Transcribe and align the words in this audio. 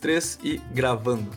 Três 0.00 0.38
e 0.44 0.58
gravando. 0.72 1.30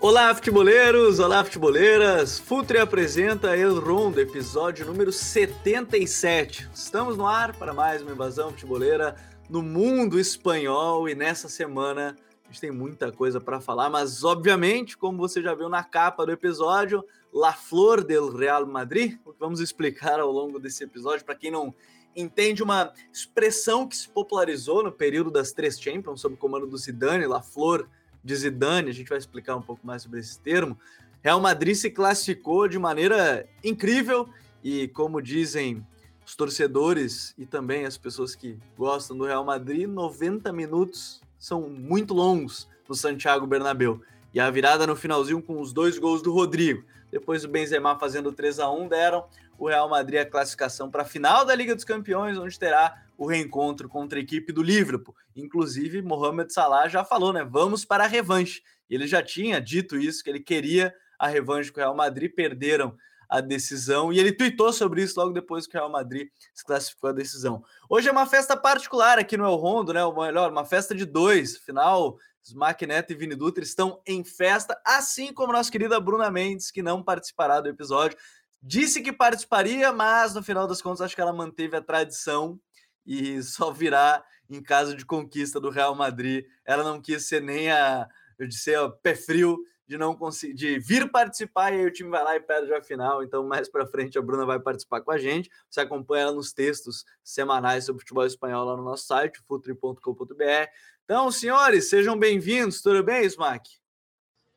Olá, 0.00 0.34
futeboleiros! 0.34 1.20
Olá, 1.20 1.44
futeboleiras! 1.44 2.38
Futre 2.38 2.78
apresenta 2.78 3.56
El 3.56 3.78
Rondo, 3.78 4.20
episódio 4.20 4.84
número 4.84 5.12
77. 5.12 6.68
Estamos 6.74 7.16
no 7.16 7.26
ar 7.26 7.56
para 7.56 7.72
mais 7.72 8.02
uma 8.02 8.10
invasão 8.10 8.50
futeboleira 8.50 9.14
no 9.48 9.62
mundo 9.62 10.18
espanhol 10.18 11.08
e 11.08 11.14
nessa 11.14 11.48
semana 11.48 12.16
a 12.44 12.48
gente 12.48 12.60
tem 12.60 12.70
muita 12.70 13.12
coisa 13.12 13.40
para 13.40 13.60
falar, 13.60 13.88
mas 13.88 14.24
obviamente, 14.24 14.96
como 14.96 15.18
você 15.18 15.40
já 15.40 15.54
viu 15.54 15.68
na 15.68 15.84
capa 15.84 16.26
do 16.26 16.32
episódio, 16.32 17.04
La 17.32 17.52
Flor 17.52 18.02
del 18.02 18.30
Real 18.30 18.66
Madrid, 18.66 19.18
o 19.24 19.32
que 19.32 19.38
vamos 19.38 19.60
explicar 19.60 20.18
ao 20.18 20.30
longo 20.30 20.58
desse 20.58 20.82
episódio 20.84 21.24
para 21.24 21.34
quem 21.34 21.50
não 21.50 21.72
entende 22.16 22.62
uma 22.62 22.92
expressão 23.12 23.86
que 23.86 23.96
se 23.96 24.08
popularizou 24.08 24.82
no 24.82 24.90
período 24.90 25.30
das 25.30 25.52
três 25.52 25.80
Champions, 25.80 26.22
sob 26.22 26.34
o 26.34 26.38
comando 26.38 26.66
do 26.66 26.76
Zidane, 26.78 27.26
La 27.26 27.42
Flor 27.42 27.88
de 28.24 28.34
Zidane, 28.34 28.90
a 28.90 28.92
gente 28.94 29.08
vai 29.08 29.18
explicar 29.18 29.54
um 29.54 29.62
pouco 29.62 29.86
mais 29.86 30.02
sobre 30.02 30.18
esse 30.18 30.38
termo. 30.40 30.76
Real 31.22 31.40
Madrid 31.40 31.76
se 31.76 31.90
classificou 31.90 32.66
de 32.66 32.78
maneira 32.78 33.46
incrível 33.62 34.28
e, 34.64 34.88
como 34.88 35.20
dizem 35.20 35.86
os 36.26 36.34
torcedores 36.34 37.34
e 37.38 37.46
também 37.46 37.84
as 37.84 37.96
pessoas 37.96 38.34
que 38.34 38.58
gostam 38.76 39.16
do 39.16 39.24
Real 39.24 39.44
Madrid, 39.44 39.86
90 39.86 40.52
minutos 40.52 41.20
são 41.38 41.68
muito 41.68 42.14
longos 42.14 42.68
no 42.88 42.94
Santiago 42.94 43.46
Bernabéu. 43.46 44.00
E 44.34 44.40
a 44.40 44.50
virada 44.50 44.86
no 44.86 44.96
finalzinho 44.96 45.40
com 45.40 45.60
os 45.60 45.72
dois 45.72 45.98
gols 45.98 46.20
do 46.20 46.32
Rodrigo. 46.32 46.84
Depois 47.18 47.46
o 47.46 47.48
Benzema 47.48 47.98
fazendo 47.98 48.30
3 48.30 48.58
a 48.58 48.70
1 48.70 48.88
deram 48.88 49.26
o 49.58 49.66
Real 49.66 49.88
Madrid 49.88 50.20
a 50.20 50.26
classificação 50.26 50.90
para 50.90 51.00
a 51.00 51.06
final 51.06 51.46
da 51.46 51.54
Liga 51.54 51.74
dos 51.74 51.82
Campeões, 51.82 52.36
onde 52.36 52.58
terá 52.58 52.94
o 53.16 53.26
reencontro 53.26 53.88
contra 53.88 54.18
a 54.18 54.22
equipe 54.22 54.52
do 54.52 54.62
Liverpool. 54.62 55.16
Inclusive, 55.34 56.02
Mohamed 56.02 56.52
Salah 56.52 56.88
já 56.88 57.02
falou, 57.06 57.32
né? 57.32 57.42
Vamos 57.42 57.86
para 57.86 58.04
a 58.04 58.06
revanche. 58.06 58.62
Ele 58.90 59.06
já 59.06 59.22
tinha 59.22 59.58
dito 59.62 59.96
isso, 59.96 60.22
que 60.22 60.28
ele 60.28 60.40
queria 60.40 60.94
a 61.18 61.26
revanche 61.26 61.72
com 61.72 61.80
o 61.80 61.82
Real 61.82 61.96
Madrid, 61.96 62.30
perderam 62.34 62.94
a 63.30 63.40
decisão 63.40 64.12
e 64.12 64.20
ele 64.20 64.30
tweetou 64.30 64.70
sobre 64.70 65.02
isso 65.02 65.18
logo 65.18 65.32
depois 65.32 65.66
que 65.66 65.74
o 65.74 65.80
Real 65.80 65.90
Madrid 65.90 66.28
se 66.52 66.62
classificou 66.66 67.08
a 67.08 67.14
decisão. 67.14 67.64
Hoje 67.88 68.10
é 68.10 68.12
uma 68.12 68.26
festa 68.26 68.54
particular 68.54 69.18
aqui 69.18 69.38
no 69.38 69.46
El 69.46 69.56
Rondo, 69.56 69.94
né? 69.94 70.04
Ou 70.04 70.14
melhor, 70.14 70.52
uma 70.52 70.66
festa 70.66 70.94
de 70.94 71.06
dois. 71.06 71.56
Final, 71.56 72.18
Smack 72.46 72.86
Neto 72.86 73.12
e 73.12 73.16
Vini 73.16 73.34
Dutra 73.34 73.64
estão 73.64 74.00
em 74.06 74.22
festa, 74.22 74.80
assim 74.84 75.32
como 75.32 75.52
nossa 75.52 75.70
querida 75.70 75.98
Bruna 75.98 76.30
Mendes, 76.30 76.70
que 76.70 76.80
não 76.80 77.02
participará 77.02 77.60
do 77.60 77.68
episódio. 77.68 78.16
Disse 78.62 79.02
que 79.02 79.12
participaria, 79.12 79.92
mas 79.92 80.34
no 80.34 80.42
final 80.42 80.66
das 80.66 80.80
contas 80.80 81.00
acho 81.00 81.14
que 81.14 81.20
ela 81.20 81.32
manteve 81.32 81.76
a 81.76 81.82
tradição 81.82 82.58
e 83.04 83.42
só 83.42 83.72
virá 83.72 84.24
em 84.48 84.62
caso 84.62 84.96
de 84.96 85.04
conquista 85.04 85.58
do 85.58 85.70
Real 85.70 85.94
Madrid. 85.94 86.44
Ela 86.64 86.84
não 86.84 87.00
quis 87.00 87.26
ser 87.26 87.42
nem 87.42 87.70
a, 87.70 88.08
eu 88.38 88.46
disse, 88.46 88.74
ó, 88.76 88.90
pé 88.90 89.16
frio 89.16 89.58
de 89.86 89.96
não 89.96 90.16
conseguir, 90.16 90.54
de 90.54 90.78
vir 90.80 91.10
participar 91.10 91.72
e 91.72 91.80
aí 91.80 91.86
o 91.86 91.92
time 91.92 92.10
vai 92.10 92.22
lá 92.22 92.36
e 92.36 92.40
perde 92.40 92.72
a 92.74 92.82
final. 92.82 93.22
Então, 93.22 93.46
mais 93.46 93.68
para 93.68 93.86
frente 93.86 94.18
a 94.18 94.22
Bruna 94.22 94.44
vai 94.44 94.58
participar 94.58 95.00
com 95.00 95.12
a 95.12 95.18
gente. 95.18 95.48
Você 95.70 95.80
acompanha 95.80 96.24
ela 96.24 96.32
nos 96.32 96.52
textos 96.52 97.04
semanais 97.22 97.84
sobre 97.84 98.00
futebol 98.00 98.26
espanhol 98.26 98.64
lá 98.64 98.76
no 98.76 98.82
nosso 98.82 99.06
site, 99.06 99.40
futuri.com.br. 99.46 100.70
Então, 101.08 101.30
senhores, 101.30 101.88
sejam 101.88 102.18
bem-vindos. 102.18 102.82
Tudo 102.82 103.00
bem, 103.00 103.24
Smack? 103.26 103.70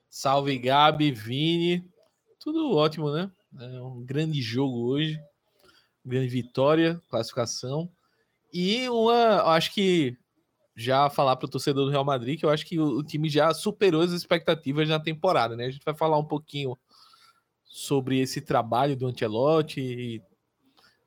Salve, 0.09 0.57
Gabi, 0.57 1.11
Vini. 1.11 1.87
Tudo 2.39 2.75
ótimo, 2.75 3.11
né? 3.11 3.31
É 3.59 3.79
um 3.83 4.03
grande 4.03 4.41
jogo 4.41 4.87
hoje, 4.87 5.21
grande 6.03 6.27
vitória, 6.27 6.99
classificação. 7.07 7.87
E 8.51 8.89
uma, 8.89 9.43
acho 9.53 9.71
que 9.71 10.17
já 10.75 11.07
falar 11.07 11.35
para 11.35 11.45
o 11.45 11.49
torcedor 11.49 11.85
do 11.85 11.91
Real 11.91 12.03
Madrid 12.03 12.39
que 12.39 12.47
eu 12.47 12.49
acho 12.49 12.65
que 12.65 12.79
o, 12.79 13.03
time 13.03 13.29
já 13.29 13.53
superou 13.53 14.01
as 14.01 14.09
expectativas 14.09 14.89
na 14.89 14.99
temporada, 14.99 15.55
né? 15.55 15.67
A 15.67 15.69
gente 15.69 15.85
vai 15.85 15.93
falar 15.93 16.17
um 16.17 16.25
pouquinho 16.25 16.75
sobre 17.63 18.21
esse 18.21 18.41
trabalho 18.41 18.97
do 18.97 19.05
Ancelotti 19.05 19.81
e 19.81 20.21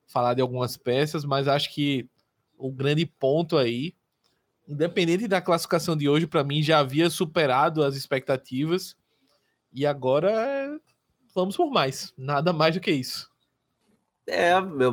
falar 0.06 0.34
de 0.34 0.40
algumas 0.40 0.76
peças, 0.76 1.24
mas 1.24 1.48
acho 1.48 1.74
que 1.74 2.08
o 2.56 2.70
grande 2.70 3.04
ponto 3.04 3.58
aí, 3.58 3.92
independente 4.66 5.28
da 5.28 5.40
classificação 5.40 5.96
de 5.96 6.08
hoje, 6.08 6.26
para 6.26 6.44
mim 6.44 6.62
já 6.62 6.78
havia 6.78 7.10
superado 7.10 7.82
as 7.82 7.96
expectativas 7.96 8.96
e 9.72 9.86
agora 9.86 10.78
vamos 11.34 11.56
por 11.56 11.70
mais. 11.70 12.12
Nada 12.16 12.52
mais 12.52 12.74
do 12.74 12.80
que 12.80 12.90
isso. 12.90 13.30
É, 14.26 14.52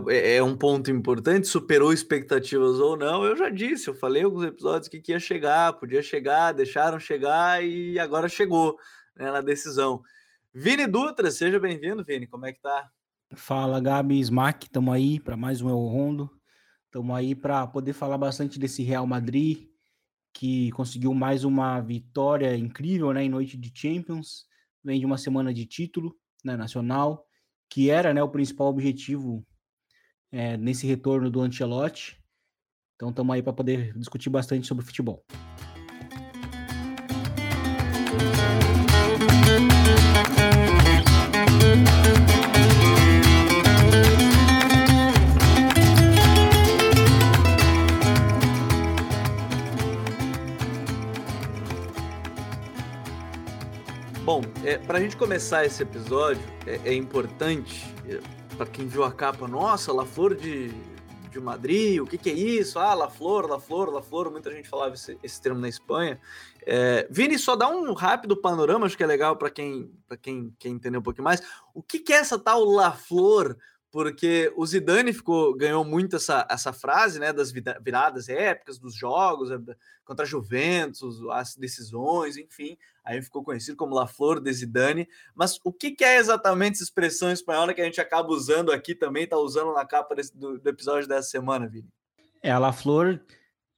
é, 0.09 0.37
é 0.37 0.43
um 0.43 0.57
ponto 0.57 0.89
importante, 0.89 1.47
superou 1.47 1.93
expectativas 1.93 2.79
ou 2.79 2.97
não. 2.97 3.23
Eu 3.23 3.37
já 3.37 3.49
disse, 3.49 3.87
eu 3.87 3.93
falei 3.93 4.23
alguns 4.23 4.45
episódios 4.45 4.87
que, 4.87 4.99
que 4.99 5.11
ia 5.11 5.19
chegar, 5.19 5.73
podia 5.73 6.01
chegar, 6.01 6.51
deixaram 6.51 6.99
chegar 6.99 7.63
e 7.63 7.99
agora 7.99 8.27
chegou 8.27 8.77
né, 9.15 9.31
na 9.31 9.41
decisão. 9.41 10.01
Vini 10.53 10.87
Dutra, 10.87 11.29
seja 11.29 11.59
bem-vindo, 11.59 12.03
Vini. 12.03 12.25
Como 12.25 12.45
é 12.45 12.53
que 12.53 12.59
tá? 12.59 12.89
Fala, 13.35 13.79
Gabi 13.79 14.19
Smack, 14.19 14.65
estamos 14.65 14.93
aí 14.93 15.19
para 15.19 15.37
mais 15.37 15.61
um 15.61 15.69
El 15.69 15.77
Rondo. 15.77 16.38
Estamos 16.89 17.15
aí 17.15 17.35
para 17.35 17.67
poder 17.67 17.93
falar 17.93 18.17
bastante 18.17 18.57
desse 18.57 18.81
Real 18.81 19.05
Madrid, 19.05 19.67
que 20.33 20.71
conseguiu 20.71 21.13
mais 21.13 21.43
uma 21.43 21.79
vitória 21.79 22.57
incrível 22.57 23.13
né, 23.13 23.23
em 23.23 23.29
noite 23.29 23.55
de 23.55 23.71
Champions. 23.71 24.47
Vem 24.83 24.99
de 24.99 25.05
uma 25.05 25.19
semana 25.19 25.53
de 25.53 25.67
título 25.67 26.15
né, 26.43 26.57
nacional, 26.57 27.27
que 27.69 27.91
era 27.91 28.11
né, 28.11 28.23
o 28.23 28.29
principal 28.29 28.69
objetivo 28.69 29.45
é, 30.31 30.57
nesse 30.57 30.87
retorno 30.87 31.29
do 31.29 31.41
Ancelotti. 31.41 32.17
Então 32.95 33.11
estamos 33.11 33.35
aí 33.35 33.43
para 33.43 33.53
poder 33.53 33.95
discutir 33.95 34.31
bastante 34.31 34.65
sobre 34.65 34.83
futebol. 34.83 35.23
Bom, 54.39 54.43
é, 54.63 54.77
para 54.77 54.99
a 54.99 55.01
gente 55.01 55.17
começar 55.17 55.65
esse 55.65 55.83
episódio, 55.83 56.41
é, 56.65 56.91
é 56.91 56.93
importante, 56.93 57.93
é, 58.07 58.21
para 58.55 58.65
quem 58.67 58.87
viu 58.87 59.03
a 59.03 59.11
capa, 59.11 59.49
nossa, 59.49 59.91
La 59.91 60.05
Flor 60.05 60.33
de, 60.33 60.69
de 61.29 61.39
Madrid, 61.41 61.99
o 61.99 62.05
que, 62.05 62.17
que 62.17 62.29
é 62.29 62.33
isso? 62.33 62.79
Ah, 62.79 62.93
La 62.93 63.09
Flor, 63.09 63.49
La 63.49 63.59
Flor, 63.59 63.91
La 63.91 64.01
Flor, 64.01 64.31
muita 64.31 64.49
gente 64.49 64.69
falava 64.69 64.93
esse, 64.93 65.19
esse 65.21 65.41
termo 65.41 65.59
na 65.59 65.67
Espanha. 65.67 66.21
É, 66.65 67.05
Vini, 67.11 67.37
só 67.37 67.53
dá 67.53 67.67
um 67.67 67.91
rápido 67.91 68.37
panorama, 68.37 68.85
acho 68.85 68.95
que 68.95 69.03
é 69.03 69.07
legal 69.07 69.35
para 69.35 69.49
quem, 69.49 69.91
quem 70.21 70.55
quer 70.57 70.69
entender 70.69 70.97
um 70.97 71.01
pouquinho 71.01 71.25
mais. 71.25 71.41
O 71.73 71.83
que, 71.83 71.99
que 71.99 72.13
é 72.13 72.17
essa 72.17 72.39
tal 72.39 72.63
La 72.63 72.93
Flor 72.93 73.57
porque 73.91 74.53
o 74.55 74.65
Zidane 74.65 75.11
ficou, 75.11 75.55
ganhou 75.55 75.83
muito 75.83 76.15
essa, 76.15 76.45
essa 76.49 76.71
frase, 76.71 77.19
né, 77.19 77.33
das 77.33 77.51
viradas 77.51 78.29
épicas 78.29 78.77
dos 78.77 78.93
jogos 78.93 79.49
eh, 79.49 79.57
contra 80.03 80.25
a 80.25 80.27
Juventus, 80.27 81.17
as 81.31 81.55
decisões, 81.55 82.37
enfim, 82.37 82.77
aí 83.03 83.21
ficou 83.21 83.43
conhecido 83.43 83.75
como 83.75 83.95
La 83.95 84.05
Flor 84.05 84.39
de 84.39 84.53
Zidane. 84.53 85.07
Mas 85.33 85.59
o 85.63 85.73
que, 85.73 85.91
que 85.91 86.03
é 86.03 86.17
exatamente 86.17 86.75
essa 86.75 86.83
expressão 86.83 87.31
espanhola 87.31 87.73
que 87.73 87.81
a 87.81 87.85
gente 87.85 87.99
acaba 87.99 88.29
usando 88.29 88.71
aqui 88.71 88.93
também, 88.93 89.23
está 89.23 89.37
usando 89.37 89.73
na 89.73 89.85
capa 89.85 90.15
desse, 90.15 90.37
do, 90.37 90.59
do, 90.59 90.69
episódio 90.69 91.07
dessa 91.07 91.29
semana, 91.29 91.67
Vini? 91.67 91.89
É, 92.43 92.51
a 92.51 92.59
La 92.59 92.71
Flor 92.71 93.19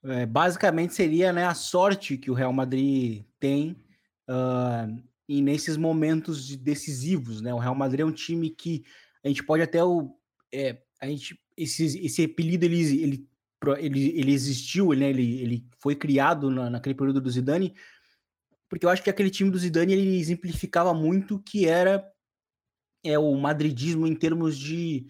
é, 0.03 0.25
basicamente 0.25 0.93
seria 0.93 1.31
né, 1.31 1.45
a 1.45 1.53
sorte 1.53 2.17
que 2.17 2.29
o 2.29 2.33
Real 2.33 2.51
Madrid 2.51 3.23
tem 3.39 3.77
uh, 4.29 5.01
e 5.27 5.41
nesses 5.41 5.77
momentos 5.77 6.53
decisivos, 6.57 7.41
né? 7.41 7.53
O 7.53 7.57
Real 7.57 7.73
Madrid 7.73 8.01
é 8.01 8.05
um 8.05 8.11
time 8.11 8.49
que 8.49 8.83
a 9.23 9.27
gente 9.27 9.43
pode 9.43 9.63
até 9.63 9.83
o. 9.83 10.15
É, 10.53 10.77
a 10.99 11.07
gente, 11.07 11.39
esse, 11.57 12.05
esse 12.05 12.23
apelido 12.23 12.65
ele, 12.65 12.81
ele, 12.81 13.29
ele, 13.77 14.19
ele 14.19 14.33
existiu, 14.33 14.91
né? 14.93 15.09
ele, 15.09 15.41
ele 15.41 15.67
foi 15.79 15.95
criado 15.95 16.49
na, 16.49 16.69
naquele 16.69 16.95
período 16.95 17.21
do 17.21 17.29
Zidane, 17.29 17.73
porque 18.69 18.85
eu 18.85 18.89
acho 18.89 19.03
que 19.03 19.09
aquele 19.09 19.29
time 19.29 19.49
do 19.49 19.59
Zidane 19.59 19.93
ele 19.93 20.19
exemplificava 20.19 20.93
muito 20.93 21.39
que 21.39 21.67
era 21.67 22.05
é, 23.03 23.17
o 23.17 23.35
madridismo 23.35 24.07
em 24.07 24.15
termos 24.15 24.57
de, 24.57 25.07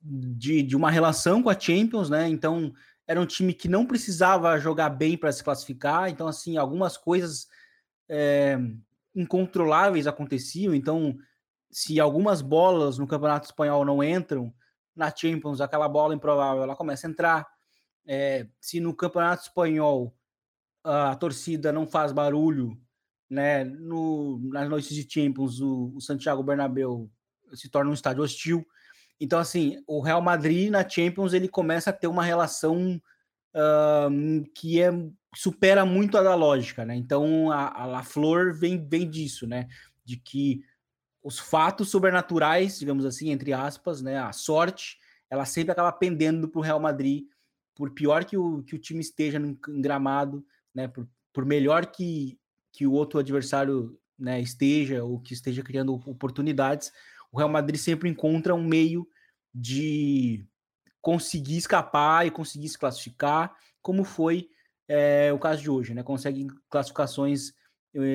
de, 0.00 0.62
de 0.62 0.76
uma 0.76 0.90
relação 0.90 1.42
com 1.42 1.50
a 1.50 1.58
Champions, 1.58 2.10
né? 2.10 2.28
Então 2.28 2.72
era 3.06 3.20
um 3.20 3.26
time 3.26 3.54
que 3.54 3.68
não 3.68 3.86
precisava 3.86 4.58
jogar 4.58 4.90
bem 4.90 5.16
para 5.16 5.32
se 5.32 5.42
classificar, 5.42 6.10
então 6.10 6.26
assim 6.26 6.56
algumas 6.56 6.96
coisas 6.96 7.46
é, 8.08 8.58
incontroláveis 9.14 10.06
aconteciam, 10.06 10.74
então 10.74 11.16
se 11.76 12.00
algumas 12.00 12.40
bolas 12.40 12.96
no 12.96 13.06
Campeonato 13.06 13.44
Espanhol 13.44 13.84
não 13.84 14.02
entram, 14.02 14.50
na 14.94 15.14
Champions 15.14 15.60
aquela 15.60 15.86
bola 15.86 16.14
improvável 16.14 16.62
ela 16.62 16.74
começa 16.74 17.06
a 17.06 17.10
entrar. 17.10 17.46
É, 18.06 18.46
se 18.58 18.80
no 18.80 18.94
Campeonato 18.94 19.42
Espanhol 19.42 20.16
a 20.82 21.14
torcida 21.16 21.70
não 21.74 21.86
faz 21.86 22.12
barulho, 22.12 22.80
né, 23.28 23.62
no, 23.62 24.38
nas 24.44 24.70
noites 24.70 24.96
de 24.96 25.06
Champions 25.06 25.60
o, 25.60 25.92
o 25.94 26.00
Santiago 26.00 26.42
Bernabéu 26.42 27.10
se 27.52 27.68
torna 27.68 27.90
um 27.90 27.94
estádio 27.94 28.22
hostil. 28.22 28.66
Então, 29.20 29.38
assim, 29.38 29.76
o 29.86 30.00
Real 30.00 30.22
Madrid 30.22 30.70
na 30.70 30.88
Champions 30.88 31.34
ele 31.34 31.46
começa 31.46 31.90
a 31.90 31.92
ter 31.92 32.06
uma 32.06 32.24
relação 32.24 32.98
que 34.54 34.80
é 34.80 34.90
supera 35.34 35.84
muito 35.84 36.16
a 36.16 36.22
da 36.22 36.34
lógica, 36.34 36.86
né? 36.86 36.96
Então 36.96 37.50
a, 37.52 37.98
a 37.98 38.02
Flor 38.02 38.54
vem, 38.54 38.82
vem 38.88 39.08
disso, 39.10 39.46
né? 39.46 39.68
De 40.02 40.16
que 40.16 40.62
os 41.26 41.40
fatos 41.40 41.90
sobrenaturais, 41.90 42.78
digamos 42.78 43.04
assim, 43.04 43.30
entre 43.30 43.52
aspas, 43.52 44.00
né? 44.00 44.16
A 44.16 44.32
sorte, 44.32 44.96
ela 45.28 45.44
sempre 45.44 45.72
acaba 45.72 45.90
pendendo 45.90 46.46
para 46.46 46.60
o 46.60 46.62
Real 46.62 46.78
Madrid, 46.78 47.24
por 47.74 47.90
pior 47.90 48.24
que 48.24 48.36
o, 48.36 48.62
que 48.62 48.76
o 48.76 48.78
time 48.78 49.00
esteja 49.00 49.36
no 49.36 49.58
gramado, 49.80 50.46
né? 50.72 50.86
Por, 50.86 51.08
por 51.32 51.44
melhor 51.44 51.86
que, 51.86 52.38
que 52.70 52.86
o 52.86 52.92
outro 52.92 53.18
adversário 53.18 53.98
né, 54.16 54.40
esteja 54.40 55.02
ou 55.02 55.18
que 55.18 55.34
esteja 55.34 55.64
criando 55.64 55.94
oportunidades, 55.94 56.92
o 57.32 57.38
Real 57.38 57.50
Madrid 57.50 57.80
sempre 57.80 58.08
encontra 58.08 58.54
um 58.54 58.62
meio 58.62 59.04
de 59.52 60.46
conseguir 61.02 61.56
escapar 61.56 62.24
e 62.24 62.30
conseguir 62.30 62.68
se 62.68 62.78
classificar, 62.78 63.52
como 63.82 64.04
foi 64.04 64.48
é, 64.86 65.32
o 65.32 65.40
caso 65.40 65.60
de 65.60 65.68
hoje, 65.68 65.92
né? 65.92 66.04
Consegue 66.04 66.46
classificações 66.70 67.52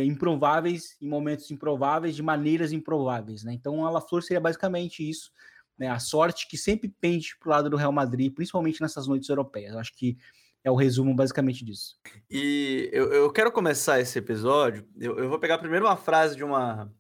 improváveis 0.06 0.96
em 1.02 1.08
momentos 1.08 1.50
improváveis, 1.52 2.16
de 2.16 2.24
maneiras 2.24 2.72
improváveis, 2.72 3.44
né? 3.44 3.54
Então, 3.54 3.86
a 3.86 3.90
La 3.90 4.02
Flor 4.02 4.24
seria 4.24 4.40
basicamente 4.40 5.08
isso, 5.08 5.32
né? 5.78 5.88
A 5.88 6.00
sorte 6.00 6.48
que 6.48 6.58
sempre 6.58 6.94
pende 7.02 7.36
para 7.40 7.48
o 7.48 7.52
lado 7.52 7.70
do 7.70 7.78
Real 7.78 7.92
Madrid, 7.92 8.34
principalmente 8.34 8.82
nessas 8.82 9.08
noites 9.08 9.30
europeias. 9.30 9.76
Acho 9.76 9.94
que 9.96 10.18
é 10.64 10.70
o 10.70 10.76
resumo 10.76 11.16
basicamente 11.16 11.66
disso. 11.66 11.96
E 12.30 12.90
eu, 12.94 13.12
eu 13.12 13.32
quero 13.32 13.52
começar 13.52 14.00
esse 14.00 14.18
episódio. 14.20 14.88
Eu, 15.00 15.18
eu 15.18 15.30
vou 15.30 15.40
pegar 15.40 15.58
primeiro 15.58 15.86
uma 15.86 15.98
frase 15.98 16.36
de 16.36 16.44
uma 16.44 16.92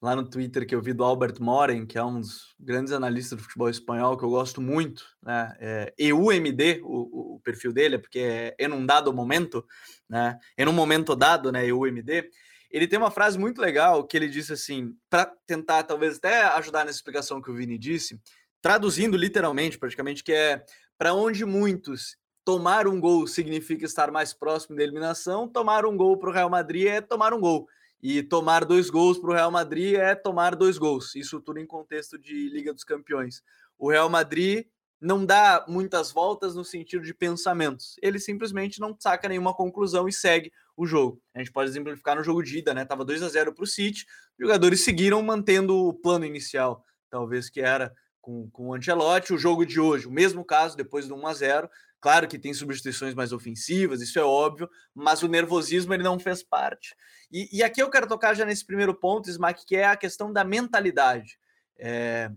lá 0.00 0.16
no 0.16 0.28
Twitter 0.28 0.66
que 0.66 0.74
eu 0.74 0.80
vi 0.80 0.92
do 0.92 1.04
Albert 1.04 1.36
Moren, 1.40 1.84
que 1.84 1.98
é 1.98 2.04
um 2.04 2.20
dos 2.20 2.54
grandes 2.58 2.92
analistas 2.92 3.38
do 3.38 3.44
futebol 3.44 3.68
espanhol, 3.68 4.16
que 4.16 4.24
eu 4.24 4.30
gosto 4.30 4.60
muito, 4.60 5.04
né? 5.22 5.54
É 5.60 5.94
EUMD, 5.98 6.80
o, 6.82 7.34
o 7.34 7.40
perfil 7.40 7.72
dele, 7.72 7.96
é 7.96 7.98
porque 7.98 8.18
é 8.18 8.54
em 8.58 8.72
um 8.72 8.86
dado 8.86 9.12
momento, 9.12 9.64
né? 10.08 10.38
Em 10.56 10.66
um 10.66 10.72
momento 10.72 11.14
dado, 11.14 11.52
né? 11.52 11.66
EUMD. 11.66 12.30
Ele 12.70 12.86
tem 12.86 12.98
uma 12.98 13.10
frase 13.10 13.38
muito 13.38 13.60
legal 13.60 14.06
que 14.06 14.16
ele 14.16 14.28
disse 14.28 14.52
assim, 14.52 14.94
para 15.10 15.26
tentar 15.46 15.82
talvez 15.82 16.16
até 16.16 16.42
ajudar 16.42 16.84
nessa 16.84 16.98
explicação 16.98 17.42
que 17.42 17.50
o 17.50 17.54
Vini 17.54 17.76
disse, 17.76 18.18
traduzindo 18.62 19.16
literalmente, 19.16 19.78
praticamente, 19.78 20.22
que 20.22 20.32
é 20.32 20.64
para 20.96 21.12
onde 21.12 21.44
muitos 21.44 22.16
tomar 22.44 22.86
um 22.86 23.00
gol 23.00 23.26
significa 23.26 23.84
estar 23.84 24.10
mais 24.10 24.32
próximo 24.32 24.76
da 24.76 24.82
eliminação, 24.82 25.48
tomar 25.48 25.84
um 25.84 25.96
gol 25.96 26.16
para 26.16 26.30
o 26.30 26.32
Real 26.32 26.48
Madrid 26.48 26.86
é 26.86 27.00
tomar 27.00 27.34
um 27.34 27.40
gol. 27.40 27.68
E 28.02 28.22
tomar 28.22 28.64
dois 28.64 28.88
gols 28.88 29.18
para 29.18 29.30
o 29.30 29.34
Real 29.34 29.50
Madrid 29.50 29.94
é 29.94 30.14
tomar 30.14 30.56
dois 30.56 30.78
gols. 30.78 31.14
Isso 31.14 31.40
tudo 31.40 31.58
em 31.58 31.66
contexto 31.66 32.18
de 32.18 32.48
Liga 32.48 32.72
dos 32.72 32.84
Campeões. 32.84 33.42
O 33.78 33.90
Real 33.90 34.08
Madrid 34.08 34.66
não 35.00 35.24
dá 35.24 35.64
muitas 35.66 36.12
voltas 36.12 36.54
no 36.54 36.64
sentido 36.64 37.02
de 37.02 37.14
pensamentos. 37.14 37.96
Ele 38.02 38.18
simplesmente 38.18 38.80
não 38.80 38.94
saca 38.98 39.28
nenhuma 39.28 39.54
conclusão 39.54 40.06
e 40.06 40.12
segue 40.12 40.52
o 40.76 40.86
jogo. 40.86 41.20
A 41.34 41.38
gente 41.38 41.50
pode 41.50 41.70
exemplificar 41.70 42.16
no 42.16 42.22
jogo 42.22 42.42
de 42.42 42.58
ida, 42.58 42.74
né? 42.74 42.84
Tava 42.84 43.04
2 43.04 43.22
a 43.22 43.28
0 43.28 43.54
para 43.54 43.64
o 43.64 43.66
City, 43.66 44.06
jogadores 44.38 44.84
seguiram 44.84 45.22
mantendo 45.22 45.74
o 45.74 45.94
plano 45.94 46.26
inicial, 46.26 46.84
talvez 47.10 47.48
que 47.48 47.60
era 47.60 47.94
com, 48.20 48.50
com 48.50 48.68
o 48.68 48.74
Ancelotti. 48.74 49.32
O 49.32 49.38
jogo 49.38 49.64
de 49.64 49.80
hoje, 49.80 50.06
o 50.06 50.10
mesmo 50.10 50.44
caso, 50.44 50.76
depois 50.76 51.08
do 51.08 51.14
1 51.14 51.26
a 51.26 51.34
0 51.34 51.70
Claro 52.00 52.26
que 52.26 52.38
tem 52.38 52.54
substituições 52.54 53.14
mais 53.14 53.32
ofensivas, 53.32 54.00
isso 54.00 54.18
é 54.18 54.22
óbvio, 54.22 54.68
mas 54.94 55.22
o 55.22 55.28
nervosismo 55.28 55.92
ele 55.92 56.02
não 56.02 56.18
fez 56.18 56.42
parte. 56.42 56.96
E, 57.30 57.58
e 57.58 57.62
aqui 57.62 57.82
eu 57.82 57.90
quero 57.90 58.06
tocar 58.06 58.34
já 58.34 58.44
nesse 58.44 58.64
primeiro 58.64 58.94
ponto, 58.94 59.28
Smack, 59.28 59.66
que 59.66 59.76
é 59.76 59.84
a 59.84 59.96
questão 59.96 60.32
da 60.32 60.42
mentalidade. 60.42 61.38
É, 61.78 62.30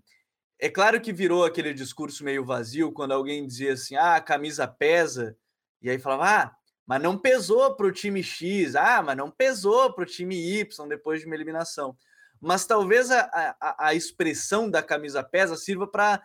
é 0.60 0.70
claro 0.70 1.00
que 1.00 1.14
virou 1.14 1.46
aquele 1.46 1.74
discurso 1.74 2.24
meio 2.24 2.46
vazio 2.46 2.92
quando 2.92 3.14
alguém 3.14 3.48
dizia 3.48 3.74
assim: 3.74 3.96
ah, 3.96 4.16
a 4.16 4.22
camisa 4.22 4.68
pesa, 4.68 5.38
e 5.82 5.90
aí 5.90 5.98
falava, 5.98 6.26
ah, 6.26 6.56
mas 6.86 7.02
não 7.02 7.18
pesou 7.18 7.76
para 7.76 7.88
o 7.88 7.92
time 7.92 8.22
X, 8.22 8.76
ah, 8.76 9.02
mas 9.02 9.16
não 9.16 9.32
pesou 9.32 9.94
para 9.94 10.04
o 10.04 10.08
time 10.08 10.60
Y 10.60 10.88
depois 10.88 11.22
de 11.22 11.26
uma 11.26 11.36
eliminação. 11.36 11.98
Mas 12.40 12.66
talvez 12.66 13.10
a, 13.10 13.56
a, 13.60 13.88
a 13.88 13.94
expressão 13.94 14.70
da 14.70 14.84
camisa 14.84 15.24
pesa 15.24 15.56
sirva 15.56 15.88
para 15.88 16.22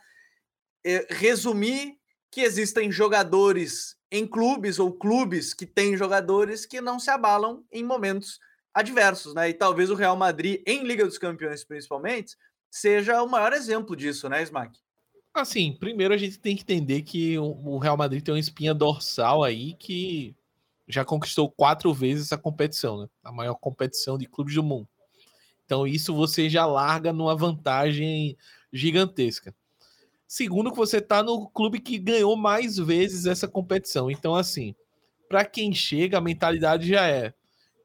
é, 0.85 1.06
resumir 1.11 1.96
que 2.30 2.40
existem 2.40 2.90
jogadores 2.90 3.96
em 4.10 4.26
clubes 4.26 4.78
ou 4.78 4.92
clubes 4.92 5.52
que 5.52 5.66
têm 5.66 5.96
jogadores 5.96 6.64
que 6.64 6.80
não 6.80 6.98
se 6.98 7.10
abalam 7.10 7.64
em 7.70 7.84
momentos 7.84 8.38
adversos, 8.72 9.34
né? 9.34 9.48
E 9.50 9.54
talvez 9.54 9.90
o 9.90 9.94
Real 9.94 10.16
Madrid, 10.16 10.62
em 10.66 10.84
Liga 10.84 11.04
dos 11.04 11.19
Campeões 11.19 11.64
principalmente, 11.64 12.36
seja 12.70 13.22
o 13.22 13.28
maior 13.28 13.52
exemplo 13.52 13.96
disso, 13.96 14.28
né, 14.28 14.42
Smack? 14.42 14.78
Assim, 15.34 15.76
primeiro 15.78 16.14
a 16.14 16.16
gente 16.16 16.38
tem 16.38 16.56
que 16.56 16.62
entender 16.62 17.02
que 17.02 17.38
o 17.38 17.78
Real 17.78 17.96
Madrid 17.96 18.22
tem 18.22 18.34
uma 18.34 18.40
espinha 18.40 18.75
dorsal 18.75 19.44
aí 19.44 19.75
que 19.75 20.34
já 20.86 21.04
conquistou 21.04 21.50
quatro 21.50 21.92
vezes 21.92 22.26
essa 22.26 22.38
competição, 22.38 23.02
né? 23.02 23.08
A 23.22 23.30
maior 23.30 23.54
competição 23.54 24.16
de 24.16 24.26
clubes 24.26 24.54
do 24.54 24.62
mundo. 24.62 24.88
Então 25.64 25.86
isso 25.86 26.14
você 26.14 26.48
já 26.48 26.64
larga 26.64 27.12
numa 27.12 27.36
vantagem 27.36 28.36
gigantesca. 28.72 29.54
Segundo, 30.28 30.70
que 30.70 30.76
você 30.76 30.98
está 30.98 31.22
no 31.22 31.48
clube 31.48 31.80
que 31.80 31.98
ganhou 31.98 32.36
mais 32.36 32.76
vezes 32.76 33.25
essa 33.25 33.48
competição. 33.48 34.10
Então, 34.10 34.34
assim, 34.34 34.75
para 35.26 35.42
quem 35.42 35.72
chega, 35.72 36.19
a 36.19 36.20
mentalidade 36.20 36.86
já 36.86 37.08
é: 37.08 37.32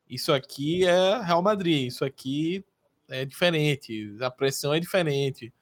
isso 0.10 0.34
aqui 0.34 0.86
é 0.86 1.24
Real 1.24 1.42
Madrid, 1.42 1.88
isso 1.88 2.04
aqui 2.04 2.62
é 3.08 3.24
diferente, 3.24 4.14
a 4.20 4.30
pressão 4.30 4.74
é 4.74 4.80
diferente. 4.82 5.54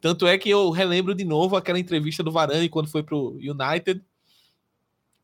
Tanto 0.00 0.28
é 0.28 0.38
que 0.38 0.48
eu 0.48 0.70
relembro 0.70 1.12
de 1.12 1.24
novo 1.24 1.56
aquela 1.56 1.78
entrevista 1.78 2.22
do 2.22 2.30
Varane 2.30 2.68
quando 2.68 2.88
foi 2.88 3.02
pro 3.02 3.32
United, 3.32 4.00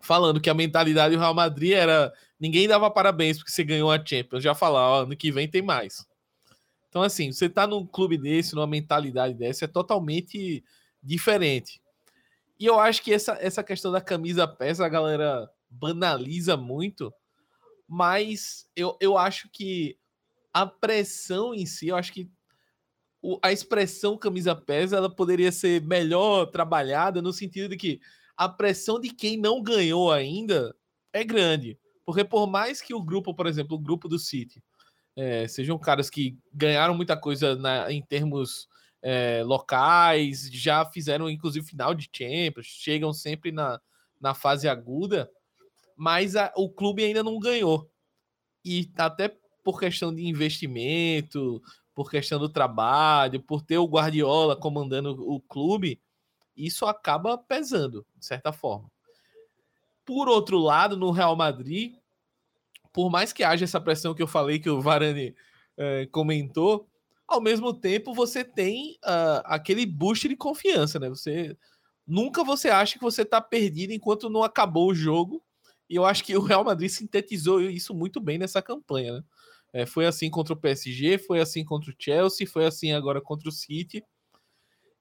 falando 0.00 0.40
que 0.40 0.50
a 0.50 0.54
mentalidade 0.54 1.14
do 1.14 1.20
Real 1.20 1.32
Madrid 1.32 1.74
era 1.74 2.12
ninguém 2.40 2.66
dava 2.66 2.90
parabéns 2.90 3.38
porque 3.38 3.52
você 3.52 3.62
ganhou 3.62 3.88
a 3.92 4.04
Champions. 4.04 4.42
Já 4.42 4.52
falar, 4.52 4.88
ó, 4.90 5.02
ano 5.02 5.16
que 5.16 5.30
vem 5.30 5.46
tem 5.48 5.62
mais. 5.62 6.04
Então, 6.88 7.02
assim, 7.02 7.30
você 7.30 7.48
tá 7.48 7.68
num 7.68 7.86
clube 7.86 8.18
desse, 8.18 8.56
numa 8.56 8.66
mentalidade 8.66 9.34
dessa, 9.34 9.64
é 9.64 9.68
totalmente 9.68 10.64
diferente. 11.04 11.80
E 12.58 12.66
eu 12.66 12.80
acho 12.80 13.02
que 13.02 13.12
essa, 13.12 13.36
essa 13.40 13.62
questão 13.62 13.92
da 13.92 14.00
camisa 14.00 14.48
pesa, 14.48 14.86
a 14.86 14.88
galera 14.88 15.50
banaliza 15.68 16.56
muito, 16.56 17.12
mas 17.86 18.68
eu, 18.74 18.96
eu 19.00 19.18
acho 19.18 19.48
que 19.52 19.98
a 20.52 20.64
pressão 20.64 21.54
em 21.54 21.66
si, 21.66 21.88
eu 21.88 21.96
acho 21.96 22.12
que 22.12 22.30
o, 23.20 23.38
a 23.42 23.52
expressão 23.52 24.16
camisa 24.16 24.54
pesa, 24.54 24.96
ela 24.96 25.14
poderia 25.14 25.50
ser 25.50 25.82
melhor 25.82 26.46
trabalhada 26.46 27.20
no 27.20 27.32
sentido 27.32 27.70
de 27.70 27.76
que 27.76 28.00
a 28.36 28.48
pressão 28.48 29.00
de 29.00 29.10
quem 29.10 29.36
não 29.36 29.62
ganhou 29.62 30.12
ainda 30.12 30.74
é 31.12 31.24
grande. 31.24 31.78
Porque 32.04 32.24
por 32.24 32.46
mais 32.46 32.80
que 32.80 32.94
o 32.94 33.02
grupo, 33.02 33.34
por 33.34 33.46
exemplo, 33.46 33.76
o 33.76 33.80
grupo 33.80 34.08
do 34.08 34.18
City, 34.18 34.62
é, 35.16 35.46
sejam 35.48 35.78
caras 35.78 36.10
que 36.10 36.36
ganharam 36.52 36.94
muita 36.94 37.16
coisa 37.16 37.56
na, 37.56 37.90
em 37.90 38.02
termos 38.02 38.68
é, 39.06 39.42
locais, 39.44 40.48
já 40.50 40.82
fizeram 40.86 41.28
inclusive 41.28 41.66
final 41.66 41.94
de 41.94 42.08
Champions, 42.10 42.64
chegam 42.64 43.12
sempre 43.12 43.52
na, 43.52 43.78
na 44.18 44.32
fase 44.32 44.66
aguda, 44.66 45.30
mas 45.94 46.34
a, 46.34 46.50
o 46.56 46.70
clube 46.70 47.04
ainda 47.04 47.22
não 47.22 47.38
ganhou. 47.38 47.90
E 48.64 48.90
até 48.96 49.36
por 49.62 49.78
questão 49.78 50.12
de 50.14 50.26
investimento, 50.26 51.62
por 51.94 52.10
questão 52.10 52.38
do 52.38 52.48
trabalho, 52.48 53.42
por 53.42 53.60
ter 53.60 53.76
o 53.76 53.86
Guardiola 53.86 54.56
comandando 54.56 55.10
o 55.30 55.38
clube, 55.38 56.00
isso 56.56 56.86
acaba 56.86 57.36
pesando, 57.36 58.06
de 58.16 58.24
certa 58.24 58.54
forma. 58.54 58.90
Por 60.02 60.30
outro 60.30 60.58
lado, 60.58 60.96
no 60.96 61.10
Real 61.10 61.36
Madrid, 61.36 61.94
por 62.90 63.10
mais 63.10 63.34
que 63.34 63.44
haja 63.44 63.64
essa 63.64 63.80
pressão 63.80 64.14
que 64.14 64.22
eu 64.22 64.26
falei, 64.26 64.58
que 64.58 64.70
o 64.70 64.80
Varane 64.80 65.34
é, 65.76 66.06
comentou, 66.06 66.88
ao 67.26 67.40
mesmo 67.40 67.72
tempo 67.72 68.14
você 68.14 68.44
tem 68.44 68.98
uh, 69.04 69.42
aquele 69.44 69.86
boost 69.86 70.28
de 70.28 70.36
confiança, 70.36 70.98
né? 70.98 71.08
Você 71.08 71.56
nunca 72.06 72.44
você 72.44 72.68
acha 72.68 72.94
que 72.98 73.04
você 73.04 73.22
está 73.22 73.40
perdido 73.40 73.92
enquanto 73.92 74.30
não 74.30 74.42
acabou 74.42 74.90
o 74.90 74.94
jogo. 74.94 75.42
E 75.88 75.96
eu 75.96 76.04
acho 76.04 76.24
que 76.24 76.36
o 76.36 76.42
Real 76.42 76.64
Madrid 76.64 76.90
sintetizou 76.90 77.60
isso 77.60 77.94
muito 77.94 78.20
bem 78.20 78.38
nessa 78.38 78.62
campanha, 78.62 79.14
né? 79.14 79.24
É, 79.72 79.86
foi 79.86 80.06
assim 80.06 80.30
contra 80.30 80.54
o 80.54 80.56
PSG, 80.56 81.18
foi 81.18 81.40
assim 81.40 81.64
contra 81.64 81.90
o 81.90 81.94
Chelsea, 81.98 82.46
foi 82.46 82.64
assim 82.64 82.92
agora 82.92 83.20
contra 83.20 83.48
o 83.48 83.52
City. 83.52 84.04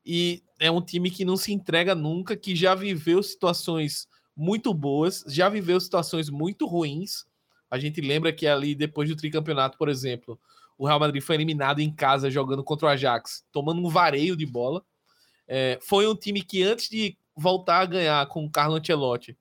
E 0.04 0.44
é 0.60 0.72
um 0.72 0.82
time 0.82 1.12
que 1.12 1.24
não 1.24 1.38
se 1.38 1.54
entrega 1.54 1.94
nunca, 1.94 2.36
que 2.36 2.56
já 2.56 2.74
viveu 2.74 3.22
situações 3.22 4.08
muito 4.36 4.74
boas, 4.74 5.24
já 5.28 5.48
viveu 5.48 5.80
situações 5.80 6.28
muito 6.30 6.66
ruins. 6.66 7.24
A 7.70 7.78
gente 7.78 8.02
lembra 8.02 8.34
que 8.34 8.48
ali 8.48 8.74
depois 8.74 9.08
do 9.08 9.16
tricampeonato, 9.16 9.78
por 9.78 9.90
exemplo, 9.90 10.40
o 10.78 10.88
Real 10.88 11.00
Madrid 11.00 11.22
foi 11.22 11.36
eliminado 11.36 11.80
em 11.80 11.92
casa 11.92 12.30
jogando 12.30 12.64
contra 12.64 12.88
o 12.88 12.90
Ajax, 12.90 13.44
tomando 13.52 13.82
um 13.82 13.90
vareio 13.90 14.36
de 14.36 14.46
bola. 14.46 14.84
É, 15.48 15.80
foi 15.82 16.08
um 16.08 16.16
time 16.16 16.42
que 16.42 16.64
antes 16.64 16.90
de 16.90 17.18
voltar 17.36 17.82
a 17.82 17.86
ganhar 17.86 18.26
com 18.28 18.46
o 18.46 18.50
Carlo 18.50 18.76
Ancelotti, 18.76 19.38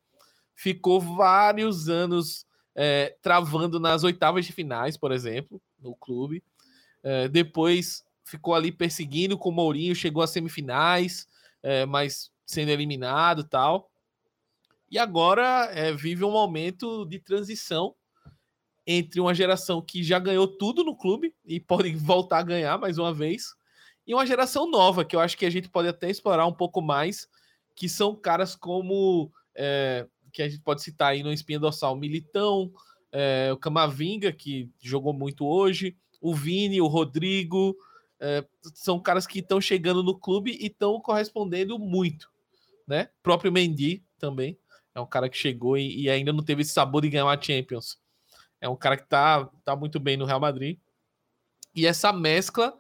ficou 0.55 1.01
vários 1.01 1.89
anos 1.89 2.47
é, 2.75 3.17
travando 3.21 3.79
nas 3.79 4.05
oitavas 4.05 4.47
de 4.47 4.53
finais, 4.53 4.97
por 4.97 5.13
exemplo, 5.13 5.61
no 5.81 5.95
clube. 5.95 6.43
É, 7.03 7.29
depois 7.29 8.05
ficou 8.25 8.55
ali 8.55 8.73
perseguindo 8.73 9.37
com 9.37 9.51
o 9.51 9.53
Mourinho, 9.53 9.95
chegou 9.95 10.23
às 10.23 10.31
semifinais, 10.31 11.27
é, 11.63 11.85
mas 11.85 12.31
sendo 12.47 12.71
eliminado 12.71 13.45
tal. 13.45 13.91
e 14.91 14.99
agora 14.99 15.71
é, 15.73 15.93
vive 15.93 16.25
um 16.25 16.31
momento 16.31 17.05
de 17.07 17.19
transição 17.19 17.95
entre 18.87 19.21
uma 19.21 19.35
geração 19.35 19.81
que 19.81 20.03
já 20.03 20.19
ganhou 20.19 20.47
tudo 20.47 20.83
no 20.83 20.97
clube 20.97 21.35
e 21.45 21.61
pode 21.61 21.95
voltar 21.97 22.39
a 22.39 22.43
ganhar 22.43 22.79
mais 22.79 22.99
uma 22.99 23.13
vez, 23.13 23.55
e 24.07 24.15
uma 24.15 24.27
geração 24.27 24.69
nova, 24.69 25.05
que 25.05 25.15
eu 25.15 25.21
acho 25.21 25.37
que 25.37 25.47
a 25.47 25.51
gente 25.51 25.69
pode 25.69 25.89
até 25.89 26.11
explorar 26.11 26.47
um 26.47 26.53
pouco 26.53 26.81
mais, 26.81 27.29
que 27.75 27.89
são 27.89 28.15
caras 28.15 28.57
como. 28.57 29.31
É, 29.55 30.07
que 30.33 30.43
a 30.43 30.49
gente 30.49 30.63
pode 30.63 30.83
citar 30.83 31.13
aí 31.13 31.23
no 31.23 31.31
Espinha 31.31 31.61
Dorsal, 31.61 31.95
Militão, 31.95 32.73
é, 33.13 33.51
o 33.53 33.57
Camavinga, 33.59 34.33
que 34.33 34.71
jogou 34.81 35.13
muito 35.13 35.45
hoje, 35.45 35.95
o 36.23 36.35
Vini, 36.35 36.81
o 36.81 36.87
Rodrigo, 36.87 37.77
é, 38.19 38.43
são 38.73 38.99
caras 38.99 39.27
que 39.27 39.41
estão 39.41 39.61
chegando 39.61 40.03
no 40.03 40.19
clube 40.19 40.57
e 40.59 40.69
estão 40.69 40.99
correspondendo 41.01 41.79
muito, 41.79 42.31
né? 42.87 43.11
O 43.21 43.23
próprio 43.23 43.53
Mendy 43.53 44.03
também 44.19 44.57
é 44.95 45.01
um 45.01 45.07
cara 45.07 45.29
que 45.29 45.37
chegou 45.37 45.77
e, 45.77 46.03
e, 46.03 46.11
ainda 46.11 46.33
não 46.33 46.43
teve 46.43 46.63
esse 46.63 46.73
sabor 46.73 47.03
de 47.03 47.11
ganhar 47.11 47.25
uma 47.25 47.41
Champions. 47.41 47.99
É 48.63 48.69
um 48.69 48.77
cara 48.77 48.97
que 48.97 49.09
tá, 49.09 49.51
tá 49.65 49.75
muito 49.75 49.99
bem 49.99 50.17
no 50.17 50.25
Real 50.25 50.39
Madrid. 50.39 50.79
E 51.75 51.85
essa 51.85 52.13
mescla 52.13 52.73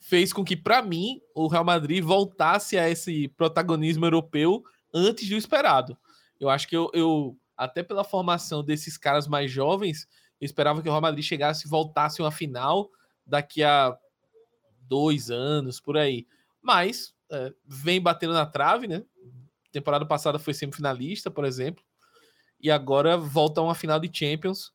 fez 0.00 0.32
com 0.32 0.44
que, 0.44 0.56
para 0.56 0.82
mim, 0.82 1.20
o 1.32 1.46
Real 1.46 1.64
Madrid 1.64 2.02
voltasse 2.02 2.76
a 2.76 2.90
esse 2.90 3.28
protagonismo 3.28 4.04
europeu 4.04 4.64
antes 4.92 5.28
do 5.28 5.36
esperado. 5.36 5.96
Eu 6.40 6.50
acho 6.50 6.66
que 6.66 6.76
eu, 6.76 6.90
eu 6.92 7.38
até 7.56 7.84
pela 7.84 8.02
formação 8.02 8.64
desses 8.64 8.98
caras 8.98 9.28
mais 9.28 9.48
jovens, 9.48 10.08
eu 10.40 10.44
esperava 10.44 10.82
que 10.82 10.88
o 10.88 10.90
Real 10.90 11.00
Madrid 11.00 11.24
chegasse 11.24 11.66
e 11.66 11.70
voltasse 11.70 12.20
uma 12.20 12.32
final 12.32 12.90
daqui 13.24 13.62
a 13.62 13.96
dois 14.80 15.30
anos, 15.30 15.78
por 15.78 15.96
aí. 15.96 16.26
Mas 16.60 17.14
é, 17.30 17.54
vem 17.64 18.00
batendo 18.00 18.32
na 18.32 18.44
trave, 18.44 18.88
né? 18.88 19.04
Temporada 19.70 20.04
passada 20.04 20.36
foi 20.36 20.52
semifinalista, 20.52 21.30
por 21.30 21.44
exemplo, 21.44 21.84
e 22.60 22.72
agora 22.72 23.16
volta 23.16 23.60
a 23.60 23.64
uma 23.64 23.74
final 23.76 24.00
de 24.00 24.10
Champions 24.12 24.72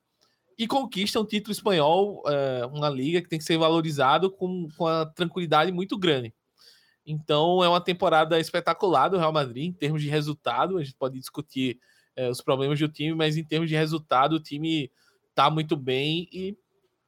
e 0.57 0.67
conquista 0.67 1.19
um 1.19 1.25
título 1.25 1.51
espanhol, 1.51 2.23
é, 2.25 2.65
uma 2.65 2.89
liga 2.89 3.21
que 3.21 3.29
tem 3.29 3.37
que 3.37 3.45
ser 3.45 3.57
valorizado 3.57 4.31
com, 4.31 4.67
com 4.75 4.87
a 4.87 5.05
tranquilidade 5.05 5.71
muito 5.71 5.97
grande. 5.97 6.33
Então 7.05 7.63
é 7.63 7.69
uma 7.69 7.79
temporada 7.79 8.39
espetacular 8.39 9.07
do 9.07 9.17
Real 9.17 9.31
Madrid 9.31 9.65
em 9.65 9.73
termos 9.73 10.01
de 10.01 10.09
resultado. 10.09 10.77
A 10.77 10.83
gente 10.83 10.95
pode 10.95 11.17
discutir 11.19 11.79
é, 12.15 12.29
os 12.29 12.41
problemas 12.41 12.79
do 12.79 12.89
time, 12.89 13.13
mas 13.13 13.37
em 13.37 13.43
termos 13.43 13.69
de 13.69 13.75
resultado, 13.75 14.33
o 14.33 14.39
time 14.39 14.91
está 15.29 15.49
muito 15.49 15.77
bem 15.77 16.27
e 16.33 16.57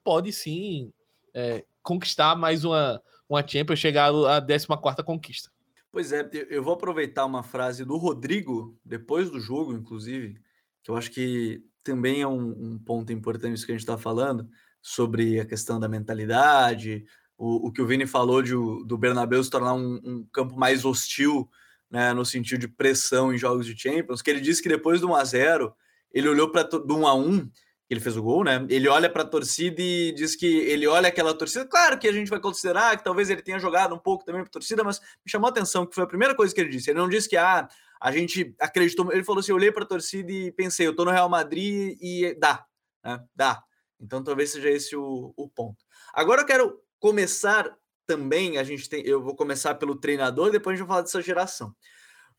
pode 0.03 0.32
sim 0.32 0.94
é, 1.34 1.65
conquistar 1.82 2.36
mais 2.36 2.63
uma, 2.63 3.01
uma 3.27 3.46
Champions, 3.46 3.79
chegar 3.79 4.12
à 4.12 4.41
14 4.41 5.03
conquista. 5.03 5.51
Pois 5.91 6.12
é, 6.12 6.29
eu 6.50 6.63
vou 6.63 6.75
aproveitar 6.75 7.25
uma 7.25 7.41
frase 7.41 7.84
do 7.84 7.98
Rodrigo, 7.98 8.77
depois 8.86 9.32
do 9.32 9.39
jogo, 9.39 9.74
inclusive, 9.74 10.39
que 10.84 10.91
eu 10.91 10.96
acho 10.96 11.10
que 11.10 11.63
também 11.83 12.21
é 12.21 12.27
um, 12.27 12.74
um 12.74 12.79
ponto 12.79 13.12
importante 13.12 13.65
que 13.65 13.71
a 13.71 13.75
gente 13.75 13.81
está 13.81 13.98
falando, 13.98 14.48
sobre 14.81 15.39
a 15.39 15.45
questão 15.45 15.79
da 15.79 15.88
mentalidade, 15.88 17.05
o, 17.38 17.67
o 17.67 17.71
que 17.71 17.81
o 17.81 17.88
Vini 17.88 18.05
falou 18.05 18.41
de, 18.41 18.53
do 18.53 18.98
Bernabéu 18.98 19.43
se 19.43 19.50
tornar 19.50 19.74
um, 19.74 20.00
um 20.03 20.27
campo 20.31 20.57
mais 20.57 20.86
hostil 20.86 21.50
né, 21.89 22.13
no 22.13 22.25
sentido 22.25 22.59
de 22.59 22.67
pressão 22.67 23.33
em 23.33 23.38
jogos 23.38 23.65
de 23.65 23.77
Champions, 23.77 24.21
que 24.21 24.29
ele 24.29 24.41
disse 24.41 24.62
que 24.62 24.69
depois 24.69 25.01
do 25.01 25.09
1 25.09 25.15
a 25.15 25.24
0 25.24 25.74
ele 26.12 26.27
olhou 26.27 26.51
para 26.51 26.63
do 26.63 26.98
1 26.98 27.07
a 27.07 27.15
1 27.15 27.50
ele 27.89 28.00
fez 28.00 28.15
o 28.15 28.21
gol, 28.21 28.43
né? 28.43 28.63
Ele 28.69 28.88
olha 28.88 29.09
para 29.09 29.24
a 29.24 29.25
torcida 29.25 29.81
e 29.81 30.12
diz 30.12 30.36
que 30.36 30.45
ele 30.45 30.86
olha 30.86 31.07
aquela 31.07 31.33
torcida. 31.33 31.65
Claro 31.65 31.98
que 31.98 32.07
a 32.07 32.12
gente 32.12 32.29
vai 32.29 32.39
considerar 32.39 32.95
que 32.95 33.03
talvez 33.03 33.31
ele 33.31 33.41
tenha 33.41 33.57
jogado 33.57 33.95
um 33.95 33.98
pouco 33.98 34.24
também 34.24 34.41
para 34.41 34.50
a 34.50 34.51
torcida, 34.51 34.83
mas 34.83 35.00
me 35.00 35.31
chamou 35.31 35.48
a 35.48 35.50
atenção 35.50 35.88
que 35.88 35.95
foi 35.95 36.03
a 36.03 36.07
primeira 36.07 36.36
coisa 36.36 36.53
que 36.53 36.62
ele 36.62 36.69
disse. 36.69 36.91
Ele 36.91 37.00
não 37.00 37.09
disse 37.09 37.27
que 37.27 37.36
ah, 37.36 37.67
a 38.00 38.12
gente 38.12 38.56
acreditou. 38.60 39.12
Ele 39.12 39.24
falou 39.24 39.39
assim: 39.39 39.51
eu 39.51 39.58
olhei 39.58 39.72
para 39.72 39.84
a 39.84 39.88
torcida 39.88 40.32
e 40.32 40.51
pensei, 40.51 40.88
eu 40.88 40.96
tô 40.96 41.03
no 41.06 41.12
Real 41.12 41.29
Madrid 41.29 41.98
e 42.00 42.36
dá, 42.39 42.65
né? 43.03 43.24
Dá. 43.36 43.63
Então 44.00 44.24
talvez 44.24 44.51
seja 44.51 44.70
esse 44.70 44.96
o, 44.96 45.34
o 45.36 45.50
ponto. 45.50 45.84
Agora 46.13 46.41
eu 46.41 46.46
quero 46.46 46.82
começar 47.00 47.75
também, 48.08 48.58
a 48.58 48.63
gente 48.63 48.89
tem, 48.89 49.06
eu 49.06 49.22
vou 49.22 49.36
começar 49.36 49.75
pelo 49.75 49.96
treinador, 49.96 50.51
depois 50.51 50.74
a 50.74 50.77
gente 50.77 50.88
vai 50.88 50.96
falar 50.96 51.01
dessa 51.03 51.22
geração. 51.22 51.75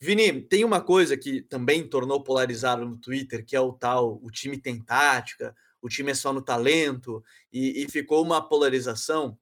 Vini, 0.00 0.40
tem 0.40 0.64
uma 0.64 0.81
coisa 0.81 1.17
que 1.17 1.43
também 1.43 1.87
tornou 1.87 2.25
polarizado 2.25 2.85
no 2.87 2.97
Twitter, 2.97 3.45
que 3.45 3.55
é 3.55 3.61
o 3.61 3.73
tal, 3.73 4.19
o 4.23 4.31
time 4.31 4.59
tem 4.59 4.83
tática, 4.83 5.55
o 5.81 5.88
time 5.88 6.11
é 6.11 6.14
só 6.14 6.33
no 6.33 6.43
talento, 6.43 7.23
e, 7.52 7.85
e 7.85 7.90
ficou 7.90 8.25
uma 8.25 8.47
polarização 8.47 9.38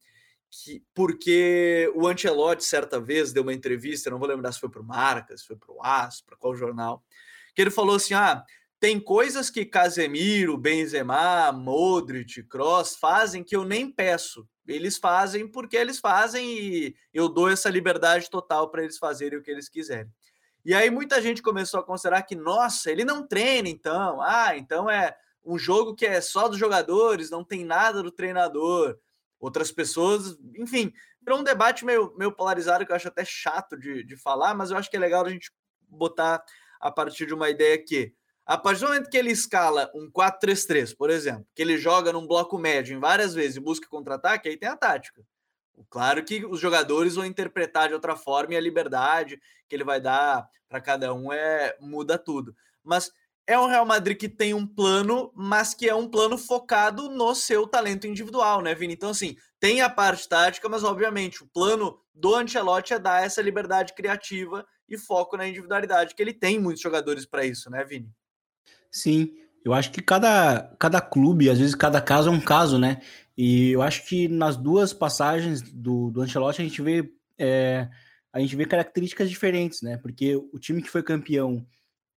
que, 0.50 0.82
porque 0.94 1.90
o 1.94 2.06
Ancelotti 2.06 2.64
certa 2.64 3.00
vez 3.00 3.32
deu 3.32 3.42
uma 3.42 3.52
entrevista, 3.52 4.10
não 4.10 4.18
vou 4.18 4.28
lembrar 4.28 4.52
se 4.52 4.60
foi 4.60 4.68
para 4.68 4.80
o 4.80 4.84
Marcas, 4.84 5.44
foi 5.44 5.56
para 5.56 5.72
o 5.72 5.82
As, 5.82 6.20
para 6.20 6.36
qual 6.36 6.54
jornal, 6.54 7.04
que 7.54 7.62
ele 7.62 7.70
falou 7.70 7.96
assim, 7.96 8.14
ah, 8.14 8.44
tem 8.80 9.00
coisas 9.00 9.50
que 9.50 9.64
Casemiro, 9.64 10.56
Benzema, 10.56 11.50
Modric, 11.52 12.42
Kroos 12.44 12.96
fazem 12.96 13.42
que 13.42 13.56
eu 13.56 13.64
nem 13.64 13.90
peço, 13.90 14.48
eles 14.66 14.96
fazem 14.98 15.48
porque 15.48 15.76
eles 15.76 15.98
fazem 15.98 16.46
e 16.46 16.96
eu 17.12 17.28
dou 17.28 17.50
essa 17.50 17.70
liberdade 17.70 18.30
total 18.30 18.70
para 18.70 18.82
eles 18.82 18.98
fazerem 18.98 19.38
o 19.38 19.42
que 19.42 19.50
eles 19.50 19.68
quiserem. 19.68 20.12
E 20.64 20.74
aí 20.74 20.90
muita 20.90 21.22
gente 21.22 21.40
começou 21.40 21.80
a 21.80 21.82
considerar 21.82 22.22
que, 22.22 22.36
nossa, 22.36 22.90
ele 22.90 23.04
não 23.04 23.26
treina 23.26 23.68
então. 23.68 24.20
Ah, 24.20 24.56
então 24.56 24.90
é 24.90 25.16
um 25.44 25.58
jogo 25.58 25.94
que 25.94 26.04
é 26.04 26.20
só 26.20 26.46
dos 26.46 26.58
jogadores, 26.58 27.30
não 27.30 27.42
tem 27.42 27.64
nada 27.64 28.02
do 28.02 28.12
treinador. 28.12 28.98
Outras 29.40 29.70
pessoas, 29.70 30.36
enfim, 30.56 30.92
virou 31.22 31.40
um 31.40 31.44
debate 31.44 31.84
meio, 31.84 32.14
meio 32.16 32.32
polarizado 32.32 32.84
que 32.84 32.92
eu 32.92 32.96
acho 32.96 33.08
até 33.08 33.24
chato 33.24 33.76
de, 33.76 34.02
de 34.02 34.16
falar, 34.16 34.54
mas 34.54 34.70
eu 34.70 34.76
acho 34.76 34.90
que 34.90 34.96
é 34.96 35.00
legal 35.00 35.24
a 35.24 35.30
gente 35.30 35.52
botar 35.88 36.42
a 36.80 36.90
partir 36.90 37.26
de 37.26 37.34
uma 37.34 37.48
ideia 37.48 37.82
que 37.82 38.14
a 38.44 38.56
partir 38.56 38.80
do 38.80 38.88
momento 38.88 39.10
que 39.10 39.16
ele 39.18 39.30
escala 39.30 39.90
um 39.94 40.10
4-3-3, 40.10 40.96
por 40.96 41.10
exemplo, 41.10 41.46
que 41.54 41.60
ele 41.60 41.76
joga 41.76 42.14
num 42.14 42.26
bloco 42.26 42.56
médio 42.56 42.96
em 42.96 42.98
várias 42.98 43.34
vezes 43.34 43.56
e 43.56 43.60
busca 43.60 43.86
contra-ataque, 43.86 44.48
aí 44.48 44.56
tem 44.56 44.70
a 44.70 44.76
tática. 44.76 45.22
Claro 45.90 46.24
que 46.24 46.46
os 46.46 46.58
jogadores 46.58 47.14
vão 47.14 47.26
interpretar 47.26 47.88
de 47.88 47.94
outra 47.94 48.16
forma 48.16 48.54
e 48.54 48.56
a 48.56 48.60
liberdade 48.60 49.38
que 49.68 49.76
ele 49.76 49.84
vai 49.84 50.00
dar 50.00 50.48
para 50.66 50.80
cada 50.80 51.12
um 51.12 51.30
é 51.30 51.76
muda 51.78 52.18
tudo. 52.18 52.56
Mas 52.82 53.12
é 53.48 53.58
um 53.58 53.66
Real 53.66 53.86
Madrid 53.86 54.18
que 54.18 54.28
tem 54.28 54.52
um 54.52 54.66
plano, 54.66 55.32
mas 55.34 55.72
que 55.72 55.88
é 55.88 55.94
um 55.94 56.06
plano 56.06 56.36
focado 56.36 57.08
no 57.08 57.34
seu 57.34 57.66
talento 57.66 58.06
individual, 58.06 58.60
né, 58.60 58.74
Vini? 58.74 58.92
Então, 58.92 59.08
assim, 59.08 59.36
tem 59.58 59.80
a 59.80 59.88
parte 59.88 60.28
tática, 60.28 60.68
mas 60.68 60.84
obviamente 60.84 61.42
o 61.42 61.46
plano 61.46 61.98
do 62.14 62.34
Ancelotti 62.34 62.92
é 62.92 62.98
dar 62.98 63.24
essa 63.24 63.40
liberdade 63.40 63.94
criativa 63.94 64.66
e 64.86 64.98
foco 64.98 65.34
na 65.34 65.48
individualidade, 65.48 66.14
que 66.14 66.20
ele 66.20 66.34
tem 66.34 66.58
muitos 66.58 66.82
jogadores 66.82 67.24
para 67.24 67.46
isso, 67.46 67.70
né, 67.70 67.82
Vini? 67.84 68.12
Sim, 68.92 69.34
eu 69.64 69.72
acho 69.72 69.90
que 69.92 70.02
cada, 70.02 70.76
cada 70.78 71.00
clube, 71.00 71.48
às 71.48 71.58
vezes 71.58 71.74
cada 71.74 72.02
caso 72.02 72.28
é 72.28 72.32
um 72.32 72.40
caso, 72.40 72.78
né? 72.78 73.00
E 73.34 73.70
eu 73.70 73.80
acho 73.80 74.06
que 74.06 74.28
nas 74.28 74.58
duas 74.58 74.92
passagens 74.92 75.62
do, 75.62 76.10
do 76.10 76.20
Ancelotti 76.20 76.60
a 76.60 76.64
gente 76.64 76.82
vê 76.82 77.10
é, 77.38 77.88
a 78.30 78.40
gente 78.40 78.54
vê 78.54 78.66
características 78.66 79.30
diferentes, 79.30 79.80
né? 79.80 79.96
Porque 79.96 80.36
o 80.36 80.58
time 80.58 80.82
que 80.82 80.90
foi 80.90 81.02
campeão 81.02 81.66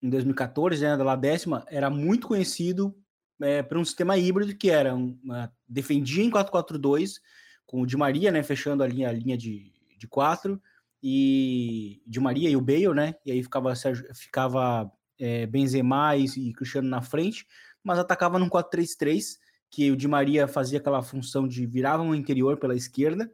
em 0.02 0.10
2014, 0.10 0.82
né, 0.82 0.96
da 0.96 1.16
décima, 1.16 1.64
era 1.68 1.88
muito 1.88 2.26
conhecido 2.26 2.94
é, 3.40 3.62
por 3.62 3.78
um 3.78 3.84
sistema 3.84 4.18
híbrido 4.18 4.54
que 4.56 4.68
era 4.68 4.94
uma, 4.94 5.52
defendia 5.68 6.24
em 6.24 6.30
4-4-2, 6.30 7.20
com 7.64 7.82
o 7.82 7.86
Di 7.86 7.96
Maria, 7.96 8.30
né, 8.32 8.42
fechando 8.42 8.82
a 8.82 8.86
linha, 8.86 9.08
a 9.08 9.12
linha 9.12 9.36
de, 9.38 9.72
de 9.96 10.08
quatro, 10.08 10.60
e 11.02 12.00
Di 12.06 12.20
Maria 12.20 12.48
e 12.48 12.56
o 12.56 12.60
Bale, 12.60 12.94
né? 12.94 13.14
E 13.26 13.32
aí 13.32 13.42
ficava, 13.42 13.72
ficava 14.14 14.90
é, 15.18 15.46
Benzema 15.46 16.16
e, 16.16 16.24
e 16.24 16.52
Cristiano 16.52 16.88
na 16.88 17.02
frente, 17.02 17.44
mas 17.82 17.98
atacava 17.98 18.38
num 18.38 18.48
4-3-3, 18.48 19.38
que 19.68 19.90
o 19.90 19.96
Di 19.96 20.06
Maria 20.06 20.46
fazia 20.46 20.78
aquela 20.78 21.02
função 21.02 21.48
de 21.48 21.66
virava 21.66 22.04
no 22.04 22.14
interior 22.14 22.58
pela 22.58 22.76
esquerda, 22.76 23.28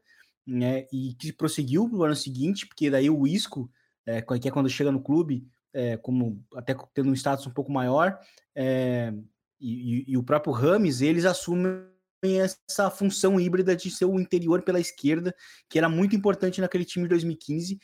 né? 0.46 0.86
E 0.90 1.14
que 1.14 1.32
prosseguiu 1.32 1.88
no 1.88 2.02
ano 2.02 2.16
seguinte, 2.16 2.66
porque 2.66 2.88
daí 2.88 3.10
o 3.10 3.26
Isco, 3.26 3.70
é, 4.06 4.22
que 4.22 4.48
é 4.48 4.50
quando 4.50 4.70
chega 4.70 4.90
no 4.90 5.02
clube, 5.02 5.46
é, 5.72 5.96
como 5.96 6.44
até 6.54 6.74
tendo 6.94 7.10
um 7.10 7.14
status 7.14 7.46
um 7.46 7.52
pouco 7.52 7.70
maior, 7.70 8.18
é, 8.54 9.12
e, 9.60 10.04
e, 10.12 10.16
o 10.16 10.22
próprio 10.22 10.52
Rames, 10.52 11.00
eles 11.00 11.24
assumem 11.24 11.84
essa 12.22 12.90
função 12.90 13.38
híbrida 13.38 13.74
de 13.76 13.90
ser 13.90 14.04
o 14.04 14.18
interior 14.18 14.62
pela 14.62 14.80
esquerda, 14.80 15.34
que 15.68 15.78
era 15.78 15.88
muito 15.88 16.14
importante 16.16 16.60
naquele 16.60 16.84
time 16.84 17.04
de 17.04 17.10
2015, 17.10 17.78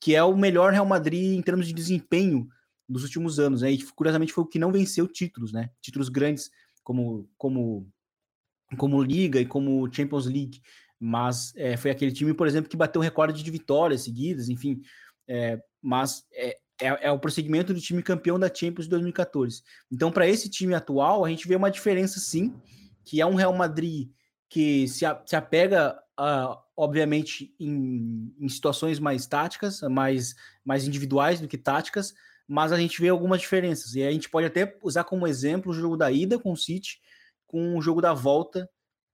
que 0.00 0.14
é 0.14 0.22
o 0.22 0.36
melhor 0.36 0.72
Real 0.72 0.86
Madrid 0.86 1.36
em 1.36 1.42
termos 1.42 1.66
de 1.66 1.72
desempenho 1.72 2.48
dos 2.88 3.04
últimos 3.04 3.38
anos, 3.38 3.62
né? 3.62 3.70
E 3.70 3.82
curiosamente 3.92 4.32
foi 4.32 4.44
o 4.44 4.46
que 4.46 4.58
não 4.58 4.72
venceu 4.72 5.06
títulos, 5.06 5.52
né? 5.52 5.70
Títulos 5.80 6.08
grandes 6.08 6.50
como 6.82 7.28
como 7.36 7.90
como 8.76 9.02
Liga 9.02 9.40
e 9.40 9.46
como 9.46 9.90
Champions 9.92 10.26
League, 10.26 10.60
mas 10.98 11.54
é, 11.56 11.76
foi 11.76 11.90
aquele 11.90 12.12
time, 12.12 12.34
por 12.34 12.46
exemplo, 12.46 12.70
que 12.70 12.76
bateu 12.76 13.00
o 13.00 13.04
recorde 13.04 13.42
de 13.42 13.50
vitórias 13.50 14.02
seguidas, 14.02 14.48
enfim. 14.48 14.80
É, 15.26 15.60
mas 15.82 16.24
é, 16.80 17.08
é, 17.08 17.10
o 17.10 17.18
prosseguimento 17.18 17.74
do 17.74 17.80
time 17.80 18.02
campeão 18.02 18.38
da 18.38 18.52
Champions 18.52 18.84
de 18.84 18.90
2014. 18.90 19.62
Então, 19.90 20.10
para 20.10 20.28
esse 20.28 20.48
time 20.48 20.74
atual, 20.74 21.24
a 21.24 21.28
gente 21.28 21.46
vê 21.46 21.56
uma 21.56 21.70
diferença, 21.70 22.20
sim, 22.20 22.54
que 23.04 23.20
é 23.20 23.26
um 23.26 23.34
Real 23.34 23.52
Madrid 23.52 24.10
que 24.48 24.88
se, 24.88 25.04
a, 25.04 25.20
se 25.26 25.36
apega, 25.36 25.98
a, 26.16 26.58
obviamente, 26.76 27.54
em, 27.60 28.34
em 28.40 28.48
situações 28.48 28.98
mais 28.98 29.26
táticas, 29.26 29.82
mais, 29.82 30.34
mais 30.64 30.86
individuais 30.86 31.40
do 31.40 31.48
que 31.48 31.58
táticas, 31.58 32.14
mas 32.46 32.72
a 32.72 32.78
gente 32.78 33.00
vê 33.00 33.08
algumas 33.08 33.40
diferenças. 33.40 33.94
E 33.94 34.02
a 34.02 34.10
gente 34.10 34.30
pode 34.30 34.46
até 34.46 34.78
usar 34.82 35.04
como 35.04 35.26
exemplo 35.26 35.70
o 35.70 35.74
jogo 35.74 35.96
da 35.96 36.10
ida 36.10 36.38
com 36.38 36.52
o 36.52 36.56
City, 36.56 36.98
com 37.46 37.76
o 37.76 37.82
jogo 37.82 38.00
da 38.00 38.14
volta 38.14 38.68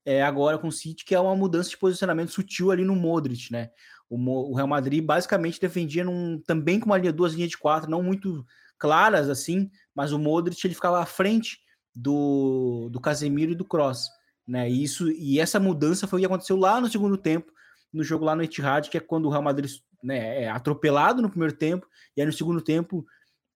é, 0.05 0.23
agora 0.23 0.59
com 0.59 0.69
o 0.69 0.73
City, 0.73 1.05
que 1.05 1.15
é 1.15 1.21
uma 1.21 1.35
mudança 1.35 1.71
de 1.71 1.79
posicionamento 1.79 2.31
sutil 2.31 2.71
ali 2.71 2.85
no 2.85 2.95
Modric, 2.95 3.51
né? 3.51 3.71
O, 4.09 4.17
o 4.51 4.55
Real 4.55 4.69
Madrid 4.69 5.03
basicamente 5.03 5.61
defendia 5.61 6.05
num, 6.05 6.41
também 6.47 6.79
com 6.79 6.87
uma 6.87 6.99
linha, 6.99 7.13
duas 7.13 7.35
linhas 7.35 7.51
de 7.51 7.59
quatro, 7.59 7.91
não 7.91 8.03
muito 8.03 8.45
claras 8.79 9.29
assim, 9.29 9.71
mas 9.95 10.13
o 10.13 10.19
Modric 10.19 10.65
ele 10.67 10.75
ficava 10.75 11.01
à 11.01 11.07
frente 11.07 11.59
do, 11.95 12.89
do 12.91 13.01
Casemiro 13.01 13.53
e 13.53 13.55
do 13.55 13.65
Cross, 13.65 14.11
né? 14.47 14.69
E 14.69 14.83
isso 14.83 15.11
e 15.11 15.41
essa 15.41 15.61
mudança 15.61 16.07
foi 16.07 16.19
o 16.19 16.21
que 16.21 16.27
aconteceu 16.27 16.57
lá 16.57 16.81
no 16.81 16.89
segundo 16.89 17.17
tempo, 17.17 17.53
no 17.93 18.03
jogo 18.03 18.25
lá 18.25 18.35
no 18.35 18.43
Etihad, 18.43 18.91
que 18.91 18.99
é 18.99 19.01
quando 19.01 19.27
o 19.27 19.31
Real 19.31 19.43
Madrid 19.43 19.71
né, 20.03 20.43
é 20.45 20.51
atropelado 20.51 21.23
no 21.23 21.31
primeiro 21.31 21.55
tempo 21.55 21.87
e 22.17 22.21
aí 22.21 22.27
no 22.27 22.33
segundo 22.33 22.61
tempo 22.61 23.07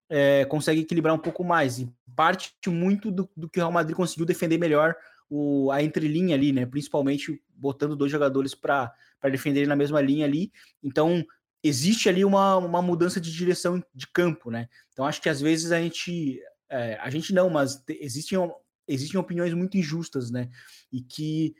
é, 0.08 0.44
consegue 0.46 0.80
equilibrar 0.80 1.14
um 1.14 1.18
pouco 1.18 1.44
mais. 1.44 1.78
E 1.78 1.92
parte 2.16 2.54
muito 2.68 3.10
do, 3.10 3.28
do 3.36 3.48
que 3.48 3.58
o 3.58 3.62
Real 3.62 3.72
Madrid 3.72 3.96
conseguiu 3.96 4.24
defender 4.24 4.58
melhor 4.58 4.96
o, 5.28 5.70
a 5.70 5.82
entrelinha 5.82 6.34
ali, 6.34 6.52
né? 6.52 6.64
Principalmente 6.64 7.42
botando 7.58 7.96
dois 7.96 8.10
jogadores 8.10 8.54
para 8.54 8.92
defender 9.30 9.66
na 9.66 9.76
mesma 9.76 10.00
linha 10.00 10.24
ali. 10.24 10.52
Então, 10.82 11.24
existe 11.62 12.08
ali 12.08 12.24
uma, 12.24 12.56
uma 12.56 12.80
mudança 12.80 13.20
de 13.20 13.32
direção 13.32 13.82
de 13.94 14.06
campo, 14.06 14.50
né? 14.50 14.68
Então, 14.92 15.04
acho 15.04 15.20
que 15.20 15.28
às 15.28 15.40
vezes 15.40 15.72
a 15.72 15.80
gente. 15.80 16.40
É, 16.70 16.98
a 17.00 17.08
gente 17.08 17.32
não, 17.32 17.48
mas 17.48 17.82
existem, 17.88 18.38
existem 18.86 19.18
opiniões 19.18 19.54
muito 19.54 19.76
injustas, 19.76 20.30
né? 20.30 20.48
E 20.92 21.00
que 21.02 21.54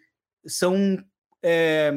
são. 0.47 1.03
É, 1.43 1.93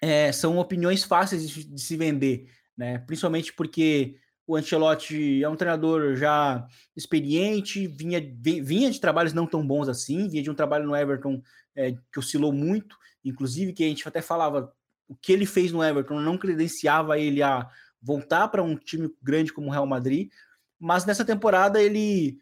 é, 0.00 0.30
são 0.30 0.58
opiniões 0.58 1.04
fáceis 1.04 1.48
de, 1.48 1.64
de 1.64 1.80
se 1.80 1.96
vender, 1.96 2.50
né? 2.76 2.98
Principalmente 2.98 3.52
porque 3.52 4.18
o 4.46 4.54
Ancelotti 4.54 5.42
é 5.42 5.48
um 5.48 5.56
treinador 5.56 6.14
já 6.14 6.66
experiente, 6.94 7.86
vinha, 7.88 8.20
vinha 8.40 8.90
de 8.90 9.00
trabalhos 9.00 9.32
não 9.32 9.46
tão 9.46 9.66
bons 9.66 9.88
assim, 9.88 10.28
vinha 10.28 10.42
de 10.42 10.50
um 10.50 10.54
trabalho 10.54 10.86
no 10.86 10.94
Everton 10.94 11.42
é, 11.74 11.92
que 11.92 12.18
oscilou 12.18 12.52
muito, 12.52 12.96
inclusive 13.28 13.72
que 13.72 13.84
a 13.84 13.88
gente 13.88 14.06
até 14.06 14.22
falava 14.22 14.72
o 15.08 15.14
que 15.14 15.32
ele 15.32 15.46
fez 15.46 15.70
no 15.70 15.84
Everton 15.84 16.20
não 16.20 16.36
credenciava 16.36 17.18
ele 17.18 17.42
a 17.42 17.68
voltar 18.02 18.48
para 18.48 18.62
um 18.62 18.76
time 18.76 19.10
grande 19.22 19.52
como 19.52 19.68
o 19.68 19.70
Real 19.70 19.86
Madrid, 19.86 20.30
mas 20.78 21.04
nessa 21.04 21.24
temporada 21.24 21.82
ele, 21.82 22.38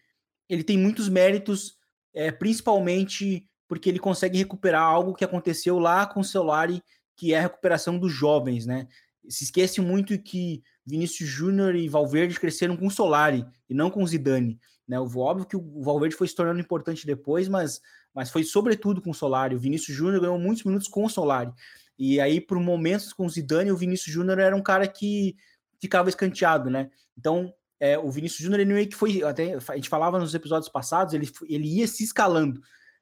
ele 0.49 0.65
tem 0.65 0.79
muitos 0.79 1.09
méritos, 1.09 1.79
é, 2.13 2.31
principalmente 2.31 3.49
porque 3.69 3.89
ele 3.89 3.99
consegue 3.99 4.39
recuperar 4.39 4.83
algo 4.83 5.15
que 5.15 5.25
aconteceu 5.25 5.79
lá 5.79 6.07
com 6.07 6.21
o 6.21 6.25
Solari, 6.25 6.83
que 7.17 7.33
é 7.33 7.39
a 7.39 7.43
recuperação 7.43 7.99
dos 7.99 8.13
jovens, 8.13 8.67
né? 8.67 8.89
Se 9.29 9.45
esquece 9.45 9.81
muito 9.81 10.19
que 10.19 10.63
Vinícius 10.85 11.29
Júnior 11.29 11.75
e 11.75 11.89
Valverde 11.89 12.39
cresceram 12.39 12.77
com 12.77 12.87
o 12.87 12.91
Solari 12.91 13.47
e 13.69 13.75
não 13.75 13.91
com 13.91 14.03
o 14.03 14.07
Zidane. 14.07 14.61
Né? 14.87 15.01
Óbvio 15.01 15.47
que 15.47 15.57
o 15.57 15.83
Valverde 15.83 16.15
foi 16.15 16.29
se 16.29 16.35
tornando 16.35 16.61
importante 16.61 17.07
depois, 17.07 17.49
mas, 17.49 17.81
mas 18.15 18.31
foi 18.31 18.45
sobretudo 18.45 19.03
com 19.03 19.11
o 19.11 19.15
Solari. 19.15 19.57
O 19.57 19.59
Vinícius 19.59 19.97
Júnior 19.97 20.21
ganhou 20.21 20.39
muitos 20.39 20.65
minutos 20.65 20.89
com 20.89 21.05
o 21.05 21.11
Solari. 21.11 21.53
E 21.99 22.21
aí, 22.21 22.41
por 22.41 22.59
momentos 22.59 23.13
com 23.13 23.27
o 23.27 23.31
Zidane, 23.31 23.73
o 23.73 23.77
Vinícius 23.77 24.13
Júnior 24.13 24.39
era 24.39 24.55
um 24.55 24.63
cara 24.63 24.87
que 24.87 25.37
ficava 25.81 26.09
escanteado, 26.09 26.71
né? 26.71 26.91
Então, 27.17 27.53
é, 27.79 27.99
o 27.99 28.11
Vinícius 28.11 28.41
Júnior, 28.41 28.61
ele 28.61 28.73
meio 28.73 28.89
que 28.89 28.97
foi, 28.97 29.23
até 29.23 29.55
a 29.55 29.75
gente 29.75 29.89
falava 29.89 30.19
nos 30.19 30.35
episódios 30.35 30.71
passados, 30.71 31.15
ele, 31.15 31.31
ele 31.49 31.67
ia 31.67 31.87
se 31.87 32.03
escalando. 32.03 32.61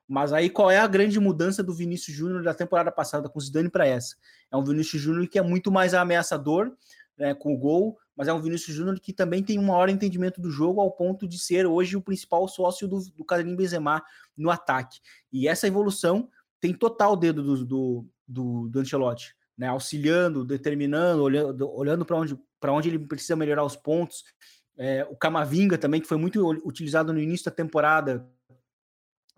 Mas 0.08 0.32
aí 0.32 0.50
qual 0.50 0.70
é 0.70 0.78
a 0.78 0.86
grande 0.86 1.18
mudança 1.20 1.62
do 1.62 1.72
Vinícius 1.72 2.16
Júnior 2.16 2.42
da 2.42 2.52
temporada 2.52 2.90
passada 2.90 3.28
com 3.28 3.38
o 3.38 3.42
Zidane 3.42 3.70
para 3.70 3.86
essa? 3.86 4.16
É 4.50 4.56
um 4.56 4.64
Vinícius 4.64 5.00
Júnior 5.00 5.28
que 5.28 5.38
é 5.38 5.42
muito 5.42 5.70
mais 5.70 5.94
ameaçador, 5.94 6.72
né, 7.16 7.34
com 7.34 7.54
o 7.54 7.58
gol, 7.58 7.98
mas 8.16 8.28
é 8.28 8.32
um 8.32 8.40
Vinícius 8.40 8.76
Júnior 8.76 8.98
que 9.00 9.12
também 9.12 9.42
tem 9.42 9.58
um 9.58 9.66
maior 9.66 9.88
entendimento 9.88 10.40
do 10.40 10.50
jogo 10.50 10.80
ao 10.80 10.90
ponto 10.90 11.26
de 11.26 11.38
ser 11.38 11.66
hoje 11.66 11.96
o 11.96 12.02
principal 12.02 12.46
sócio 12.48 12.86
do, 12.86 13.00
do 13.10 13.24
Karim 13.24 13.56
Benzema 13.56 14.02
no 14.36 14.50
ataque. 14.50 15.00
E 15.32 15.48
essa 15.48 15.66
evolução 15.66 16.28
tem 16.60 16.72
total 16.72 17.16
dedo 17.16 17.42
do, 17.42 17.64
do, 17.64 18.06
do, 18.26 18.68
do 18.68 18.80
Ancelotti, 18.80 19.34
né, 19.56 19.68
auxiliando, 19.68 20.44
determinando, 20.44 21.22
olhando, 21.22 21.70
olhando 21.70 22.04
para 22.04 22.16
onde, 22.16 22.38
onde 22.64 22.88
ele 22.88 22.98
precisa 22.98 23.36
melhorar 23.36 23.64
os 23.64 23.76
pontos. 23.76 24.24
É, 24.76 25.04
o 25.10 25.16
Camavinga 25.16 25.76
também, 25.76 26.00
que 26.00 26.08
foi 26.08 26.16
muito 26.16 26.46
utilizado 26.66 27.12
no 27.12 27.20
início 27.20 27.46
da 27.46 27.50
temporada, 27.50 28.26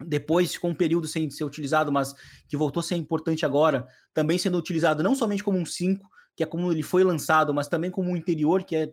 depois 0.01 0.53
ficou 0.53 0.71
um 0.71 0.75
período 0.75 1.07
sem 1.07 1.31
ser 1.31 1.45
utilizado, 1.45 1.93
mas 1.93 2.15
que 2.49 2.57
voltou 2.57 2.81
a 2.81 2.85
ser 2.85 2.97
importante 2.97 3.47
agora, 3.47 3.87
também 4.13 4.39
sendo 4.39 4.59
utilizado 4.59 5.03
não 5.03 5.15
somente 5.15 5.43
como 5.43 5.59
um 5.59 5.65
5, 5.65 6.09
que 6.37 6.43
é 6.43 6.47
como 6.47 6.71
ele 6.73 6.83
foi 6.83 7.05
lançado, 7.05 7.55
mas 7.55 7.69
também 7.69 7.91
como 7.91 8.11
um 8.11 8.17
interior, 8.17 8.65
que 8.65 8.77
é, 8.77 8.93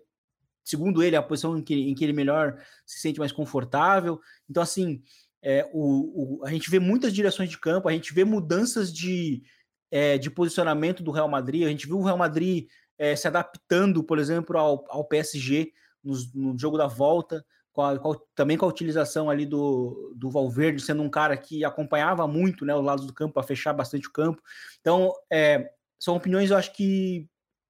segundo 0.64 1.02
ele, 1.02 1.16
a 1.16 1.24
posição 1.24 1.58
em 1.58 1.64
que, 1.64 1.74
em 1.74 1.94
que 1.94 2.04
ele 2.04 2.14
melhor 2.14 2.58
se 2.86 3.00
sente 3.00 3.20
mais 3.20 3.32
confortável. 3.32 4.20
Então, 4.50 4.62
assim, 4.62 5.02
é, 5.42 5.68
o, 5.74 6.40
o, 6.40 6.46
a 6.46 6.52
gente 6.52 6.70
vê 6.70 6.80
muitas 6.80 7.14
direções 7.14 7.50
de 7.50 7.60
campo, 7.60 7.90
a 7.90 7.92
gente 7.92 8.14
vê 8.14 8.24
mudanças 8.24 8.94
de, 8.94 9.42
é, 9.90 10.18
de 10.18 10.30
posicionamento 10.30 11.02
do 11.02 11.12
Real 11.12 11.28
Madrid, 11.28 11.66
a 11.66 11.70
gente 11.70 11.88
viu 11.88 11.98
o 11.98 12.04
Real 12.04 12.18
Madrid 12.18 12.68
é, 12.98 13.16
se 13.16 13.28
adaptando, 13.28 14.04
por 14.04 14.20
exemplo, 14.20 14.58
ao, 14.58 14.86
ao 14.90 15.06
PSG 15.06 15.72
no, 16.04 16.14
no 16.36 16.60
jogo 16.60 16.78
da 16.78 16.88
volta, 16.88 17.44
com 17.74 17.82
a, 17.82 17.98
com 17.98 18.16
também 18.36 18.58
com 18.58 18.66
a 18.66 18.70
utilização 18.70 19.30
ali 19.30 19.46
do, 19.46 20.14
do 20.16 20.30
Valverde, 20.30 20.82
sendo 20.82 21.02
um 21.02 21.10
cara 21.10 21.36
que 21.38 21.64
acompanhava 21.64 22.28
muito 22.28 22.66
né, 22.66 22.76
os 22.76 22.84
lados 22.84 23.08
do 23.08 23.14
campo 23.14 23.34
para 23.34 23.44
fechar 23.44 23.74
bastante 23.74 24.08
o 24.08 24.12
campo. 24.12 24.42
Então, 24.80 25.14
é, 25.32 25.72
são 26.02 26.16
opiniões, 26.16 26.50
eu 26.50 26.58
acho 26.58 26.74
que, 26.74 27.28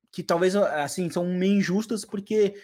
que 0.09 0.23
talvez 0.23 0.55
assim 0.55 1.09
são 1.09 1.25
meio 1.25 1.57
injustas, 1.57 2.05
porque 2.05 2.55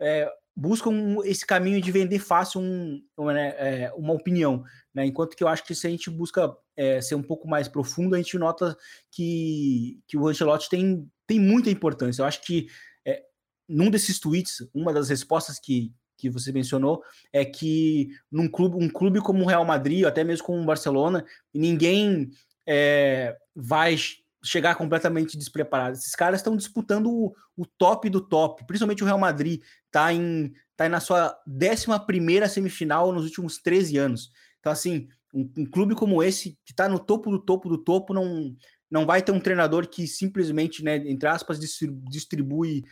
é, 0.00 0.28
buscam 0.54 1.18
esse 1.24 1.46
caminho 1.46 1.80
de 1.80 1.92
vender 1.92 2.18
fácil 2.18 2.60
um, 2.60 3.00
uma, 3.16 3.32
né, 3.32 3.54
é, 3.56 3.92
uma 3.96 4.14
opinião. 4.14 4.64
Né? 4.92 5.06
Enquanto 5.06 5.36
que 5.36 5.44
eu 5.44 5.46
acho 5.46 5.64
que 5.64 5.76
se 5.76 5.86
a 5.86 5.90
gente 5.90 6.10
busca 6.10 6.52
é, 6.76 7.00
ser 7.00 7.14
um 7.14 7.22
pouco 7.22 7.46
mais 7.46 7.68
profundo, 7.68 8.16
a 8.16 8.18
gente 8.18 8.36
nota 8.36 8.76
que, 9.12 10.00
que 10.08 10.18
o 10.18 10.26
Ancelotti 10.26 10.68
tem, 10.68 11.08
tem 11.24 11.38
muita 11.38 11.70
importância. 11.70 12.22
Eu 12.22 12.26
acho 12.26 12.42
que 12.42 12.66
é, 13.06 13.22
num 13.68 13.90
desses 13.90 14.18
tweets, 14.18 14.68
uma 14.74 14.92
das 14.92 15.08
respostas 15.08 15.60
que, 15.60 15.94
que 16.18 16.28
você 16.28 16.50
mencionou 16.50 17.00
é 17.32 17.44
que 17.44 18.08
num 18.28 18.48
clube, 18.48 18.76
um 18.76 18.88
clube 18.88 19.20
como 19.20 19.44
o 19.44 19.46
Real 19.46 19.64
Madrid, 19.64 20.02
ou 20.02 20.08
até 20.08 20.24
mesmo 20.24 20.44
como 20.44 20.60
o 20.60 20.66
Barcelona, 20.66 21.24
ninguém 21.54 22.28
é, 22.66 23.36
vai 23.54 23.96
chegar 24.44 24.74
completamente 24.74 25.36
despreparado. 25.38 25.96
Esses 25.96 26.14
caras 26.14 26.40
estão 26.40 26.56
disputando 26.56 27.06
o, 27.10 27.34
o, 27.56 27.64
top 27.66 28.10
do 28.10 28.20
top, 28.20 28.66
principalmente 28.66 29.02
o 29.02 29.06
Real 29.06 29.18
Madrid, 29.18 29.60
tá 29.90 30.12
em 30.12 30.52
tá 30.76 30.88
na 30.88 31.00
sua 31.00 31.36
11 31.46 32.48
semifinal 32.48 33.12
nos 33.12 33.24
últimos 33.24 33.58
13 33.58 33.98
anos. 33.98 34.30
Então, 34.58 34.72
assim, 34.72 35.08
um, 35.32 35.50
um 35.58 35.66
clube 35.66 35.94
como 35.94 36.22
esse, 36.22 36.58
que 36.64 36.72
está 36.72 36.88
no 36.88 36.98
topo 36.98 37.30
do 37.30 37.38
topo 37.38 37.68
do 37.68 37.78
topo, 37.78 38.12
não, 38.12 38.54
não 38.90 39.06
vai 39.06 39.22
ter 39.22 39.32
um 39.32 39.40
treinador 39.40 39.88
que 39.88 40.06
simplesmente, 40.06 40.82
né, 40.82 40.96
entre 40.96 41.28
aspas, 41.28 41.58
distribui 41.58 42.84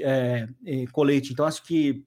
é, 0.00 0.46
é, 0.64 0.86
colete. 0.92 1.32
Então, 1.32 1.46
acho 1.46 1.62
que 1.64 2.04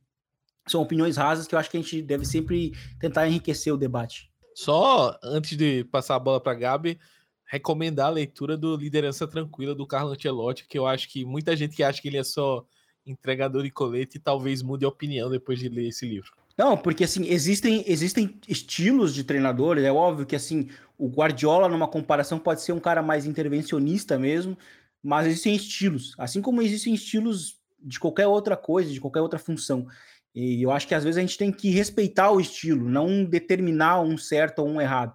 são 0.68 0.82
opiniões 0.82 1.18
rasas 1.18 1.48
que 1.48 1.56
eu 1.56 1.60
acho 1.60 1.70
que 1.70 1.78
a 1.78 1.82
gente 1.82 2.02
deve 2.02 2.26
sempre 2.26 2.72
tentar 3.00 3.28
enriquecer 3.28 3.74
o 3.74 3.78
debate. 3.78 4.32
Só 4.56 5.20
antes 5.22 5.58
de 5.58 5.84
passar 5.86 6.16
a 6.16 6.20
bola 6.20 6.42
para 6.42 6.58
Gabi, 6.58 6.98
recomendar 7.46 8.08
a 8.08 8.12
leitura 8.12 8.58
do 8.58 8.76
Liderança 8.76 9.28
Tranquila 9.28 9.76
do 9.76 9.86
Carlo 9.86 10.12
Ancelotti, 10.12 10.68
que 10.68 10.78
eu 10.78 10.88
acho 10.88 11.08
que 11.10 11.24
muita 11.24 11.56
gente 11.56 11.76
que 11.76 11.84
acha 11.84 12.02
que 12.02 12.08
ele 12.08 12.18
é 12.18 12.24
só 12.24 12.66
entregador 13.06 13.64
de 13.64 13.70
colete 13.70 14.20
talvez 14.20 14.62
mude 14.62 14.84
a 14.84 14.90
opinião 14.90 15.30
depois 15.30 15.60
de 15.60 15.70
ler 15.70 15.88
esse 15.88 16.08
livro. 16.08 16.32
Não, 16.58 16.78
porque 16.78 17.04
assim, 17.04 17.28
existem, 17.28 17.84
existem 17.86 18.40
estilos 18.48 19.14
de 19.14 19.24
treinadores, 19.24 19.84
é 19.84 19.92
óbvio 19.92 20.26
que 20.26 20.36
assim, 20.36 20.70
o 20.98 21.08
Guardiola 21.08 21.68
numa 21.68 21.88
comparação 21.88 22.40
pode 22.40 22.62
ser 22.62 22.72
um 22.72 22.80
cara 22.80 23.02
mais 23.02 23.26
intervencionista 23.26 24.18
mesmo, 24.18 24.58
mas 25.04 25.28
existem 25.28 25.56
estilos, 25.56 26.16
assim 26.18 26.42
como 26.42 26.62
existem 26.62 26.94
estilos 26.94 27.60
de 27.80 28.00
qualquer 28.00 28.26
outra 28.26 28.58
coisa, 28.58 28.92
de 28.92 29.02
qualquer 29.02 29.22
outra 29.22 29.38
função. 29.38 29.86
E 30.34 30.62
eu 30.64 30.72
acho 30.72 30.88
que 30.88 30.96
às 30.96 31.04
vezes 31.04 31.18
a 31.18 31.22
gente 31.22 31.38
tem 31.38 31.52
que 31.52 31.70
respeitar 31.70 32.32
o 32.32 32.40
estilo, 32.40 32.90
não 32.90 33.24
determinar 33.24 34.02
um 34.02 34.18
certo 34.18 34.60
ou 34.60 34.68
um 34.68 34.82
errado. 34.82 35.14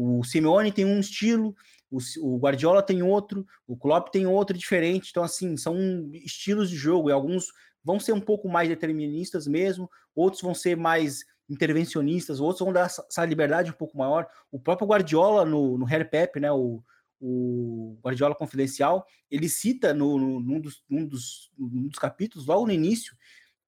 O 0.00 0.22
Simeone 0.22 0.70
tem 0.70 0.84
um 0.84 1.00
estilo, 1.00 1.56
o, 1.90 2.38
Guardiola 2.38 2.80
tem 2.80 3.02
outro, 3.02 3.44
o 3.66 3.76
Klopp 3.76 4.10
tem 4.10 4.28
outro 4.28 4.56
diferente. 4.56 5.10
Então, 5.10 5.24
assim, 5.24 5.56
são 5.56 5.76
estilos 6.12 6.70
de 6.70 6.76
jogo 6.76 7.10
e 7.10 7.12
alguns 7.12 7.52
vão 7.82 7.98
ser 7.98 8.12
um 8.12 8.20
pouco 8.20 8.48
mais 8.48 8.68
deterministas 8.68 9.48
mesmo, 9.48 9.90
outros 10.14 10.40
vão 10.40 10.54
ser 10.54 10.76
mais 10.76 11.24
intervencionistas, 11.50 12.38
outros 12.38 12.60
vão 12.60 12.72
dar 12.72 12.86
essa 12.86 13.24
liberdade 13.24 13.70
um 13.70 13.74
pouco 13.74 13.98
maior. 13.98 14.28
O 14.52 14.60
próprio 14.60 14.86
Guardiola 14.86 15.44
no, 15.44 15.76
no 15.76 15.84
Harry 15.84 16.08
Pep, 16.08 16.38
né, 16.38 16.52
o, 16.52 16.80
o 17.20 17.98
Guardiola 18.00 18.36
Confidencial, 18.36 19.04
ele 19.28 19.48
cita 19.48 19.92
no, 19.92 20.16
no, 20.16 20.38
num, 20.38 20.60
dos, 20.60 20.84
num, 20.88 21.04
dos, 21.04 21.50
num 21.58 21.88
dos 21.88 21.98
capítulos, 21.98 22.46
logo 22.46 22.66
no 22.66 22.72
início, 22.72 23.16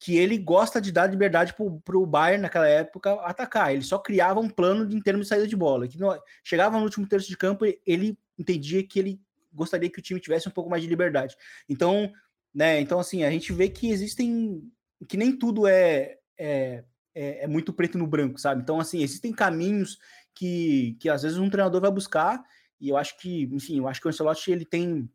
que 0.01 0.17
ele 0.17 0.39
gosta 0.39 0.81
de 0.81 0.91
dar 0.91 1.07
liberdade 1.07 1.55
para 1.55 1.97
o 1.97 2.07
Bayern 2.07 2.41
naquela 2.41 2.67
época 2.67 3.13
atacar. 3.21 3.73
Ele 3.73 3.83
só 3.83 3.99
criava 3.99 4.41
um 4.41 4.49
plano 4.49 4.87
de, 4.87 4.97
em 4.97 5.01
termos 5.01 5.27
de 5.27 5.29
saída 5.29 5.47
de 5.47 5.55
bola. 5.55 5.87
Que 5.87 5.99
não, 5.99 6.19
chegava 6.43 6.79
no 6.79 6.85
último 6.85 7.07
terço 7.07 7.29
de 7.29 7.37
campo, 7.37 7.67
ele 7.87 8.19
entendia 8.39 8.83
que 8.83 8.99
ele 8.99 9.21
gostaria 9.53 9.91
que 9.91 9.99
o 9.99 10.03
time 10.03 10.19
tivesse 10.19 10.49
um 10.49 10.53
pouco 10.53 10.71
mais 10.71 10.83
de 10.83 10.89
liberdade. 10.89 11.37
Então, 11.69 12.11
né? 12.53 12.81
Então 12.81 12.99
assim, 12.99 13.25
a 13.25 13.31
gente 13.31 13.53
vê 13.53 13.69
que 13.69 13.91
existem 13.91 14.63
que 15.07 15.19
nem 15.19 15.37
tudo 15.37 15.67
é, 15.67 16.19
é, 16.39 16.85
é, 17.15 17.45
é, 17.45 17.47
muito 17.47 17.73
preto 17.73 17.99
no 17.99 18.07
branco, 18.07 18.41
sabe? 18.41 18.63
Então, 18.63 18.81
assim, 18.81 19.03
existem 19.03 19.33
caminhos 19.33 19.99
que, 20.35 20.97
que 21.01 21.09
às 21.09 21.23
vezes 21.23 21.39
um 21.39 21.51
treinador 21.51 21.81
vai 21.81 21.91
buscar, 21.91 22.43
e 22.81 22.89
eu 22.89 22.97
acho 22.97 23.19
que, 23.19 23.45
enfim, 23.53 23.79
eu 23.79 23.89
acho 23.89 24.01
que 24.01 24.07
o 24.07 24.11
Ancelotti 24.11 24.51
ele 24.51 24.65
tem 24.65 25.11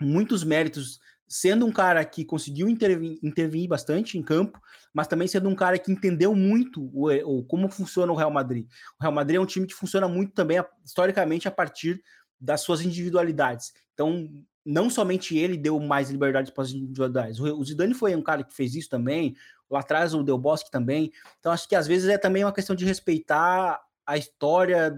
muitos 0.00 0.44
méritos 0.44 1.00
sendo 1.34 1.66
um 1.66 1.72
cara 1.72 2.04
que 2.04 2.24
conseguiu 2.24 2.68
intervir, 2.68 3.18
intervir 3.20 3.66
bastante 3.68 4.16
em 4.16 4.22
campo, 4.22 4.62
mas 4.92 5.08
também 5.08 5.26
sendo 5.26 5.48
um 5.48 5.54
cara 5.56 5.76
que 5.76 5.90
entendeu 5.90 6.32
muito 6.32 6.88
o, 6.94 7.10
o, 7.10 7.42
como 7.42 7.68
funciona 7.68 8.12
o 8.12 8.14
Real 8.14 8.30
Madrid. 8.30 8.68
O 9.00 9.02
Real 9.02 9.12
Madrid 9.12 9.38
é 9.38 9.40
um 9.40 9.46
time 9.46 9.66
que 9.66 9.74
funciona 9.74 10.06
muito 10.06 10.32
também, 10.32 10.64
historicamente, 10.84 11.48
a 11.48 11.50
partir 11.50 12.00
das 12.40 12.60
suas 12.60 12.82
individualidades. 12.82 13.72
Então, 13.94 14.30
não 14.64 14.88
somente 14.88 15.36
ele 15.36 15.58
deu 15.58 15.80
mais 15.80 16.08
liberdade 16.08 16.52
para 16.52 16.62
as 16.62 16.70
individualidades. 16.70 17.40
O 17.40 17.64
Zidane 17.64 17.94
foi 17.94 18.14
um 18.14 18.22
cara 18.22 18.44
que 18.44 18.54
fez 18.54 18.76
isso 18.76 18.88
também, 18.88 19.34
lá 19.68 19.80
atrás 19.80 20.14
o 20.14 20.22
Del 20.22 20.38
Bosque 20.38 20.70
também. 20.70 21.10
Então, 21.40 21.50
acho 21.50 21.68
que 21.68 21.74
às 21.74 21.88
vezes 21.88 22.08
é 22.08 22.16
também 22.16 22.44
uma 22.44 22.52
questão 22.52 22.76
de 22.76 22.84
respeitar 22.84 23.82
a 24.06 24.16
história 24.16 24.96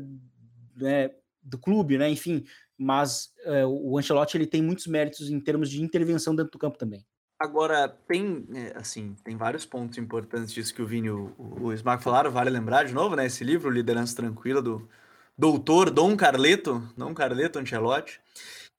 né, 0.77 1.13
do 1.43 1.57
clube, 1.57 1.97
né? 1.97 2.11
Enfim, 2.11 2.45
mas 2.79 3.33
é, 3.45 3.65
o 3.67 3.99
Ancelotti 3.99 4.37
ele 4.37 4.47
tem 4.47 4.63
muitos 4.63 4.87
méritos 4.87 5.31
em 5.31 5.41
termos 5.41 5.71
de 5.71 5.83
intervenção 5.83 6.35
dentro 6.35 6.53
do 6.53 6.59
campo 6.59 6.79
também. 6.79 7.05
Agora, 7.39 7.89
tem, 7.89 8.47
é, 8.55 8.73
assim, 8.77 9.15
tem 9.23 9.37
vários 9.37 9.67
pontos 9.67 9.99
importantes 9.99 10.53
disso 10.53 10.75
que 10.75 10.81
o 10.81 10.87
Vini 10.87 11.09
e 11.09 11.11
o, 11.11 11.35
o 11.39 11.73
Smack 11.73 12.03
falaram, 12.03 12.31
vale 12.31 12.49
lembrar 12.49 12.85
de 12.85 12.95
novo, 12.95 13.15
né? 13.15 13.27
Esse 13.27 13.45
livro, 13.45 13.69
Liderança 13.71 14.17
Tranquila, 14.17 14.63
do 14.63 14.89
doutor 15.37 15.91
Dom 15.91 16.17
Carleto, 16.17 16.83
não 16.97 17.13
Carleto 17.13 17.59
Ancelotti, 17.59 18.21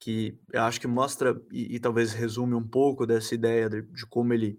que 0.00 0.36
eu 0.52 0.62
acho 0.62 0.80
que 0.80 0.88
mostra 0.88 1.40
e, 1.52 1.76
e 1.76 1.78
talvez 1.78 2.12
resume 2.12 2.54
um 2.54 2.66
pouco 2.66 3.06
dessa 3.06 3.34
ideia 3.34 3.68
de, 3.68 3.82
de 3.82 4.04
como 4.06 4.32
ele 4.32 4.58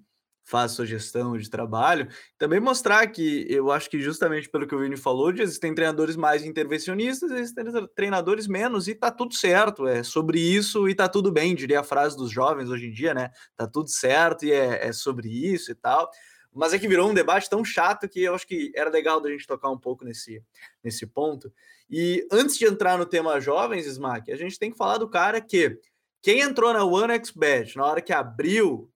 faz 0.49 0.71
sua 0.71 0.85
gestão 0.85 1.37
de 1.37 1.47
trabalho. 1.47 2.07
Também 2.37 2.59
mostrar 2.59 3.05
que 3.07 3.45
eu 3.47 3.71
acho 3.71 3.87
que 3.87 4.01
justamente 4.01 4.49
pelo 4.49 4.65
que 4.65 4.73
o 4.73 4.79
Vini 4.79 4.97
falou, 4.97 5.31
existem 5.31 5.75
treinadores 5.75 6.15
mais 6.15 6.43
intervencionistas, 6.43 7.29
existem 7.31 7.65
treinadores 7.95 8.47
menos, 8.47 8.87
e 8.87 8.95
tá 8.95 9.11
tudo 9.11 9.35
certo. 9.35 9.87
É 9.87 10.01
sobre 10.01 10.39
isso 10.39 10.89
e 10.89 10.95
tá 10.95 11.07
tudo 11.07 11.31
bem, 11.31 11.53
diria 11.53 11.81
a 11.81 11.83
frase 11.83 12.17
dos 12.17 12.31
jovens 12.31 12.69
hoje 12.69 12.87
em 12.87 12.91
dia, 12.91 13.13
né? 13.13 13.29
Tá 13.55 13.67
tudo 13.67 13.89
certo 13.89 14.43
e 14.43 14.51
é, 14.51 14.87
é 14.87 14.91
sobre 14.91 15.29
isso 15.29 15.71
e 15.71 15.75
tal. 15.75 16.09
Mas 16.51 16.73
é 16.73 16.79
que 16.79 16.87
virou 16.87 17.07
um 17.07 17.13
debate 17.13 17.47
tão 17.47 17.63
chato 17.63 18.09
que 18.09 18.23
eu 18.23 18.33
acho 18.33 18.47
que 18.47 18.71
era 18.75 18.89
legal 18.89 19.21
da 19.21 19.29
gente 19.29 19.45
tocar 19.45 19.69
um 19.69 19.77
pouco 19.77 20.03
nesse, 20.03 20.43
nesse 20.83 21.05
ponto. 21.05 21.53
E 21.87 22.27
antes 22.31 22.57
de 22.57 22.65
entrar 22.65 22.97
no 22.97 23.05
tema 23.05 23.39
jovens, 23.39 23.85
Smack, 23.85 24.31
a 24.31 24.35
gente 24.35 24.57
tem 24.57 24.71
que 24.71 24.77
falar 24.77 24.97
do 24.97 25.07
cara 25.07 25.39
que 25.39 25.79
quem 26.23 26.41
entrou 26.41 26.73
na 26.73 26.83
OneXBet 26.83 27.77
na 27.77 27.85
hora 27.85 28.01
que 28.01 28.11
abriu 28.11 28.91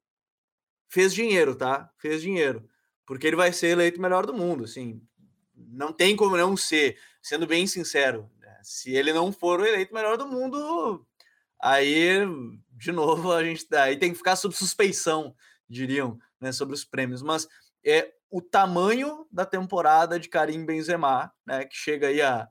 fez 0.94 1.12
dinheiro, 1.12 1.56
tá? 1.56 1.92
Fez 1.98 2.22
dinheiro. 2.22 2.70
Porque 3.04 3.26
ele 3.26 3.36
vai 3.36 3.52
ser 3.52 3.70
eleito 3.70 4.00
melhor 4.00 4.28
do 4.28 4.34
mundo, 4.34 4.64
assim. 4.64 5.02
Não 5.56 5.92
tem 5.92 6.16
como 6.16 6.38
não 6.38 6.56
ser, 6.56 7.00
sendo 7.20 7.48
bem 7.48 7.66
sincero. 7.66 8.30
Né? 8.40 8.60
Se 8.62 8.92
ele 8.92 9.12
não 9.12 9.32
for 9.32 9.60
o 9.60 9.66
eleito 9.66 9.92
melhor 9.92 10.18
do 10.18 10.28
mundo, 10.28 11.04
aí, 11.60 12.20
de 12.78 12.92
novo, 12.92 13.32
a 13.32 13.44
gente 13.44 13.66
aí 13.76 13.98
tem 13.98 14.12
que 14.12 14.18
ficar 14.20 14.36
sob 14.36 14.56
suspeição, 14.56 15.36
diriam, 15.68 16.20
né, 16.40 16.52
sobre 16.52 16.76
os 16.76 16.86
prêmios. 16.86 17.24
Mas 17.24 17.48
é 17.84 18.14
o 18.30 18.40
tamanho 18.40 19.26
da 19.32 19.48
temporada 19.48 20.20
de 20.20 20.30
Karim 20.30 20.64
Benzema, 20.64 21.34
né, 21.44 21.66
que 21.66 21.76
chega 21.76 22.08
aí 22.10 22.22
a 22.22 22.48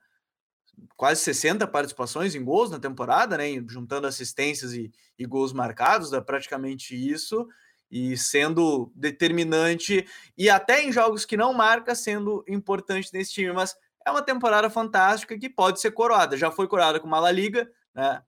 quase 0.97 1.21
60 1.21 1.65
participações 1.69 2.35
em 2.35 2.43
gols 2.43 2.73
na 2.73 2.81
temporada, 2.81 3.39
né, 3.39 3.45
juntando 3.69 4.09
assistências 4.09 4.73
e, 4.73 4.91
e 5.17 5.25
gols 5.25 5.53
marcados, 5.53 6.11
dá 6.11 6.21
praticamente 6.21 6.97
isso 6.97 7.47
e 7.93 8.17
sendo 8.17 8.91
determinante 8.95 10.07
e 10.37 10.49
até 10.49 10.83
em 10.83 10.91
jogos 10.91 11.27
que 11.27 11.37
não 11.37 11.53
marca 11.53 11.95
sendo 11.95 12.43
importante 12.49 13.11
nesse 13.13 13.35
time, 13.35 13.53
mas 13.53 13.77
é 14.07 14.11
uma 14.11 14.23
temporada 14.23 14.71
fantástica 14.71 15.39
que 15.39 15.51
pode 15.51 15.79
ser 15.79 15.91
coroada. 15.91 16.35
Já 16.35 16.51
foi 16.51 16.67
coroada 16.67 16.99
com 16.99 17.07
uma 17.07 17.21
La 17.21 17.31
Liga, 17.31 17.71
né? 17.95 18.23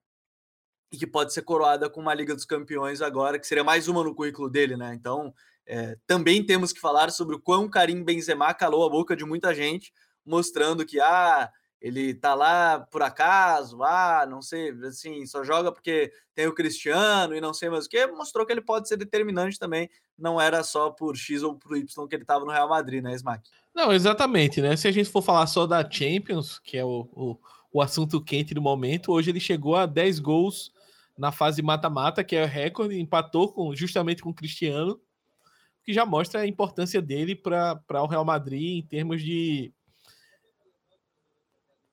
E 0.92 0.98
que 0.98 1.06
pode 1.06 1.32
ser 1.32 1.42
coroada 1.42 1.88
com 1.88 2.02
uma 2.02 2.12
Liga 2.12 2.34
dos 2.34 2.44
Campeões 2.44 3.00
agora, 3.00 3.38
que 3.38 3.46
seria 3.46 3.64
mais 3.64 3.88
uma 3.88 4.04
no 4.04 4.14
currículo 4.14 4.50
dele, 4.50 4.76
né? 4.76 4.94
Então, 4.94 5.34
é, 5.66 5.96
também 6.06 6.44
temos 6.44 6.70
que 6.70 6.78
falar 6.78 7.10
sobre 7.10 7.34
o 7.34 7.40
quão 7.40 7.68
Karim 7.68 8.04
Benzema 8.04 8.52
calou 8.52 8.86
a 8.86 8.90
boca 8.90 9.16
de 9.16 9.24
muita 9.24 9.54
gente, 9.54 9.92
mostrando 10.26 10.84
que 10.84 11.00
ah, 11.00 11.50
ele 11.84 12.14
tá 12.14 12.34
lá 12.34 12.80
por 12.80 13.02
acaso, 13.02 13.82
ah, 13.82 14.24
não 14.26 14.40
sei, 14.40 14.70
assim, 14.86 15.26
só 15.26 15.44
joga 15.44 15.70
porque 15.70 16.10
tem 16.34 16.46
o 16.46 16.54
Cristiano 16.54 17.36
e 17.36 17.42
não 17.42 17.52
sei 17.52 17.68
mais 17.68 17.84
o 17.84 17.90
que, 17.90 18.06
mostrou 18.06 18.46
que 18.46 18.52
ele 18.52 18.62
pode 18.62 18.88
ser 18.88 18.96
determinante 18.96 19.58
também, 19.58 19.90
não 20.18 20.40
era 20.40 20.64
só 20.64 20.88
por 20.88 21.14
X 21.14 21.42
ou 21.42 21.56
por 21.56 21.76
Y 21.76 22.08
que 22.08 22.16
ele 22.16 22.22
estava 22.22 22.42
no 22.42 22.50
Real 22.50 22.70
Madrid, 22.70 23.02
né, 23.02 23.12
Smack? 23.12 23.50
Não, 23.74 23.92
exatamente, 23.92 24.62
né? 24.62 24.74
Se 24.76 24.88
a 24.88 24.90
gente 24.90 25.10
for 25.10 25.20
falar 25.20 25.46
só 25.46 25.66
da 25.66 25.86
Champions, 25.88 26.58
que 26.58 26.78
é 26.78 26.84
o, 26.86 27.06
o, 27.12 27.38
o 27.70 27.82
assunto 27.82 28.18
quente 28.18 28.54
do 28.54 28.62
momento, 28.62 29.12
hoje 29.12 29.30
ele 29.30 29.40
chegou 29.40 29.76
a 29.76 29.84
10 29.84 30.20
gols 30.20 30.72
na 31.18 31.30
fase 31.32 31.60
mata-mata, 31.60 32.24
que 32.24 32.34
é 32.34 32.44
o 32.44 32.48
recorde, 32.48 32.98
empatou 32.98 33.52
com, 33.52 33.76
justamente 33.76 34.22
com 34.22 34.30
o 34.30 34.34
Cristiano, 34.34 34.98
que 35.84 35.92
já 35.92 36.06
mostra 36.06 36.40
a 36.40 36.46
importância 36.46 37.02
dele 37.02 37.36
para 37.36 38.02
o 38.02 38.06
Real 38.06 38.24
Madrid 38.24 38.78
em 38.78 38.86
termos 38.86 39.22
de 39.22 39.70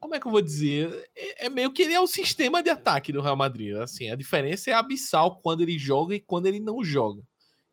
como 0.02 0.16
é 0.16 0.20
que 0.20 0.26
eu 0.26 0.32
vou 0.32 0.42
dizer? 0.42 1.10
É, 1.16 1.46
é, 1.46 1.50
meio 1.50 1.72
que 1.72 1.84
ele 1.84 1.94
é 1.94 2.00
o 2.02 2.08
sistema 2.08 2.64
de 2.64 2.72
ataque 2.72 3.14
do 3.14 3.22
Real 3.22 3.36
Madrid. 3.36 3.76
Assim, 3.78 4.10
a 4.10 4.16
diferença 4.16 4.72
é 4.72 4.74
abissal 4.74 5.40
quando 5.42 5.62
ele 5.62 5.78
joga 5.78 6.16
e 6.16 6.20
quando 6.20 6.48
ele 6.48 6.60
não 6.60 6.84
joga. 6.84 7.22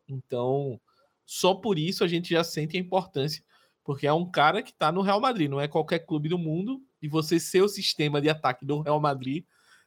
Então, 0.07 0.79
só 1.25 1.55
por 1.55 1.79
isso 1.79 2.03
a 2.03 2.07
gente 2.07 2.29
já 2.29 2.43
sente 2.43 2.77
a 2.77 2.79
importância, 2.79 3.43
porque 3.83 4.05
é 4.05 4.13
um 4.13 4.29
cara 4.29 4.61
que 4.61 4.69
está 4.69 4.91
no 4.91 5.01
Real 5.01 5.19
Madrid, 5.19 5.49
não 5.49 5.59
é 5.59 5.67
qualquer 5.67 5.99
clube 5.99 6.29
do 6.29 6.37
mundo, 6.37 6.79
e 7.01 7.07
você 7.07 7.39
ser 7.39 7.63
o 7.63 7.67
sistema 7.67 8.21
de 8.21 8.29
ataque 8.29 8.63
do 8.63 8.81
Real 8.81 8.99
Madrid 8.99 9.43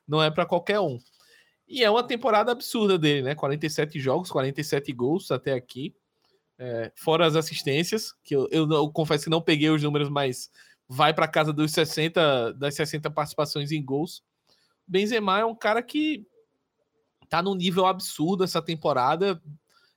não 0.07 0.21
é 0.21 0.29
para 0.29 0.45
qualquer 0.45 0.81
um. 0.81 0.99
E 1.69 1.85
é 1.85 1.91
uma 1.91 2.03
temporada 2.03 2.51
absurda 2.51 2.99
dele, 2.99 3.23
né? 3.23 3.35
47 3.37 4.01
jogos, 4.01 4.31
47 4.31 4.93
gols 4.93 5.31
até 5.31 5.53
aqui. 5.53 5.95
É, 6.59 6.93
fora 6.97 7.25
as 7.25 7.37
assistências, 7.37 8.13
que 8.23 8.35
eu, 8.35 8.49
eu, 8.51 8.69
eu 8.71 8.91
confesso 8.91 9.25
que 9.25 9.31
não 9.31 9.41
peguei 9.41 9.71
os 9.71 9.83
números, 9.83 10.09
mas 10.09 10.51
vai 10.93 11.15
para 11.15 11.27
casa 11.27 11.55
dos 11.55 11.73
60 11.73 12.53
das 12.53 12.75
60 12.75 13.11
participações 13.11 13.73
em 13.73 13.83
gols. 13.83 14.23
Benzema 14.87 15.39
é 15.39 15.45
um 15.45 15.55
cara 15.55 15.83
que 15.83 16.27
tá 17.31 17.43
num 17.43 17.55
nível 17.55 17.87
absurdo 17.87 18.45
essa 18.45 18.61
temporada. 18.61 19.43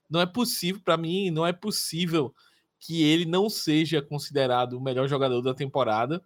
Não 0.08 0.22
é 0.22 0.26
possível 0.26 0.80
para 0.82 0.96
mim, 0.96 1.30
não 1.30 1.46
é 1.46 1.52
possível 1.52 2.34
que 2.78 3.02
ele 3.02 3.26
não 3.26 3.50
seja 3.50 4.00
considerado 4.00 4.74
o 4.74 4.80
melhor 4.80 5.06
jogador 5.06 5.42
da 5.42 5.52
temporada. 5.52 6.24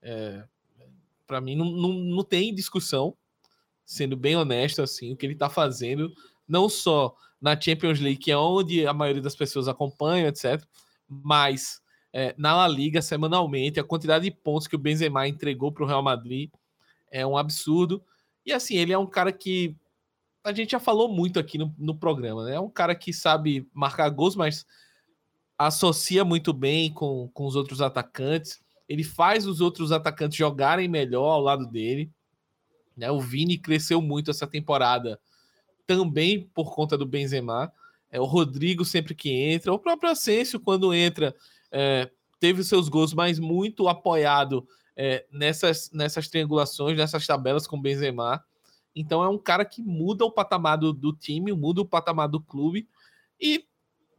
É, 0.00 0.44
para 1.26 1.40
mim 1.40 1.56
não, 1.56 1.64
não, 1.64 1.92
não 1.94 2.22
tem 2.22 2.54
discussão, 2.54 3.16
sendo 3.84 4.16
bem 4.16 4.36
honesto 4.36 4.80
assim, 4.80 5.12
o 5.12 5.16
que 5.16 5.26
ele 5.26 5.34
tá 5.34 5.50
fazendo, 5.50 6.14
não 6.46 6.68
só 6.68 7.16
na 7.40 7.60
Champions 7.60 7.98
League, 7.98 8.20
que 8.20 8.30
é 8.30 8.36
onde 8.36 8.86
a 8.86 8.92
maioria 8.92 9.22
das 9.22 9.34
pessoas 9.34 9.66
acompanha, 9.66 10.28
etc, 10.28 10.62
mas 11.08 11.82
é, 12.16 12.32
na 12.38 12.54
La 12.54 12.68
Liga 12.68 13.02
semanalmente. 13.02 13.80
A 13.80 13.84
quantidade 13.84 14.24
de 14.24 14.30
pontos 14.30 14.68
que 14.68 14.76
o 14.76 14.78
Benzema 14.78 15.26
entregou 15.26 15.72
para 15.72 15.82
o 15.82 15.86
Real 15.86 16.02
Madrid 16.02 16.48
é 17.10 17.26
um 17.26 17.36
absurdo. 17.36 18.00
E 18.46 18.52
assim, 18.52 18.76
ele 18.76 18.92
é 18.92 18.98
um 18.98 19.06
cara 19.06 19.32
que 19.32 19.74
a 20.44 20.52
gente 20.52 20.70
já 20.70 20.78
falou 20.78 21.08
muito 21.08 21.40
aqui 21.40 21.58
no, 21.58 21.74
no 21.76 21.96
programa, 21.96 22.44
né? 22.44 22.54
É 22.54 22.60
um 22.60 22.70
cara 22.70 22.94
que 22.94 23.12
sabe 23.12 23.68
marcar 23.74 24.08
gols, 24.10 24.36
mas 24.36 24.64
associa 25.58 26.24
muito 26.24 26.52
bem 26.52 26.92
com, 26.92 27.28
com 27.34 27.46
os 27.46 27.56
outros 27.56 27.80
atacantes. 27.80 28.62
Ele 28.88 29.02
faz 29.02 29.44
os 29.44 29.60
outros 29.60 29.90
atacantes 29.90 30.38
jogarem 30.38 30.86
melhor 30.86 31.32
ao 31.32 31.40
lado 31.40 31.66
dele. 31.66 32.12
Né? 32.96 33.10
O 33.10 33.20
Vini 33.20 33.58
cresceu 33.58 34.00
muito 34.00 34.30
essa 34.30 34.46
temporada 34.46 35.18
também 35.84 36.48
por 36.54 36.72
conta 36.72 36.96
do 36.96 37.06
Benzema. 37.06 37.72
É 38.08 38.20
o 38.20 38.24
Rodrigo 38.24 38.84
sempre 38.84 39.16
que 39.16 39.30
entra, 39.30 39.72
o 39.72 39.78
próprio 39.78 40.10
Asensio 40.10 40.60
quando 40.60 40.94
entra 40.94 41.34
é, 41.74 42.08
teve 42.38 42.62
seus 42.62 42.88
gols, 42.88 43.12
mas 43.12 43.40
muito 43.40 43.88
apoiado 43.88 44.66
é, 44.96 45.26
nessas, 45.30 45.90
nessas 45.90 46.28
triangulações, 46.28 46.96
nessas 46.96 47.26
tabelas 47.26 47.66
com 47.66 47.80
Benzema. 47.80 48.42
Então 48.94 49.24
é 49.24 49.28
um 49.28 49.38
cara 49.38 49.64
que 49.64 49.82
muda 49.82 50.24
o 50.24 50.30
patamar 50.30 50.78
do, 50.78 50.92
do 50.92 51.12
time, 51.12 51.52
muda 51.52 51.80
o 51.80 51.86
patamar 51.86 52.28
do 52.28 52.40
clube 52.40 52.88
e 53.40 53.66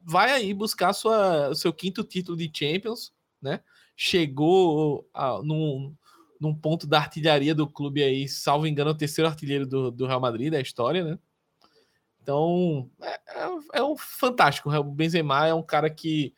vai 0.03 0.31
aí 0.31 0.53
buscar 0.53 0.91
sua, 0.91 1.49
o 1.49 1.55
seu 1.55 1.71
quinto 1.71 2.03
título 2.03 2.37
de 2.37 2.51
Champions, 2.53 3.13
né? 3.41 3.61
Chegou 3.95 5.07
a, 5.13 5.41
num, 5.41 5.95
num 6.37 6.53
ponto 6.53 6.85
da 6.85 6.99
artilharia 6.99 7.55
do 7.55 7.65
clube 7.65 8.03
aí, 8.03 8.27
salvo 8.27 8.67
engano, 8.67 8.91
o 8.91 8.95
terceiro 8.97 9.29
artilheiro 9.29 9.65
do, 9.65 9.89
do 9.89 10.05
Real 10.05 10.19
Madrid 10.19 10.51
da 10.51 10.59
história, 10.59 11.05
né? 11.05 11.19
Então 12.21 12.89
é, 13.01 13.13
é, 13.13 13.79
é 13.79 13.83
um 13.83 13.95
fantástico. 13.95 14.69
O 14.69 14.83
Benzema 14.83 15.47
é 15.47 15.53
um 15.53 15.63
cara 15.63 15.89
que 15.89 16.33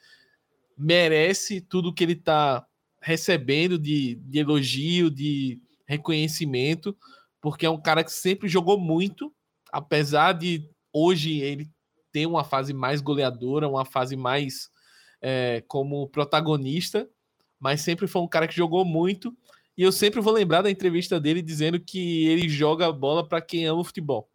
merece 0.77 1.59
tudo 1.59 1.93
que 1.93 2.03
ele 2.03 2.13
está 2.13 2.65
recebendo 3.01 3.79
de, 3.79 4.15
de 4.15 4.39
elogio, 4.39 5.09
de 5.09 5.61
reconhecimento, 5.85 6.95
porque 7.41 7.65
é 7.65 7.69
um 7.69 7.81
cara 7.81 8.03
que 8.03 8.11
sempre 8.11 8.47
jogou 8.47 8.79
muito, 8.79 9.33
apesar 9.71 10.33
de 10.33 10.69
hoje 10.91 11.39
ele 11.39 11.69
ter 12.11 12.25
uma 12.25 12.43
fase 12.43 12.73
mais 12.73 13.01
goleadora, 13.01 13.67
uma 13.67 13.85
fase 13.85 14.15
mais 14.15 14.69
é, 15.21 15.63
como 15.67 16.07
protagonista, 16.09 17.09
mas 17.59 17.81
sempre 17.81 18.07
foi 18.07 18.21
um 18.21 18.27
cara 18.27 18.47
que 18.47 18.55
jogou 18.55 18.83
muito. 18.83 19.35
E 19.77 19.83
eu 19.83 19.91
sempre 19.91 20.19
vou 20.19 20.33
lembrar 20.33 20.63
da 20.63 20.71
entrevista 20.71 21.19
dele 21.19 21.41
dizendo 21.41 21.79
que 21.79 22.27
ele 22.27 22.49
joga 22.49 22.91
bola 22.91 23.27
para 23.27 23.41
quem 23.41 23.65
ama 23.65 23.81
o 23.81 23.83
futebol. 23.83 24.29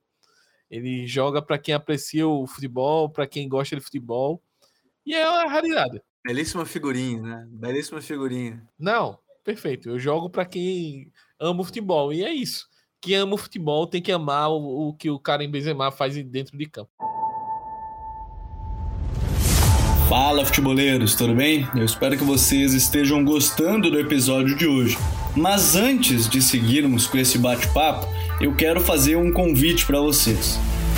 Ele 0.71 1.07
joga 1.07 1.43
para 1.43 1.59
quem 1.59 1.75
aprecia 1.75 2.27
o 2.27 2.47
futebol, 2.47 3.11
para 3.11 3.27
quem 3.27 3.49
gosta 3.49 3.77
de 3.77 3.83
futebol. 3.83 4.43
E 5.05 5.15
é 5.15 5.29
uma 5.29 5.47
raridade. 5.47 6.01
Belíssima 6.25 6.65
figurinha, 6.65 7.21
né? 7.21 7.47
Belíssima 7.51 8.01
figurinha. 8.01 8.63
Não, 8.79 9.19
perfeito. 9.45 9.89
Eu 9.89 9.99
jogo 9.99 10.31
para 10.31 10.45
quem 10.45 11.11
ama 11.41 11.63
o 11.63 11.65
futebol. 11.65 12.13
E 12.13 12.25
é 12.25 12.33
isso. 12.33 12.67
Quem 13.01 13.17
ama 13.17 13.35
o 13.35 13.39
futebol 13.39 13.89
tem 13.89 14.01
que 14.01 14.13
amar 14.13 14.49
o, 14.51 14.89
o 14.89 14.95
que 14.95 15.11
o 15.11 15.19
Karim 15.19 15.51
Benzema 15.51 15.91
faz 15.91 16.15
dentro 16.25 16.57
de 16.57 16.67
campo. 16.67 16.91
Fala, 20.09 20.45
futeboleiros, 20.45 21.17
tudo 21.17 21.35
bem? 21.35 21.67
Eu 21.75 21.85
espero 21.85 22.17
que 22.17 22.23
vocês 22.23 22.73
estejam 22.75 23.25
gostando 23.25 23.91
do 23.91 23.99
episódio 23.99 24.55
de 24.55 24.67
hoje. 24.67 24.97
Mas 25.35 25.75
antes 25.75 26.29
de 26.29 26.41
seguirmos 26.41 27.07
com 27.07 27.19
esse 27.19 27.39
bate-papo, 27.39 28.07
eu 28.41 28.55
quero 28.55 28.81
fazer 28.81 29.17
um 29.17 29.33
convite 29.33 29.87
para 29.87 29.99
vocês. 29.99 30.61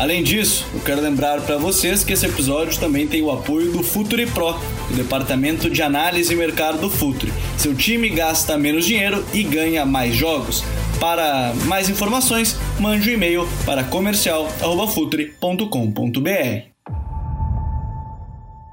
Além 0.00 0.22
disso, 0.22 0.66
eu 0.72 0.80
quero 0.80 1.02
lembrar 1.02 1.42
para 1.42 1.58
vocês 1.58 2.02
que 2.02 2.14
esse 2.14 2.24
episódio 2.24 2.80
também 2.80 3.06
tem 3.06 3.20
o 3.20 3.30
apoio 3.30 3.70
do 3.70 3.82
Futuri 3.82 4.24
Pro, 4.24 4.54
o 4.90 4.94
departamento 4.96 5.68
de 5.68 5.82
análise 5.82 6.32
e 6.32 6.36
mercado 6.36 6.80
do 6.80 6.88
Futuri. 6.88 7.30
Seu 7.58 7.74
time 7.74 8.08
gasta 8.08 8.56
menos 8.56 8.86
dinheiro 8.86 9.22
e 9.34 9.42
ganha 9.42 9.84
mais 9.84 10.14
jogos. 10.14 10.64
Para 10.98 11.52
mais 11.66 11.90
informações, 11.90 12.56
mande 12.80 13.10
um 13.10 13.12
e-mail 13.12 13.46
para 13.66 13.84
comercial@futuri.com.br. 13.84 16.70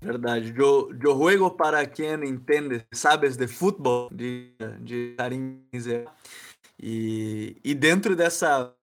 Verdade. 0.02 0.54
Yo, 0.58 0.90
yo 1.04 1.14
juego 1.14 1.52
para 1.52 1.86
quien 1.88 2.24
entende, 2.24 2.86
sabes 2.94 3.36
de 3.36 3.50
futebol, 3.50 4.08
de, 4.14 4.54
de 4.80 5.14
Karim 5.18 5.60
E, 6.82 7.58
e 7.66 7.76
dentro 7.76 8.16
dessa 8.16 8.74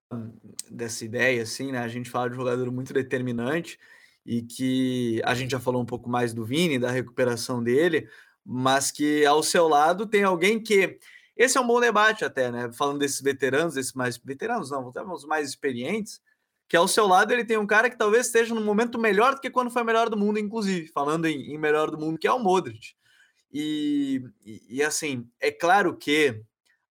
dessa 0.71 1.05
ideia, 1.05 1.43
assim, 1.43 1.73
né? 1.73 1.79
A 1.79 1.89
gente 1.89 2.11
fala 2.11 2.29
de 2.29 2.35
um 2.35 2.39
jogador 2.39 2.71
muito 2.71 2.93
determinante 2.93 3.79
e 4.25 4.43
que 4.43 5.21
a 5.25 5.35
gente 5.35 5.51
já 5.51 5.61
falou 5.61 5.83
um 5.83 5.87
pouco 5.87 6.09
mais 6.09 6.33
do 6.33 6.45
Vini, 6.45 6.79
da 6.79 6.91
recuperação 6.91 7.63
dele, 7.63 8.09
mas 8.45 8.91
que 8.91 9.25
ao 9.27 9.43
seu 9.43 9.69
lado 9.69 10.07
tem 10.07 10.23
alguém 10.25 10.61
que. 10.61 10.99
Esse 11.37 11.59
é 11.59 11.61
um 11.61 11.67
bom 11.67 11.81
debate, 11.81 12.25
até, 12.25 12.51
né? 12.51 12.71
Falando 12.73 13.01
desses 13.01 13.21
veteranos, 13.21 13.75
desses 13.75 13.93
mais 13.93 14.17
veteranos, 14.17 14.71
não, 14.71 14.93
os 15.13 15.25
mais 15.25 15.49
experientes, 15.49 16.21
que 16.69 16.77
ao 16.77 16.87
seu 16.87 17.07
lado 17.07 17.33
ele 17.33 17.45
tem 17.45 17.59
um 17.59 17.67
cara 17.67 17.91
que 17.91 17.99
talvez 17.99 18.27
esteja 18.27 18.55
num 18.55 18.65
momento 18.65 18.99
melhor 18.99 19.35
do 19.35 19.41
que 19.41 19.51
quando 19.51 19.71
foi 19.71 19.83
melhor 19.83 20.09
do 20.09 20.17
mundo, 20.17 20.39
inclusive, 20.39 20.89
falando 20.89 21.27
em, 21.27 21.53
em 21.53 21.59
melhor 21.59 21.91
do 21.91 21.99
mundo, 21.99 22.19
que 22.19 22.27
é 22.27 22.33
o 22.33 22.39
Modric. 22.39 22.95
E, 23.53 24.25
e, 24.45 24.77
e 24.77 24.83
assim, 24.83 25.29
é 25.41 25.51
claro 25.51 25.97
que 25.97 26.43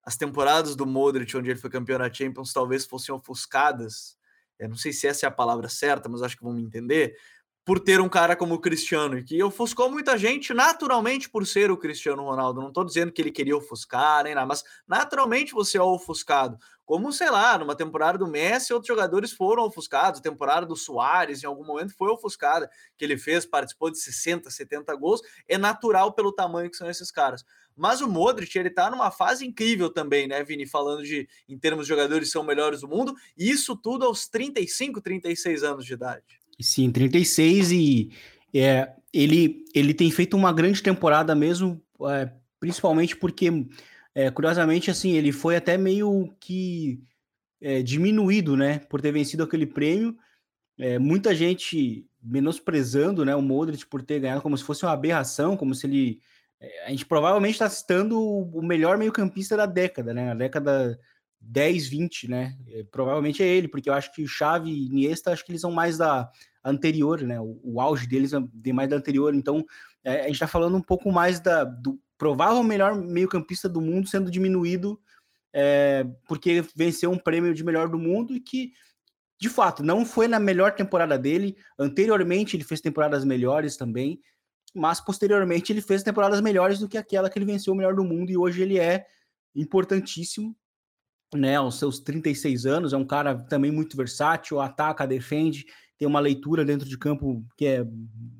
as 0.03 0.17
temporadas 0.17 0.75
do 0.75 0.85
Modric, 0.85 1.35
onde 1.37 1.49
ele 1.49 1.59
foi 1.59 1.69
campeão 1.69 1.97
da 1.97 2.11
Champions, 2.11 2.51
talvez 2.51 2.85
fossem 2.85 3.15
ofuscadas. 3.15 4.17
Eu 4.59 4.69
não 4.69 4.75
sei 4.75 4.91
se 4.91 5.07
essa 5.07 5.25
é 5.25 5.27
a 5.27 5.31
palavra 5.31 5.69
certa, 5.69 6.09
mas 6.09 6.21
acho 6.21 6.37
que 6.37 6.43
vão 6.43 6.53
me 6.53 6.61
entender. 6.61 7.15
Por 7.65 7.79
ter 7.79 8.01
um 8.01 8.09
cara 8.09 8.35
como 8.35 8.55
o 8.55 8.59
Cristiano, 8.59 9.23
que 9.23 9.41
ofuscou 9.41 9.89
muita 9.89 10.17
gente 10.17 10.53
naturalmente 10.53 11.29
por 11.29 11.47
ser 11.47 11.71
o 11.71 11.77
Cristiano 11.77 12.21
Ronaldo. 12.23 12.59
Não 12.59 12.67
estou 12.67 12.83
dizendo 12.83 13.13
que 13.13 13.21
ele 13.21 13.31
queria 13.31 13.55
ofuscar, 13.55 14.25
nem 14.25 14.35
nada, 14.35 14.45
mas 14.45 14.65
naturalmente 14.85 15.53
você 15.53 15.77
é 15.77 15.81
ofuscado. 15.81 16.57
Como, 16.85 17.13
sei 17.13 17.29
lá, 17.29 17.57
numa 17.57 17.75
temporada 17.75 18.17
do 18.17 18.27
Messi, 18.27 18.73
outros 18.73 18.89
jogadores 18.89 19.31
foram 19.31 19.63
ofuscados. 19.63 20.19
A 20.19 20.23
temporada 20.23 20.65
do 20.65 20.75
Soares, 20.75 21.41
em 21.41 21.47
algum 21.47 21.63
momento, 21.63 21.95
foi 21.95 22.09
ofuscada, 22.09 22.69
que 22.97 23.05
ele 23.05 23.17
fez, 23.17 23.45
participou 23.45 23.89
de 23.89 23.97
60, 23.99 24.49
70 24.51 24.93
gols. 24.97 25.21
É 25.47 25.57
natural 25.57 26.11
pelo 26.11 26.33
tamanho 26.33 26.69
que 26.69 26.75
são 26.75 26.89
esses 26.89 27.09
caras. 27.09 27.45
Mas 27.75 28.01
o 28.01 28.07
Modric, 28.07 28.57
ele 28.57 28.69
tá 28.69 28.89
numa 28.89 29.12
fase 29.12 29.45
incrível 29.45 29.89
também, 29.89 30.27
né, 30.27 30.43
Vini? 30.43 30.65
Falando 30.65 31.03
de, 31.03 31.27
em 31.47 31.57
termos 31.57 31.86
de 31.86 31.89
jogadores 31.89 32.31
são 32.31 32.43
melhores 32.43 32.81
do 32.81 32.88
mundo, 32.88 33.15
e 33.38 33.49
isso 33.49 33.75
tudo 33.75 34.05
aos 34.05 34.27
35, 34.27 35.01
36 35.01 35.63
anos 35.63 35.86
de 35.86 35.93
idade. 35.93 36.23
Sim, 36.59 36.91
36 36.91 37.71
e 37.71 38.12
é, 38.53 38.93
ele, 39.12 39.65
ele 39.73 39.93
tem 39.93 40.12
feito 40.12 40.38
uma 40.38 40.53
grande 40.53 40.81
temporada 40.81 41.33
mesmo, 41.33 41.81
é, 42.09 42.29
principalmente 42.59 43.15
porque, 43.15 43.49
é, 44.13 44.29
curiosamente, 44.29 44.91
assim, 44.91 45.13
ele 45.13 45.31
foi 45.31 45.55
até 45.55 45.77
meio 45.77 46.33
que 46.39 47.01
é, 47.59 47.81
diminuído, 47.81 48.55
né, 48.55 48.79
por 48.79 49.01
ter 49.01 49.12
vencido 49.12 49.43
aquele 49.43 49.65
prêmio. 49.65 50.15
É, 50.77 50.99
muita 50.99 51.33
gente 51.33 52.05
menosprezando, 52.21 53.25
né, 53.25 53.36
o 53.36 53.41
Modric 53.41 53.86
por 53.86 54.01
ter 54.01 54.19
ganhado 54.19 54.41
como 54.41 54.57
se 54.57 54.63
fosse 54.63 54.86
uma 54.86 54.93
aberração, 54.93 55.57
como 55.57 55.75
se 55.75 55.86
ele 55.88 56.21
a 56.86 56.89
gente 56.89 57.06
provavelmente 57.06 57.54
está 57.54 57.69
citando 57.69 58.19
o 58.19 58.62
melhor 58.62 58.97
meio-campista 58.97 59.58
da 59.58 59.65
década, 59.65 60.13
né? 60.13 60.32
A 60.32 60.36
década 60.36 60.99
10, 61.39 61.88
20, 61.88 62.30
né? 62.30 62.58
É, 62.67 62.84
provavelmente 62.84 63.43
é 63.43 63.47
ele, 63.47 63.67
porque 63.67 63.89
eu 63.89 63.93
acho 63.93 64.13
que 64.13 64.23
o 64.23 64.28
Xavi 64.28 64.71
e 64.71 64.86
Iniesta, 64.88 65.32
acho 65.32 65.45
que 65.45 65.52
eles 65.52 65.62
são 65.62 65.71
mais 65.71 65.97
da 65.97 66.30
anterior, 66.63 67.21
né? 67.21 67.39
O, 67.39 67.60
o 67.63 67.82
auge 67.82 68.08
deles 68.08 68.32
é 68.34 68.73
mais 68.73 68.89
da 68.89 68.95
anterior. 68.95 69.36
Então, 69.36 69.65
é, 70.04 70.21
a 70.21 70.23
gente 70.23 70.34
está 70.34 70.47
falando 70.47 70.76
um 70.76 70.82
pouco 70.82 71.12
mais 71.12 71.39
da, 71.39 71.63
do 71.63 71.99
provável 72.17 72.63
melhor 72.63 72.95
meio-campista 72.95 73.67
do 73.67 73.82
mundo 73.82 74.08
sendo 74.08 74.32
diminuído 74.32 74.99
é, 75.54 76.06
porque 76.28 76.65
venceu 76.76 77.12
um 77.12 77.17
prêmio 77.17 77.54
de 77.54 77.63
melhor 77.63 77.88
do 77.88 77.99
mundo 77.99 78.36
e 78.36 78.39
que, 78.39 78.73
de 79.39 79.47
fato, 79.47 79.84
não 79.84 80.06
foi 80.06 80.28
na 80.28 80.39
melhor 80.39 80.73
temporada 80.73 81.17
dele. 81.17 81.56
Anteriormente, 81.78 82.58
ele 82.58 82.63
fez 82.63 82.82
temporadas 82.82 83.23
melhores 83.23 83.78
também 83.78 84.19
mas 84.73 84.99
posteriormente 84.99 85.71
ele 85.71 85.81
fez 85.81 86.01
temporadas 86.01 86.41
melhores 86.41 86.79
do 86.79 86.89
que 86.89 86.97
aquela 86.97 87.29
que 87.29 87.38
ele 87.38 87.45
venceu 87.45 87.73
o 87.73 87.75
melhor 87.75 87.95
do 87.95 88.03
mundo 88.03 88.31
e 88.31 88.38
hoje 88.38 88.62
ele 88.62 88.79
é 88.79 89.05
importantíssimo, 89.55 90.55
né, 91.33 91.55
aos 91.55 91.77
seus 91.77 91.99
36 91.99 92.65
anos, 92.65 92.93
é 92.93 92.97
um 92.97 93.05
cara 93.05 93.36
também 93.36 93.71
muito 93.71 93.95
versátil, 93.95 94.59
ataca, 94.59 95.07
defende, 95.07 95.65
tem 95.97 96.07
uma 96.07 96.19
leitura 96.19 96.65
dentro 96.65 96.88
de 96.88 96.97
campo 96.97 97.45
que 97.55 97.65
é 97.65 97.86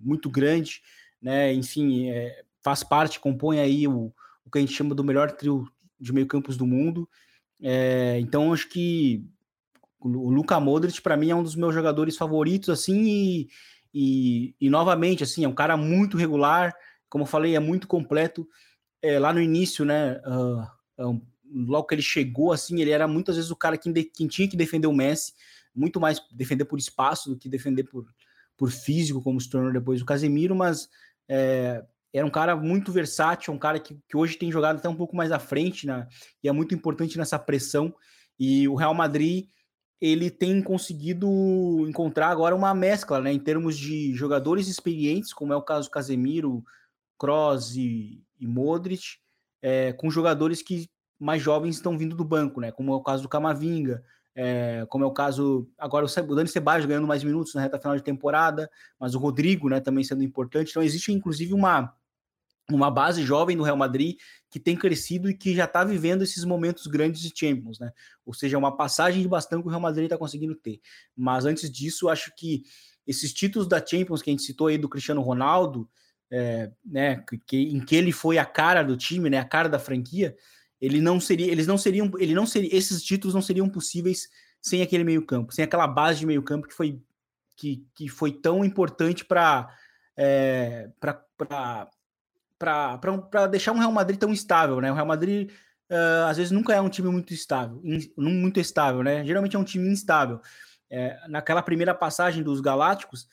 muito 0.02 0.30
grande, 0.30 0.82
né, 1.22 1.54
enfim, 1.54 2.10
é, 2.10 2.43
faz 2.62 2.84
parte, 2.84 3.19
compõe 3.19 3.60
aí 3.60 3.88
o, 3.88 4.13
o 4.46 4.52
que 4.52 4.58
a 4.58 4.62
gente 4.62 4.74
chama 4.74 4.96
do 4.96 5.04
melhor 5.04 5.32
trio 5.32 5.67
de 6.00 6.12
meio 6.12 6.28
campos 6.28 6.58
do 6.58 6.65
mundo, 6.65 7.08
é, 7.62 8.19
então 8.19 8.54
acho 8.54 8.69
que 8.69 9.26
o 10.00 10.30
Luka 10.30 10.60
Modric 10.60 11.02
para 11.02 11.15
mim 11.15 11.30
é 11.30 11.36
um 11.36 11.43
dos 11.43 11.56
meus 11.56 11.74
jogadores 11.74 12.17
favoritos, 12.17 12.69
assim, 12.69 13.04
e 13.04 13.48
e, 13.93 14.56
e 14.60 14.69
novamente, 14.69 15.23
assim, 15.23 15.45
é 15.45 15.47
um 15.47 15.53
cara 15.53 15.77
muito 15.77 16.17
regular, 16.17 16.75
como 17.10 17.23
eu 17.23 17.27
falei, 17.27 17.56
é 17.56 17.60
muito 17.60 17.88
completo. 17.88 18.47
É, 19.01 19.19
lá 19.19 19.32
no 19.32 19.41
início, 19.41 19.86
né, 19.86 20.19
uh, 20.97 21.21
logo 21.53 21.88
que 21.88 21.95
ele 21.95 22.01
chegou, 22.01 22.51
assim, 22.51 22.82
ele 22.82 22.89
era 22.89 23.08
muitas 23.08 23.36
vezes 23.36 23.51
o 23.51 23.56
cara 23.56 23.77
que, 23.77 23.91
quem 24.06 24.27
tinha 24.27 24.47
que 24.47 24.58
defender 24.58 24.88
o 24.88 24.93
Messi, 24.93 25.34
muito 25.75 25.99
mais 25.99 26.19
defender 26.32 26.65
por 26.65 26.79
espaço 26.79 27.29
do 27.29 27.38
que 27.38 27.47
defender 27.47 27.84
por, 27.84 28.06
por 28.58 28.71
físico, 28.71 29.21
como 29.21 29.39
se 29.39 29.49
tornou 29.49 29.71
depois 29.71 30.01
o 30.01 30.06
Casemiro, 30.06 30.56
mas 30.56 30.89
é, 31.27 31.84
era 32.12 32.25
um 32.25 32.32
cara 32.32 32.56
muito 32.56 32.91
versátil, 32.91 33.53
um 33.53 33.60
cara 33.60 33.79
que, 33.79 33.99
que 34.08 34.17
hoje 34.17 34.38
tem 34.38 34.51
jogado 34.51 34.77
até 34.77 34.89
um 34.89 34.95
pouco 34.95 35.15
mais 35.15 35.32
à 35.32 35.39
frente, 35.39 35.86
né, 35.86 36.08
e 36.41 36.47
é 36.47 36.51
muito 36.51 36.73
importante 36.73 37.17
nessa 37.17 37.38
pressão. 37.38 37.93
E 38.39 38.67
o 38.67 38.75
Real 38.75 38.93
Madrid 38.95 39.47
ele 40.04 40.30
tem 40.30 40.62
conseguido 40.62 41.30
encontrar 41.88 42.28
agora 42.28 42.54
uma 42.54 42.74
mescla, 42.74 43.22
né, 43.22 43.32
em 43.32 43.39
termos 43.39 43.78
de 43.78 44.13
jogadores 44.13 44.68
experientes, 44.68 45.32
como 45.32 45.54
é 45.54 45.56
o 45.56 45.62
caso 45.62 45.88
do 45.88 45.92
Casemiro, 45.92 46.62
Kroos 47.18 47.78
e, 47.78 48.22
e 48.38 48.46
Modric, 48.46 49.02
é, 49.62 49.94
com 49.94 50.10
jogadores 50.10 50.62
que 50.62 50.89
mais 51.18 51.42
jovens 51.42 51.78
estão 51.78 51.98
vindo 51.98 52.18
do 52.18 52.26
banco, 52.26 52.60
né, 52.60 52.70
como 52.70 52.92
é 52.92 52.96
o 52.98 53.02
caso 53.02 53.24
do 53.24 53.30
Camavinga, 53.30 54.04
é, 54.36 54.86
como 54.89 55.06
é 55.06 55.08
o 55.08 55.13
caso 55.13 55.70
agora 55.78 56.06
o 56.06 56.36
Dani 56.36 56.50
Ceballos 56.50 56.86
ganhando 56.86 57.08
mais 57.08 57.24
minutos 57.24 57.54
na 57.54 57.62
reta 57.62 57.80
final 57.80 57.96
de 57.96 58.04
temporada, 58.04 58.70
mas 59.00 59.16
o 59.16 59.20
Rodrigo, 59.20 59.70
né, 59.70 59.80
também 59.80 60.04
sendo 60.04 60.22
importante. 60.22 60.72
Então 60.72 60.84
existe 60.84 61.13
inclusive 61.13 61.54
uma 61.54 61.96
uma 62.71 62.89
base 62.89 63.23
jovem 63.23 63.58
do 63.58 63.63
Real 63.63 63.76
Madrid 63.76 64.17
que 64.49 64.60
tem 64.60 64.76
crescido 64.76 65.30
e 65.30 65.34
que 65.34 65.54
já 65.54 65.65
está 65.65 65.84
vivendo 65.84 66.21
esses 66.21 66.45
momentos 66.45 66.88
grandes 66.88 67.21
de 67.21 67.32
Champions, 67.36 67.80
né? 67.80 67.91
Ou 68.26 68.34
seja, 68.34 68.58
uma 68.58 68.76
passagem 68.76 69.21
de 69.21 69.28
bastão 69.28 69.62
que 69.62 69.67
o 69.67 69.69
Real 69.69 69.82
Madrid 69.82 70.06
está 70.06 70.17
conseguindo 70.17 70.56
ter. 70.56 70.80
Mas 71.15 71.45
antes 71.45 71.69
disso, 71.69 72.08
acho 72.08 72.32
que 72.36 72.63
esses 73.06 73.34
títulos 73.34 73.67
da 73.67 73.86
Champions 73.86 74.21
que 74.21 74.30
a 74.30 74.34
gente 74.34 74.43
citou 74.43 74.67
aí 74.67 74.78
do 74.78 74.88
Cristiano 74.88 75.21
Ronaldo, 75.21 75.89
é, 76.32 76.71
né, 76.86 77.23
que, 77.45 77.58
em 77.58 77.80
que 77.80 77.95
ele 77.95 78.12
foi 78.12 78.38
a 78.38 78.45
cara 78.45 78.82
do 78.82 78.95
time, 78.95 79.30
né, 79.30 79.39
a 79.39 79.45
cara 79.45 79.67
da 79.67 79.80
franquia, 79.80 80.36
ele 80.80 81.02
não 81.02 81.19
seria, 81.19 81.52
eles 81.52 81.67
não 81.67 81.78
seriam, 81.78 82.12
ele 82.17 82.34
não 82.34 82.45
seria, 82.45 82.76
esses 82.76 83.04
títulos 83.04 83.34
não 83.34 83.41
seriam 83.41 83.69
possíveis 83.69 84.30
sem 84.62 84.82
aquele 84.82 85.04
meio-campo, 85.04 85.54
sem 85.54 85.63
aquela 85.63 85.88
base 85.88 86.19
de 86.19 86.26
meio-campo 86.26 86.67
que 86.67 86.73
foi 86.73 87.02
que, 87.56 87.86
que 87.93 88.08
foi 88.08 88.32
tão 88.32 88.65
importante 88.65 89.23
para 89.23 89.69
é, 90.17 90.89
para 90.99 91.89
deixar 93.49 93.71
um 93.71 93.80
Real 93.80 93.91
Madrid 93.91 94.19
tão 94.19 94.32
estável, 94.32 94.80
né? 94.80 94.91
O 94.91 94.95
Real 94.95 95.06
Madrid 95.06 95.52
uh, 95.89 96.28
às 96.28 96.38
vezes 96.38 96.52
nunca 96.52 96.73
é 96.73 96.82
um 96.82 96.89
time 96.89 97.10
muito 97.10 97.34
estável, 97.34 97.82
in, 97.84 97.99
muito 98.17 98.60
estável, 98.60 99.04
né? 99.04 99.26
Geralmente 99.26 99.56
é 99.56 99.60
um 99.60 99.63
time 99.63 99.88
instável. 99.89 100.39
É, 100.89 101.17
naquela 101.28 101.62
primeira 101.62 101.93
passagem 101.93 102.43
dos 102.43 102.62
Galácticos, 102.62 103.28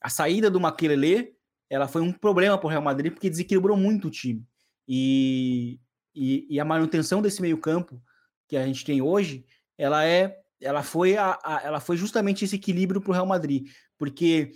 a 0.00 0.08
saída 0.08 0.50
do 0.50 0.60
Maquelele, 0.60 1.34
ela 1.68 1.86
foi 1.86 2.02
um 2.02 2.12
problema 2.12 2.58
para 2.58 2.66
o 2.66 2.70
Real 2.70 2.82
Madrid 2.82 3.12
porque 3.12 3.30
desequilibrou 3.30 3.76
muito 3.76 4.08
o 4.08 4.10
time. 4.10 4.44
E, 4.88 5.78
e, 6.14 6.46
e 6.50 6.60
a 6.60 6.64
manutenção 6.64 7.22
desse 7.22 7.40
meio 7.40 7.58
campo 7.58 8.02
que 8.48 8.56
a 8.56 8.66
gente 8.66 8.84
tem 8.84 9.00
hoje, 9.00 9.44
ela 9.78 10.04
é 10.04 10.38
ela 10.62 10.82
foi, 10.82 11.16
a, 11.16 11.38
a 11.42 11.60
ela 11.64 11.80
foi 11.80 11.96
justamente 11.96 12.44
esse 12.44 12.54
equilíbrio 12.54 13.00
para 13.00 13.10
o 13.10 13.12
Real 13.12 13.26
Madrid, 13.26 13.68
porque 13.98 14.52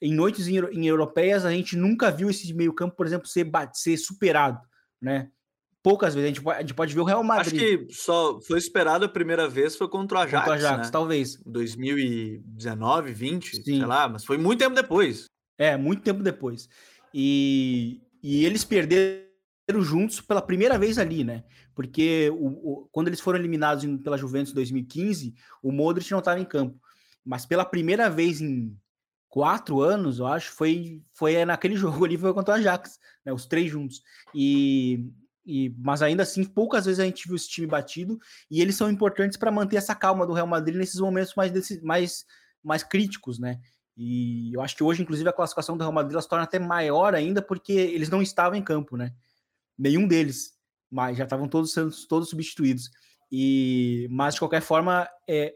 em 0.00 0.14
noites 0.14 0.48
em, 0.48 0.58
em, 0.58 0.86
europeias 0.86 1.44
a 1.44 1.50
gente 1.50 1.76
nunca 1.76 2.10
viu 2.10 2.30
esse 2.30 2.52
meio 2.54 2.72
campo, 2.72 2.96
por 2.96 3.06
exemplo, 3.06 3.26
ser, 3.26 3.50
ser 3.74 3.96
superado, 3.96 4.60
né? 5.00 5.28
Poucas 5.82 6.14
vezes 6.14 6.26
a 6.26 6.28
gente, 6.28 6.42
pode, 6.42 6.58
a 6.58 6.60
gente 6.60 6.74
pode 6.74 6.94
ver 6.94 7.00
o 7.00 7.04
Real 7.04 7.24
Madrid. 7.24 7.54
Acho 7.54 7.86
que 7.86 7.94
só 7.94 8.38
foi 8.42 8.58
esperado 8.58 9.06
a 9.06 9.08
primeira 9.08 9.48
vez 9.48 9.76
foi 9.76 9.88
contra 9.88 10.18
o 10.18 10.20
Ajax, 10.20 10.44
contra 10.44 10.50
o 10.50 10.54
Ajax, 10.54 10.86
né? 10.88 10.92
talvez. 10.92 11.36
2019, 11.46 13.12
20, 13.12 13.56
Sim. 13.56 13.62
sei 13.62 13.86
lá, 13.86 14.06
mas 14.06 14.24
foi 14.24 14.36
muito 14.36 14.58
tempo 14.58 14.74
depois. 14.74 15.24
É, 15.56 15.76
muito 15.78 16.02
tempo 16.02 16.22
depois. 16.22 16.68
E, 17.14 18.00
e 18.22 18.44
eles 18.44 18.62
perderam 18.62 19.24
juntos 19.80 20.20
pela 20.20 20.42
primeira 20.42 20.78
vez 20.78 20.98
ali, 20.98 21.24
né? 21.24 21.44
Porque 21.74 22.30
o, 22.34 22.46
o, 22.46 22.88
quando 22.92 23.08
eles 23.08 23.20
foram 23.20 23.38
eliminados 23.38 23.84
pela 24.02 24.18
Juventus 24.18 24.52
em 24.52 24.56
2015, 24.56 25.34
o 25.62 25.72
Modric 25.72 26.10
não 26.10 26.18
estava 26.18 26.38
em 26.38 26.44
campo. 26.44 26.78
Mas 27.24 27.46
pela 27.46 27.64
primeira 27.64 28.10
vez 28.10 28.40
em 28.40 28.76
quatro 29.30 29.80
anos, 29.80 30.18
eu 30.18 30.26
acho, 30.26 30.52
foi, 30.52 31.02
foi 31.14 31.42
naquele 31.46 31.74
jogo 31.76 32.04
ali, 32.04 32.18
foi 32.18 32.34
contra 32.34 32.54
o 32.54 32.58
Ajax, 32.58 32.98
né? 33.24 33.32
Os 33.32 33.46
três 33.46 33.70
juntos. 33.70 34.02
E, 34.34 35.10
e, 35.46 35.74
mas 35.78 36.02
ainda 36.02 36.22
assim, 36.22 36.44
poucas 36.44 36.84
vezes 36.84 37.00
a 37.00 37.06
gente 37.06 37.26
viu 37.26 37.36
esse 37.36 37.48
time 37.48 37.66
batido, 37.66 38.18
e 38.50 38.60
eles 38.60 38.76
são 38.76 38.90
importantes 38.90 39.38
para 39.38 39.50
manter 39.50 39.76
essa 39.76 39.94
calma 39.94 40.26
do 40.26 40.34
Real 40.34 40.46
Madrid 40.46 40.76
nesses 40.76 41.00
momentos 41.00 41.34
mais, 41.34 41.80
mais, 41.80 42.26
mais 42.62 42.82
críticos, 42.82 43.38
né? 43.38 43.58
E 43.96 44.52
eu 44.52 44.60
acho 44.60 44.76
que 44.76 44.84
hoje, 44.84 45.02
inclusive, 45.02 45.28
a 45.28 45.32
classificação 45.32 45.76
do 45.76 45.82
Real 45.82 45.92
Madrid 45.92 46.20
se 46.20 46.28
torna 46.28 46.44
até 46.44 46.58
maior 46.58 47.14
ainda 47.14 47.40
porque 47.40 47.72
eles 47.72 48.10
não 48.10 48.20
estavam 48.20 48.58
em 48.58 48.62
campo, 48.62 48.96
né? 48.96 49.14
nenhum 49.80 50.06
deles, 50.06 50.52
mas 50.90 51.16
já 51.16 51.24
estavam 51.24 51.48
todos 51.48 51.72
sendo 51.72 51.90
todos 52.06 52.28
substituídos. 52.28 52.90
E 53.32 54.06
mas 54.10 54.34
de 54.34 54.40
qualquer 54.40 54.60
forma, 54.60 55.08
é, 55.26 55.54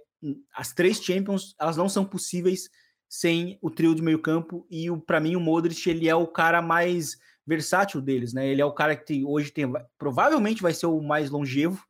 as 0.54 0.72
três 0.72 1.02
Champions 1.02 1.54
elas 1.60 1.76
não 1.76 1.88
são 1.88 2.04
possíveis 2.04 2.70
sem 3.08 3.58
o 3.60 3.70
trio 3.70 3.94
de 3.94 4.02
meio 4.02 4.18
campo 4.18 4.66
e 4.70 4.90
o 4.90 5.00
para 5.00 5.20
mim 5.20 5.36
o 5.36 5.40
Modric 5.40 5.88
ele 5.88 6.08
é 6.08 6.14
o 6.14 6.26
cara 6.26 6.60
mais 6.60 7.16
versátil 7.46 8.00
deles, 8.00 8.32
né? 8.32 8.46
Ele 8.48 8.60
é 8.60 8.64
o 8.64 8.72
cara 8.72 8.96
que 8.96 9.06
tem, 9.06 9.24
hoje 9.24 9.50
tem 9.50 9.70
provavelmente 9.98 10.62
vai 10.62 10.72
ser 10.72 10.86
o 10.86 11.00
mais 11.00 11.30
longevo, 11.30 11.82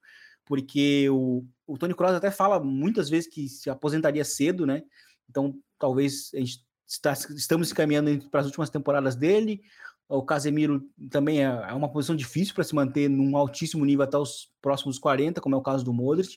porque 0.45 1.09
o, 1.11 1.45
o 1.67 1.79
Tony 1.79 1.95
Kroos 1.95 2.13
até 2.15 2.31
fala 2.31 2.61
muitas 2.61 3.09
vezes 3.09 3.29
que 3.29 3.49
se 3.49 3.71
aposentaria 3.71 4.25
cedo, 4.25 4.67
né? 4.67 4.83
Então 5.29 5.55
talvez 5.79 6.31
a 6.35 6.39
gente 6.39 6.65
está, 6.87 7.13
estamos 7.13 7.73
caminhando 7.73 8.29
para 8.31 8.41
as 8.41 8.47
últimas 8.47 8.71
temporadas 8.71 9.17
dele. 9.17 9.63
O 10.09 10.23
Casemiro 10.23 10.83
também 11.11 11.41
é, 11.41 11.45
é 11.45 11.73
uma 11.73 11.91
posição 11.91 12.15
difícil 12.15 12.55
para 12.55 12.65
se 12.65 12.75
manter 12.75 13.09
num 13.09 13.37
altíssimo 13.37 13.85
nível 13.85 14.05
até 14.05 14.19
os 14.19 14.51
próximos 14.61 14.99
40, 14.99 15.41
como 15.41 15.55
é 15.55 15.59
o 15.59 15.63
caso 15.63 15.85
do 15.85 15.93
Modric. 15.93 16.37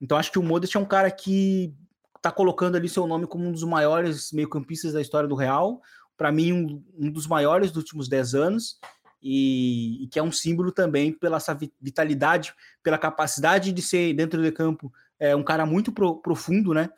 Então 0.00 0.16
acho 0.16 0.30
que 0.30 0.38
o 0.38 0.42
Modric 0.42 0.76
é 0.76 0.80
um 0.80 0.84
cara 0.84 1.10
que 1.10 1.74
está 2.22 2.30
colocando 2.30 2.76
ali 2.76 2.88
seu 2.88 3.04
nome 3.04 3.26
como 3.26 3.44
um 3.44 3.52
dos 3.52 3.64
maiores 3.64 4.30
meio-campistas 4.30 4.92
da 4.92 5.00
história 5.00 5.28
do 5.28 5.34
Real. 5.34 5.82
Para 6.16 6.30
mim, 6.30 6.52
um, 6.52 6.84
um, 6.96 7.10
dos 7.10 7.26
maiores 7.26 7.72
dos 7.72 7.82
últimos 7.82 8.08
10 8.08 8.34
anos. 8.36 8.78
E, 9.20 10.02
e, 10.02 10.08
que 10.08 10.18
é 10.18 10.22
um 10.22 10.32
símbolo 10.32 10.72
também 10.72 11.12
pela 11.12 11.36
essa 11.36 11.56
vitalidade, 11.80 12.52
pela 12.82 12.98
capacidade 12.98 13.70
de 13.70 13.80
ser 13.80 14.12
dentro 14.14 14.42
do 14.42 14.52
campo 14.52 14.92
é, 15.18 15.36
um 15.36 15.44
cara 15.44 15.64
muito 15.64 15.92
pro, 15.92 16.20
profundo, 16.20 16.74
né? 16.74 16.90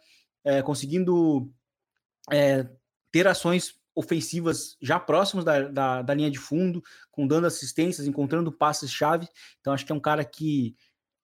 É, 0.42 0.62
conseguindo 0.62 1.52
é, 2.32 2.66
ter 3.12 3.28
ações 3.28 3.74
ofensivas 3.94 4.78
já 4.80 4.98
próximos 4.98 5.44
da, 5.44 5.68
da, 5.68 6.02
da, 6.02 6.14
linha 6.14 6.30
de 6.30 6.38
fundo, 6.38 6.82
com 7.10 7.26
dando 7.26 7.46
assistências, 7.46 8.06
encontrando 8.06 8.50
passes-chave. 8.50 9.28
Então, 9.60 9.74
acho 9.74 9.84
que 9.84 9.92
é 9.92 9.94
um 9.94 10.00
cara 10.00 10.24
que 10.24 10.74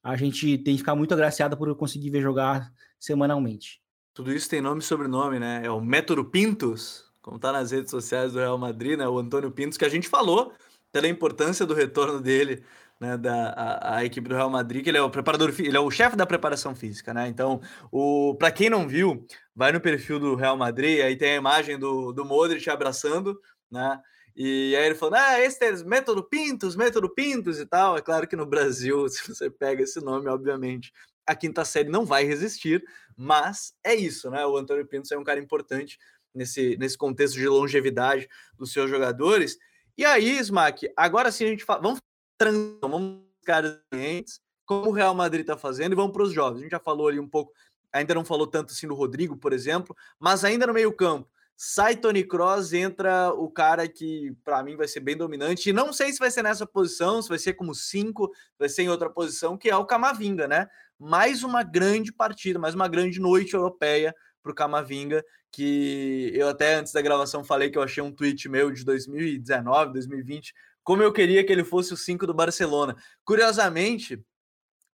a 0.03 0.15
gente 0.17 0.59
tem 0.59 0.75
que 0.75 0.79
ficar 0.79 0.95
muito 0.95 1.15
agraciado 1.15 1.57
por 1.57 1.75
conseguir 1.75 2.11
ver 2.11 2.21
jogar 2.21 2.71
semanalmente. 2.99 3.81
Tudo 4.20 4.35
isso 4.35 4.50
tem 4.50 4.61
nome 4.61 4.83
e 4.83 4.85
sobrenome, 4.85 5.38
né? 5.38 5.62
É 5.64 5.70
o 5.70 5.80
Método 5.80 6.22
Pintos, 6.22 7.11
como 7.22 7.37
está 7.37 7.50
nas 7.50 7.70
redes 7.70 7.90
sociais 7.90 8.35
do 8.35 8.38
Real 8.38 8.59
Madrid, 8.59 8.98
né? 8.98 9.09
O 9.09 9.18
Antônio 9.18 9.50
Pintos, 9.50 9.78
que 9.78 9.85
a 9.87 9.88
gente 9.88 10.11
falou 10.11 10.52
pela 10.92 11.09
importância 11.09 11.64
do 11.64 11.72
retorno 11.72 12.20
dele 12.20 12.62
né, 13.00 13.16
da 13.16 13.48
a, 13.56 13.96
a, 13.96 14.04
equipe 14.04 14.28
do 14.28 14.35
Real 14.35 14.50
Madrid, 14.50 14.85
que 14.85 14.90
ele 14.90 14.98
é 14.98 15.02
o 15.02 15.09
preparador, 15.09 15.54
ele 15.59 15.74
é 15.74 15.80
o 15.80 15.90
chefe 15.90 16.16
da 16.16 16.26
preparação 16.26 16.74
física, 16.74 17.14
né? 17.14 17.28
Então, 17.28 17.62
o 17.90 18.35
para 18.38 18.50
quem 18.50 18.68
não 18.68 18.87
viu, 18.87 19.26
vai 19.56 19.72
no 19.72 19.80
perfil 19.80 20.18
do 20.18 20.35
Real 20.35 20.54
Madrid, 20.54 21.00
aí 21.00 21.16
tem 21.16 21.33
a 21.33 21.37
imagem 21.37 21.78
do, 21.78 22.12
do 22.12 22.22
Modric 22.22 22.68
abraçando, 22.68 23.40
né? 23.70 23.98
E 24.37 24.76
aí 24.76 24.85
ele 24.85 24.94
falou: 24.94 25.14
ah, 25.14 25.40
esse 25.40 25.64
é 25.64 25.72
método 25.85 26.22
Pintos, 26.28 26.76
método 26.76 27.09
Pintos 27.09 27.59
e 27.59 27.64
tal. 27.64 27.96
É 27.96 28.02
claro 28.02 28.28
que 28.28 28.37
no 28.37 28.44
Brasil, 28.44 29.09
se 29.09 29.26
você 29.26 29.48
pega 29.48 29.83
esse 29.83 29.98
nome, 30.04 30.28
obviamente, 30.28 30.92
a 31.31 31.35
quinta 31.37 31.64
série 31.64 31.88
não 31.88 32.05
vai 32.05 32.25
resistir, 32.25 32.85
mas 33.16 33.73
é 33.85 33.95
isso, 33.95 34.29
né? 34.31 34.45
O 34.45 34.57
Antônio 34.57 34.85
Pintos 34.85 35.12
é 35.12 35.16
um 35.16 35.23
cara 35.23 35.38
importante 35.38 35.97
nesse, 36.35 36.77
nesse 36.77 36.99
contexto 36.99 37.35
de 37.35 37.47
longevidade 37.47 38.29
dos 38.59 38.73
seus 38.73 38.90
jogadores. 38.90 39.57
E 39.97 40.05
aí, 40.05 40.38
Smack, 40.38 40.90
agora 40.97 41.31
sim 41.31 41.45
a 41.45 41.49
gente 41.49 41.64
fala, 41.64 41.83
vamos 41.83 42.01
transformamos 42.37 43.23
caras 43.45 43.79
clientes, 43.93 44.40
como 44.66 44.88
o 44.88 44.93
Real 44.93 45.14
Madrid 45.14 45.43
está 45.43 45.57
fazendo, 45.57 45.93
e 45.93 45.95
vamos 45.95 46.12
para 46.12 46.23
os 46.25 46.33
jovens. 46.33 46.59
A 46.59 46.62
gente 46.62 46.73
já 46.73 46.81
falou 46.81 47.07
ali 47.07 47.21
um 47.21 47.29
pouco, 47.29 47.53
ainda 47.93 48.12
não 48.12 48.25
falou 48.25 48.47
tanto 48.47 48.73
assim 48.73 48.88
do 48.88 48.95
Rodrigo, 48.95 49.37
por 49.37 49.53
exemplo, 49.53 49.95
mas 50.19 50.43
ainda 50.45 50.66
no 50.66 50.75
meio-campo. 50.75 51.29
Sai 51.57 51.95
Tony 51.95 52.25
Cross, 52.25 52.73
entra 52.73 53.35
o 53.35 53.51
cara 53.51 53.87
que 53.87 54.35
para 54.43 54.62
mim 54.62 54.77
vai 54.77 54.88
ser 54.88 55.01
bem 55.01 55.14
dominante. 55.14 55.69
E 55.69 55.73
não 55.75 55.93
sei 55.93 56.11
se 56.11 56.19
vai 56.19 56.31
ser 56.31 56.43
nessa 56.43 56.67
posição, 56.67 57.21
se 57.21 57.29
vai 57.29 57.38
ser 57.38 57.52
como 57.52 57.75
cinco, 57.75 58.33
vai 58.59 58.71
ser 58.71 58.83
em 58.83 58.88
outra 58.88 59.11
posição, 59.11 59.59
que 59.59 59.69
é 59.69 59.77
o 59.77 59.85
Camavinga, 59.85 60.48
né? 60.48 60.67
Mais 61.03 61.42
uma 61.42 61.63
grande 61.63 62.13
partida, 62.13 62.59
mais 62.59 62.75
uma 62.75 62.87
grande 62.87 63.19
noite 63.19 63.55
europeia 63.55 64.15
para 64.42 64.53
o 64.53 64.55
Camavinga, 64.55 65.25
que 65.51 66.31
eu 66.35 66.46
até 66.46 66.75
antes 66.75 66.92
da 66.92 67.01
gravação 67.01 67.42
falei 67.42 67.71
que 67.71 67.79
eu 67.79 67.83
achei 67.83 68.03
um 68.03 68.13
tweet 68.13 68.46
meu 68.51 68.71
de 68.71 68.85
2019, 68.85 69.94
2020, 69.94 70.53
como 70.85 71.03
eu 71.03 71.11
queria 71.11 71.42
que 71.42 71.51
ele 71.51 71.65
fosse 71.65 71.94
o 71.94 71.96
5 71.96 72.27
do 72.27 72.35
Barcelona. 72.35 72.94
Curiosamente, 73.25 74.23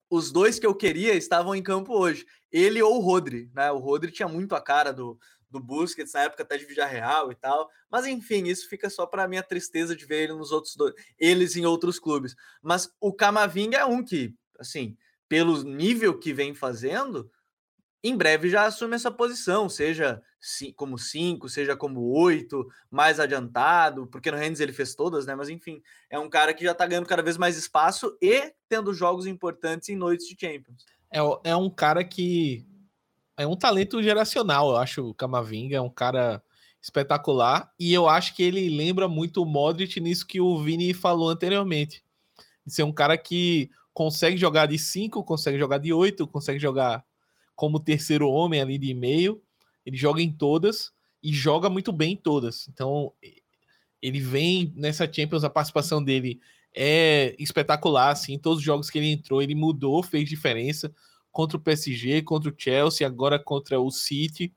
os 0.08 0.30
dois 0.30 0.60
que 0.60 0.66
eu 0.66 0.76
queria 0.76 1.12
estavam 1.14 1.56
em 1.56 1.62
campo 1.62 1.92
hoje. 1.92 2.24
Ele 2.52 2.80
ou 2.80 2.98
o 2.98 3.00
Rodri, 3.00 3.50
né? 3.52 3.72
O 3.72 3.78
Rodri 3.78 4.12
tinha 4.12 4.28
muito 4.28 4.54
a 4.54 4.60
cara 4.60 4.92
do, 4.92 5.18
do 5.50 5.58
Busquets, 5.58 6.12
na 6.12 6.22
época 6.22 6.44
até 6.44 6.56
de 6.56 6.66
Villarreal 6.66 7.32
e 7.32 7.34
tal. 7.34 7.68
Mas 7.90 8.06
enfim, 8.06 8.44
isso 8.44 8.68
fica 8.68 8.88
só 8.88 9.06
para 9.06 9.26
minha 9.26 9.42
tristeza 9.42 9.96
de 9.96 10.06
ver 10.06 10.22
ele 10.22 10.34
nos 10.34 10.52
outros 10.52 10.76
dois, 10.76 10.94
eles 11.18 11.56
em 11.56 11.66
outros 11.66 11.98
clubes. 11.98 12.36
Mas 12.62 12.88
o 13.00 13.12
Camavinga 13.12 13.78
é 13.78 13.84
um 13.84 14.04
que, 14.04 14.32
assim, 14.60 14.96
pelo 15.28 15.62
nível 15.62 16.18
que 16.18 16.32
vem 16.32 16.54
fazendo, 16.54 17.30
em 18.02 18.16
breve 18.16 18.48
já 18.48 18.66
assume 18.66 18.94
essa 18.94 19.10
posição, 19.10 19.68
seja 19.68 20.22
como 20.76 20.96
5, 20.96 21.48
seja 21.48 21.76
como 21.76 22.00
8, 22.12 22.66
mais 22.90 23.18
adiantado, 23.18 24.06
porque 24.06 24.30
no 24.30 24.36
Rennes 24.36 24.60
ele 24.60 24.72
fez 24.72 24.94
todas, 24.94 25.26
né? 25.26 25.34
Mas 25.34 25.48
enfim, 25.48 25.82
é 26.08 26.18
um 26.18 26.28
cara 26.28 26.54
que 26.54 26.64
já 26.64 26.72
tá 26.72 26.86
ganhando 26.86 27.08
cada 27.08 27.22
vez 27.22 27.36
mais 27.36 27.56
espaço 27.56 28.16
e 28.22 28.52
tendo 28.68 28.94
jogos 28.94 29.26
importantes 29.26 29.88
em 29.88 29.96
noites 29.96 30.28
de 30.28 30.36
Champions. 30.38 30.84
É, 31.10 31.18
é 31.50 31.56
um 31.56 31.68
cara 31.68 32.04
que 32.04 32.64
é 33.36 33.46
um 33.46 33.56
talento 33.56 34.02
geracional, 34.02 34.70
eu 34.70 34.76
acho 34.76 35.08
o 35.08 35.14
Camavinga, 35.14 35.76
é 35.76 35.80
um 35.80 35.90
cara 35.90 36.42
espetacular 36.80 37.72
e 37.78 37.92
eu 37.92 38.08
acho 38.08 38.36
que 38.36 38.42
ele 38.42 38.70
lembra 38.70 39.08
muito 39.08 39.42
o 39.42 39.46
Modric 39.46 39.98
nisso 40.00 40.26
que 40.26 40.40
o 40.40 40.62
Vini 40.62 40.94
falou 40.94 41.28
anteriormente. 41.28 42.04
De 42.64 42.72
ser 42.72 42.84
um 42.84 42.92
cara 42.92 43.18
que 43.18 43.70
consegue 43.96 44.36
jogar 44.36 44.66
de 44.66 44.78
5, 44.78 45.24
consegue 45.24 45.58
jogar 45.58 45.78
de 45.78 45.90
8, 45.90 46.26
consegue 46.26 46.58
jogar 46.58 47.02
como 47.54 47.80
terceiro 47.80 48.28
homem 48.28 48.60
ali 48.60 48.76
de 48.76 48.92
meio. 48.92 49.42
Ele 49.86 49.96
joga 49.96 50.20
em 50.20 50.30
todas 50.30 50.92
e 51.22 51.32
joga 51.32 51.70
muito 51.70 51.90
bem 51.92 52.12
em 52.12 52.16
todas. 52.16 52.68
Então, 52.68 53.10
ele 54.02 54.20
vem 54.20 54.70
nessa 54.76 55.10
Champions, 55.10 55.44
a 55.44 55.48
participação 55.48 56.04
dele 56.04 56.38
é 56.74 57.34
espetacular, 57.38 58.10
assim, 58.10 58.34
em 58.34 58.38
todos 58.38 58.58
os 58.58 58.64
jogos 58.64 58.90
que 58.90 58.98
ele 58.98 59.10
entrou, 59.10 59.40
ele 59.40 59.54
mudou, 59.54 60.02
fez 60.02 60.28
diferença 60.28 60.94
contra 61.32 61.56
o 61.56 61.60
PSG, 61.60 62.20
contra 62.20 62.50
o 62.50 62.54
Chelsea, 62.54 63.06
agora 63.06 63.38
contra 63.38 63.80
o 63.80 63.90
City. 63.90 64.54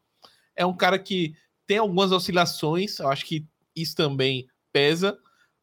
É 0.54 0.66
um 0.66 0.76
cara 0.76 1.00
que 1.00 1.34
tem 1.66 1.78
algumas 1.78 2.12
oscilações, 2.12 3.00
eu 3.00 3.08
acho 3.08 3.26
que 3.26 3.48
isso 3.74 3.96
também 3.96 4.50
pesa, 4.74 5.18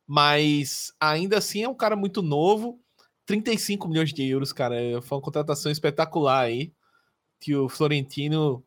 mas 0.06 0.94
ainda 0.98 1.36
assim 1.36 1.62
é 1.62 1.68
um 1.68 1.74
cara 1.74 1.94
muito 1.94 2.22
novo. 2.22 2.80
35 3.26 3.88
milhões 3.88 4.12
de 4.12 4.26
euros, 4.26 4.52
cara. 4.52 4.76
Foi 5.02 5.18
uma 5.18 5.24
contratação 5.24 5.70
espetacular 5.70 6.40
aí. 6.40 6.72
Que 7.38 7.54
o 7.54 7.68
Florentino 7.68 8.64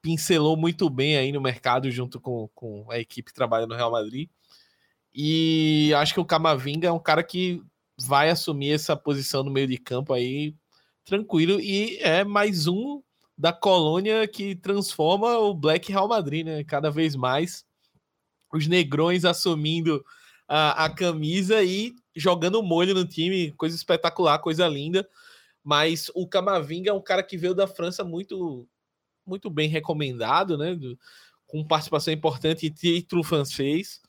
pincelou 0.00 0.56
muito 0.56 0.88
bem 0.88 1.16
aí 1.16 1.32
no 1.32 1.40
mercado 1.40 1.90
junto 1.90 2.20
com, 2.20 2.48
com 2.54 2.90
a 2.90 2.98
equipe 2.98 3.30
que 3.30 3.34
trabalha 3.34 3.66
no 3.66 3.74
Real 3.74 3.90
Madrid. 3.90 4.30
E 5.12 5.92
acho 5.96 6.14
que 6.14 6.20
o 6.20 6.24
Camavinga 6.24 6.88
é 6.88 6.92
um 6.92 6.98
cara 6.98 7.22
que 7.22 7.62
vai 7.98 8.30
assumir 8.30 8.72
essa 8.72 8.96
posição 8.96 9.42
no 9.42 9.50
meio 9.50 9.66
de 9.66 9.76
campo 9.76 10.12
aí 10.12 10.54
tranquilo 11.04 11.60
e 11.60 11.96
é 11.98 12.22
mais 12.22 12.66
um 12.66 13.02
da 13.36 13.52
colônia 13.52 14.28
que 14.28 14.54
transforma 14.54 15.38
o 15.38 15.54
Black 15.54 15.90
Real 15.90 16.06
Madrid, 16.06 16.44
né? 16.44 16.62
Cada 16.64 16.90
vez 16.90 17.16
mais 17.16 17.64
os 18.52 18.66
negrões 18.66 19.24
assumindo 19.24 20.04
a, 20.46 20.84
a 20.84 20.90
camisa 20.90 21.62
e 21.62 21.94
jogando 22.18 22.62
molho 22.62 22.94
no 22.94 23.06
time, 23.06 23.52
coisa 23.52 23.76
espetacular, 23.76 24.38
coisa 24.40 24.66
linda. 24.66 25.08
Mas 25.62 26.10
o 26.14 26.26
Camavinga 26.26 26.90
é 26.90 26.92
um 26.92 27.00
cara 27.00 27.22
que 27.22 27.36
veio 27.36 27.54
da 27.54 27.66
França 27.66 28.02
muito 28.04 28.68
muito 29.26 29.50
bem 29.50 29.68
recomendado, 29.68 30.56
né? 30.56 30.74
Do, 30.74 30.98
com 31.46 31.66
participação 31.66 32.12
importante 32.12 32.66
em 32.66 32.70
título 32.70 33.22
francês. 33.22 34.00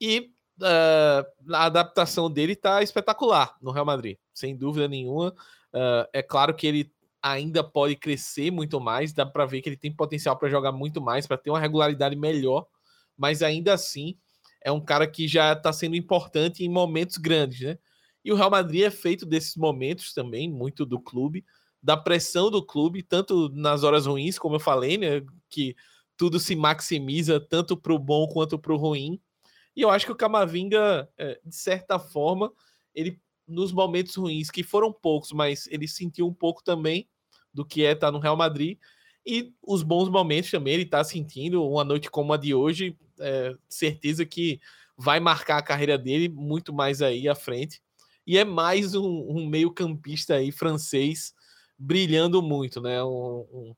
E 0.00 0.32
uh, 0.60 1.54
a 1.54 1.64
adaptação 1.64 2.30
dele 2.30 2.52
está 2.52 2.82
espetacular 2.82 3.56
no 3.60 3.70
Real 3.70 3.86
Madrid, 3.86 4.18
sem 4.34 4.56
dúvida 4.56 4.88
nenhuma. 4.88 5.34
Uh, 5.72 6.08
é 6.12 6.22
claro 6.22 6.54
que 6.54 6.66
ele 6.66 6.92
ainda 7.22 7.62
pode 7.62 7.94
crescer 7.96 8.50
muito 8.50 8.80
mais, 8.80 9.12
dá 9.12 9.24
para 9.24 9.46
ver 9.46 9.62
que 9.62 9.68
ele 9.68 9.76
tem 9.76 9.94
potencial 9.94 10.36
para 10.36 10.48
jogar 10.48 10.72
muito 10.72 11.00
mais, 11.00 11.26
para 11.26 11.38
ter 11.38 11.50
uma 11.50 11.60
regularidade 11.60 12.16
melhor, 12.16 12.66
mas 13.16 13.42
ainda 13.42 13.72
assim 13.72 14.18
é 14.64 14.72
um 14.72 14.80
cara 14.80 15.06
que 15.06 15.26
já 15.28 15.52
está 15.52 15.72
sendo 15.72 15.96
importante 15.96 16.64
em 16.64 16.68
momentos 16.68 17.16
grandes, 17.16 17.60
né? 17.60 17.78
E 18.24 18.32
o 18.32 18.36
Real 18.36 18.50
Madrid 18.50 18.82
é 18.82 18.90
feito 18.90 19.26
desses 19.26 19.56
momentos 19.56 20.14
também, 20.14 20.48
muito 20.50 20.86
do 20.86 21.00
clube, 21.00 21.44
da 21.82 21.96
pressão 21.96 22.50
do 22.50 22.64
clube, 22.64 23.02
tanto 23.02 23.48
nas 23.50 23.82
horas 23.82 24.06
ruins, 24.06 24.38
como 24.38 24.56
eu 24.56 24.60
falei, 24.60 24.96
né? 24.96 25.22
Que 25.48 25.74
tudo 26.16 26.38
se 26.38 26.54
maximiza 26.54 27.40
tanto 27.40 27.76
para 27.76 27.92
o 27.92 27.98
bom 27.98 28.28
quanto 28.28 28.58
para 28.58 28.72
o 28.72 28.76
ruim. 28.76 29.20
E 29.74 29.82
eu 29.82 29.90
acho 29.90 30.06
que 30.06 30.12
o 30.12 30.16
Camavinga, 30.16 31.08
é, 31.18 31.40
de 31.44 31.56
certa 31.56 31.98
forma, 31.98 32.52
ele 32.94 33.20
nos 33.46 33.72
momentos 33.72 34.14
ruins, 34.14 34.50
que 34.50 34.62
foram 34.62 34.92
poucos, 34.92 35.32
mas 35.32 35.66
ele 35.66 35.88
sentiu 35.88 36.26
um 36.26 36.32
pouco 36.32 36.62
também 36.62 37.08
do 37.52 37.64
que 37.64 37.84
é 37.84 37.92
estar 37.92 38.06
tá 38.08 38.12
no 38.12 38.18
Real 38.18 38.36
Madrid. 38.36 38.78
E 39.24 39.52
os 39.62 39.82
bons 39.82 40.08
momentos 40.08 40.50
também 40.50 40.74
ele 40.74 40.82
está 40.82 41.02
sentindo. 41.04 41.64
Uma 41.64 41.84
noite 41.84 42.10
como 42.10 42.32
a 42.32 42.36
de 42.36 42.54
hoje, 42.54 42.96
é, 43.20 43.54
certeza 43.68 44.26
que 44.26 44.60
vai 44.96 45.20
marcar 45.20 45.58
a 45.58 45.62
carreira 45.62 45.96
dele 45.96 46.28
muito 46.28 46.72
mais 46.72 47.00
aí 47.00 47.28
à 47.28 47.34
frente. 47.34 47.80
E 48.26 48.38
é 48.38 48.44
mais 48.44 48.94
um, 48.94 49.06
um 49.06 49.46
meio-campista 49.46 50.34
aí 50.34 50.52
francês 50.52 51.34
brilhando 51.78 52.40
muito, 52.40 52.80
né? 52.80 53.02
Um, 53.02 53.74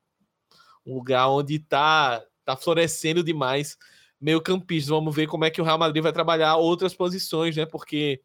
um, 0.86 0.94
lugar 0.94 1.28
onde 1.28 1.56
está 1.56 2.22
tá 2.44 2.56
florescendo 2.56 3.24
demais 3.24 3.78
meio 4.20 4.40
campista. 4.40 4.90
Vamos 4.90 5.14
ver 5.14 5.26
como 5.26 5.44
é 5.44 5.50
que 5.50 5.60
o 5.60 5.64
Real 5.64 5.78
Madrid 5.78 6.02
vai 6.02 6.12
trabalhar 6.12 6.56
outras 6.56 6.94
posições, 6.94 7.56
né? 7.56 7.64
Porque 7.64 8.22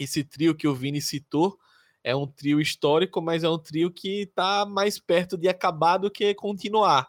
esse 0.00 0.24
trio 0.24 0.54
que 0.54 0.68
o 0.68 0.74
Vini 0.74 1.00
citou 1.00 1.58
é 2.02 2.14
um 2.14 2.26
trio 2.26 2.60
histórico, 2.60 3.20
mas 3.20 3.44
é 3.44 3.48
um 3.48 3.58
trio 3.58 3.90
que 3.90 4.22
está 4.22 4.64
mais 4.64 4.98
perto 4.98 5.36
de 5.36 5.48
acabar 5.48 5.98
do 5.98 6.10
que 6.10 6.34
continuar. 6.34 7.08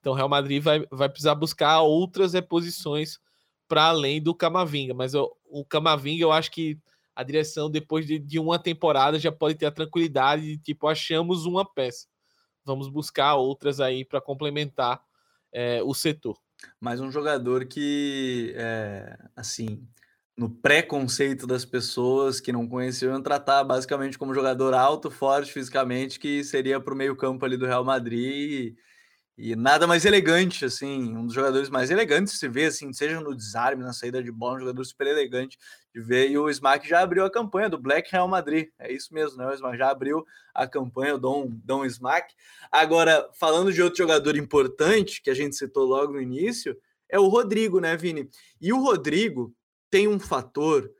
Então 0.00 0.12
o 0.12 0.16
Real 0.16 0.28
Madrid 0.28 0.62
vai, 0.62 0.84
vai 0.90 1.08
precisar 1.08 1.34
buscar 1.34 1.80
outras 1.80 2.32
reposições 2.32 3.18
para 3.68 3.84
além 3.84 4.20
do 4.20 4.34
Camavinga. 4.34 4.94
Mas 4.94 5.14
eu, 5.14 5.30
o 5.44 5.64
Camavinga, 5.64 6.24
eu 6.24 6.32
acho 6.32 6.50
que 6.50 6.78
a 7.14 7.22
direção, 7.22 7.70
depois 7.70 8.06
de, 8.06 8.18
de 8.18 8.38
uma 8.38 8.58
temporada, 8.58 9.18
já 9.18 9.30
pode 9.30 9.54
ter 9.54 9.66
a 9.66 9.70
tranquilidade 9.70 10.42
de 10.42 10.58
tipo, 10.58 10.88
achamos 10.88 11.46
uma 11.46 11.64
peça. 11.64 12.06
Vamos 12.64 12.88
buscar 12.88 13.34
outras 13.34 13.80
aí 13.80 14.04
para 14.04 14.20
complementar 14.20 15.02
é, 15.52 15.82
o 15.82 15.94
setor. 15.94 16.36
Mas 16.80 17.00
um 17.00 17.10
jogador 17.10 17.66
que, 17.66 18.52
é, 18.56 19.18
assim, 19.36 19.86
no 20.42 20.50
preconceito 20.50 21.46
das 21.46 21.64
pessoas 21.64 22.40
que 22.40 22.50
não 22.50 22.66
conheciam, 22.66 23.22
tratar 23.22 23.62
basicamente 23.62 24.18
como 24.18 24.34
jogador 24.34 24.74
alto, 24.74 25.08
forte 25.08 25.52
fisicamente, 25.52 26.18
que 26.18 26.42
seria 26.42 26.80
para 26.80 26.92
o 26.92 26.96
meio-campo 26.96 27.44
ali 27.44 27.56
do 27.56 27.64
Real 27.64 27.84
Madrid. 27.84 28.74
E, 29.38 29.52
e, 29.52 29.54
nada 29.54 29.86
mais 29.86 30.04
elegante, 30.04 30.64
assim, 30.64 31.16
um 31.16 31.26
dos 31.26 31.34
jogadores 31.34 31.70
mais 31.70 31.92
elegantes 31.92 32.40
se 32.40 32.48
ver, 32.48 32.66
assim, 32.66 32.92
seja 32.92 33.20
no 33.20 33.36
desarme, 33.36 33.84
na 33.84 33.92
saída 33.92 34.20
de 34.20 34.32
bola, 34.32 34.56
um 34.56 34.60
jogador 34.60 34.84
super 34.84 35.06
elegante 35.06 35.56
de 35.94 36.00
ver. 36.00 36.28
E 36.28 36.36
o 36.36 36.50
Smack 36.50 36.88
já 36.88 37.02
abriu 37.02 37.24
a 37.24 37.30
campanha 37.30 37.68
do 37.68 37.78
Black 37.78 38.10
Real 38.10 38.26
Madrid. 38.26 38.66
É 38.80 38.92
isso 38.92 39.14
mesmo, 39.14 39.38
né? 39.38 39.46
O 39.46 39.54
Smack 39.54 39.78
já 39.78 39.90
abriu 39.92 40.26
a 40.52 40.66
campanha, 40.66 41.14
o 41.14 41.18
Dom, 41.18 41.50
Dom 41.64 41.84
Smack. 41.84 42.34
Agora, 42.68 43.30
falando 43.38 43.72
de 43.72 43.80
outro 43.80 43.98
jogador 43.98 44.36
importante, 44.36 45.22
que 45.22 45.30
a 45.30 45.34
gente 45.34 45.54
citou 45.54 45.84
logo 45.84 46.14
no 46.14 46.20
início, 46.20 46.76
é 47.08 47.16
o 47.16 47.28
Rodrigo, 47.28 47.78
né, 47.78 47.96
Vini? 47.96 48.28
E 48.60 48.72
o 48.72 48.82
Rodrigo 48.82 49.54
tem 49.92 50.08
um 50.08 50.18
fator 50.18 50.90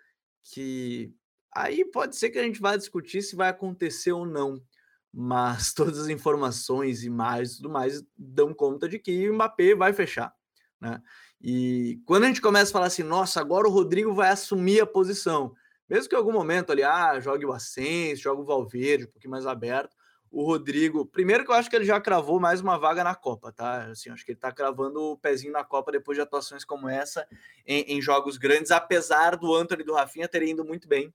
que 0.52 1.14
aí 1.50 1.82
pode 1.82 2.14
ser 2.14 2.28
que 2.28 2.38
a 2.38 2.42
gente 2.42 2.60
vá 2.60 2.76
discutir 2.76 3.22
se 3.22 3.34
vai 3.34 3.48
acontecer 3.48 4.12
ou 4.12 4.26
não. 4.26 4.62
Mas 5.10 5.72
todas 5.74 5.98
as 5.98 6.08
informações, 6.08 7.02
imagens 7.02 7.54
e 7.54 7.56
tudo 7.56 7.70
mais 7.70 8.04
dão 8.16 8.52
conta 8.52 8.86
de 8.86 8.98
que 8.98 9.28
o 9.30 9.34
Mbappé 9.34 9.74
vai 9.74 9.94
fechar. 9.94 10.32
Né? 10.78 11.02
E 11.40 12.02
quando 12.04 12.24
a 12.24 12.26
gente 12.26 12.42
começa 12.42 12.70
a 12.70 12.72
falar 12.72 12.86
assim, 12.86 13.02
nossa, 13.02 13.40
agora 13.40 13.66
o 13.66 13.70
Rodrigo 13.70 14.14
vai 14.14 14.30
assumir 14.30 14.80
a 14.80 14.86
posição, 14.86 15.54
mesmo 15.88 16.08
que 16.08 16.14
em 16.14 16.18
algum 16.18 16.32
momento 16.32 16.70
ali, 16.70 16.82
ah, 16.82 17.18
jogue 17.18 17.46
o 17.46 17.52
Ascenso, 17.52 18.22
jogue 18.22 18.42
o 18.42 18.46
Valverde, 18.46 19.04
um 19.04 19.10
pouquinho 19.10 19.30
mais 19.30 19.46
aberto, 19.46 19.96
o 20.32 20.44
Rodrigo, 20.44 21.04
primeiro 21.04 21.44
que 21.44 21.50
eu 21.50 21.54
acho 21.54 21.68
que 21.68 21.76
ele 21.76 21.84
já 21.84 22.00
cravou 22.00 22.40
mais 22.40 22.62
uma 22.62 22.78
vaga 22.78 23.04
na 23.04 23.14
Copa, 23.14 23.52
tá? 23.52 23.84
Assim, 23.90 24.08
acho 24.08 24.24
que 24.24 24.32
ele 24.32 24.38
tá 24.38 24.50
cravando 24.50 24.98
o 24.98 25.16
pezinho 25.16 25.52
na 25.52 25.62
Copa 25.62 25.92
depois 25.92 26.16
de 26.16 26.22
atuações 26.22 26.64
como 26.64 26.88
essa 26.88 27.26
em, 27.66 27.82
em 27.82 28.00
jogos 28.00 28.38
grandes, 28.38 28.70
apesar 28.70 29.36
do 29.36 29.54
Antônio 29.54 29.82
e 29.82 29.86
do 29.86 29.92
Rafinha 29.92 30.26
terem 30.26 30.52
ido 30.52 30.64
muito 30.64 30.88
bem 30.88 31.12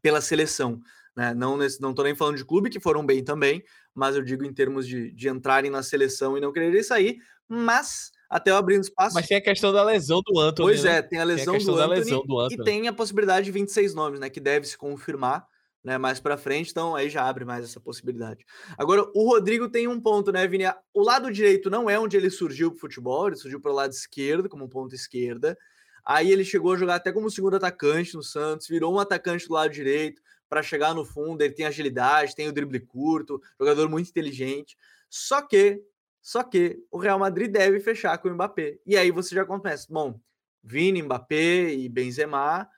pela 0.00 0.20
seleção. 0.20 0.80
Né? 1.16 1.34
Não, 1.34 1.56
nesse, 1.56 1.80
não 1.82 1.92
tô 1.92 2.04
nem 2.04 2.14
falando 2.14 2.36
de 2.36 2.44
clube, 2.44 2.70
que 2.70 2.78
foram 2.78 3.04
bem 3.04 3.24
também, 3.24 3.64
mas 3.92 4.14
eu 4.14 4.22
digo 4.22 4.44
em 4.44 4.52
termos 4.52 4.86
de, 4.86 5.10
de 5.10 5.28
entrarem 5.28 5.70
na 5.70 5.82
seleção 5.82 6.38
e 6.38 6.40
não 6.40 6.52
quererem 6.52 6.82
sair, 6.84 7.18
mas 7.48 8.12
até 8.30 8.52
eu 8.52 8.56
abrindo 8.56 8.82
espaço. 8.82 9.14
Mas 9.14 9.26
tem 9.26 9.38
a 9.38 9.42
questão 9.42 9.72
da 9.72 9.82
lesão 9.82 10.20
do 10.24 10.38
Antônio. 10.38 10.70
Pois 10.70 10.84
né? 10.84 10.98
é, 10.98 11.02
tem 11.02 11.18
a 11.18 11.24
lesão, 11.24 11.58
tem 11.58 11.62
a 11.62 11.64
do, 11.64 11.80
Anthony, 11.80 11.98
lesão 11.98 12.24
do 12.24 12.38
Antônio. 12.38 12.62
E 12.62 12.64
tem 12.64 12.86
a 12.86 12.92
possibilidade 12.92 13.46
de 13.46 13.50
26 13.50 13.92
nomes, 13.92 14.20
né? 14.20 14.30
Que 14.30 14.38
deve 14.38 14.66
se 14.66 14.78
confirmar 14.78 15.44
né, 15.86 15.96
mais 15.98 16.18
para 16.18 16.36
frente, 16.36 16.72
então 16.72 16.96
aí 16.96 17.08
já 17.08 17.22
abre 17.22 17.44
mais 17.44 17.64
essa 17.64 17.78
possibilidade. 17.78 18.44
Agora, 18.76 19.08
o 19.14 19.30
Rodrigo 19.30 19.68
tem 19.68 19.86
um 19.86 20.00
ponto, 20.00 20.32
né, 20.32 20.44
Vini? 20.44 20.64
O 20.92 21.00
lado 21.00 21.30
direito 21.30 21.70
não 21.70 21.88
é 21.88 21.96
onde 21.96 22.16
ele 22.16 22.28
surgiu 22.28 22.72
pro 22.72 22.80
futebol, 22.80 23.28
ele 23.28 23.36
surgiu 23.36 23.60
pelo 23.60 23.76
lado 23.76 23.92
esquerdo, 23.92 24.48
como 24.48 24.68
ponto 24.68 24.96
esquerda. 24.96 25.56
Aí 26.04 26.32
ele 26.32 26.44
chegou 26.44 26.72
a 26.72 26.76
jogar 26.76 26.96
até 26.96 27.12
como 27.12 27.30
segundo 27.30 27.54
atacante 27.54 28.16
no 28.16 28.22
Santos, 28.22 28.66
virou 28.66 28.92
um 28.92 28.98
atacante 28.98 29.46
do 29.46 29.54
lado 29.54 29.72
direito 29.72 30.20
para 30.48 30.60
chegar 30.60 30.92
no 30.92 31.04
fundo. 31.04 31.40
Ele 31.40 31.54
tem 31.54 31.64
agilidade, 31.64 32.34
tem 32.34 32.48
o 32.48 32.52
drible 32.52 32.80
curto, 32.80 33.40
jogador 33.56 33.88
muito 33.88 34.10
inteligente. 34.10 34.76
Só 35.08 35.40
que 35.40 35.80
só 36.20 36.42
que 36.42 36.80
o 36.90 36.98
Real 36.98 37.20
Madrid 37.20 37.48
deve 37.48 37.78
fechar 37.78 38.18
com 38.18 38.28
o 38.28 38.34
Mbappé. 38.34 38.78
E 38.84 38.96
aí 38.96 39.12
você 39.12 39.32
já 39.32 39.44
começa, 39.44 39.86
bom, 39.88 40.18
Vini, 40.64 41.00
Mbappé 41.00 41.72
e 41.74 41.88
Benzema, 41.88 42.68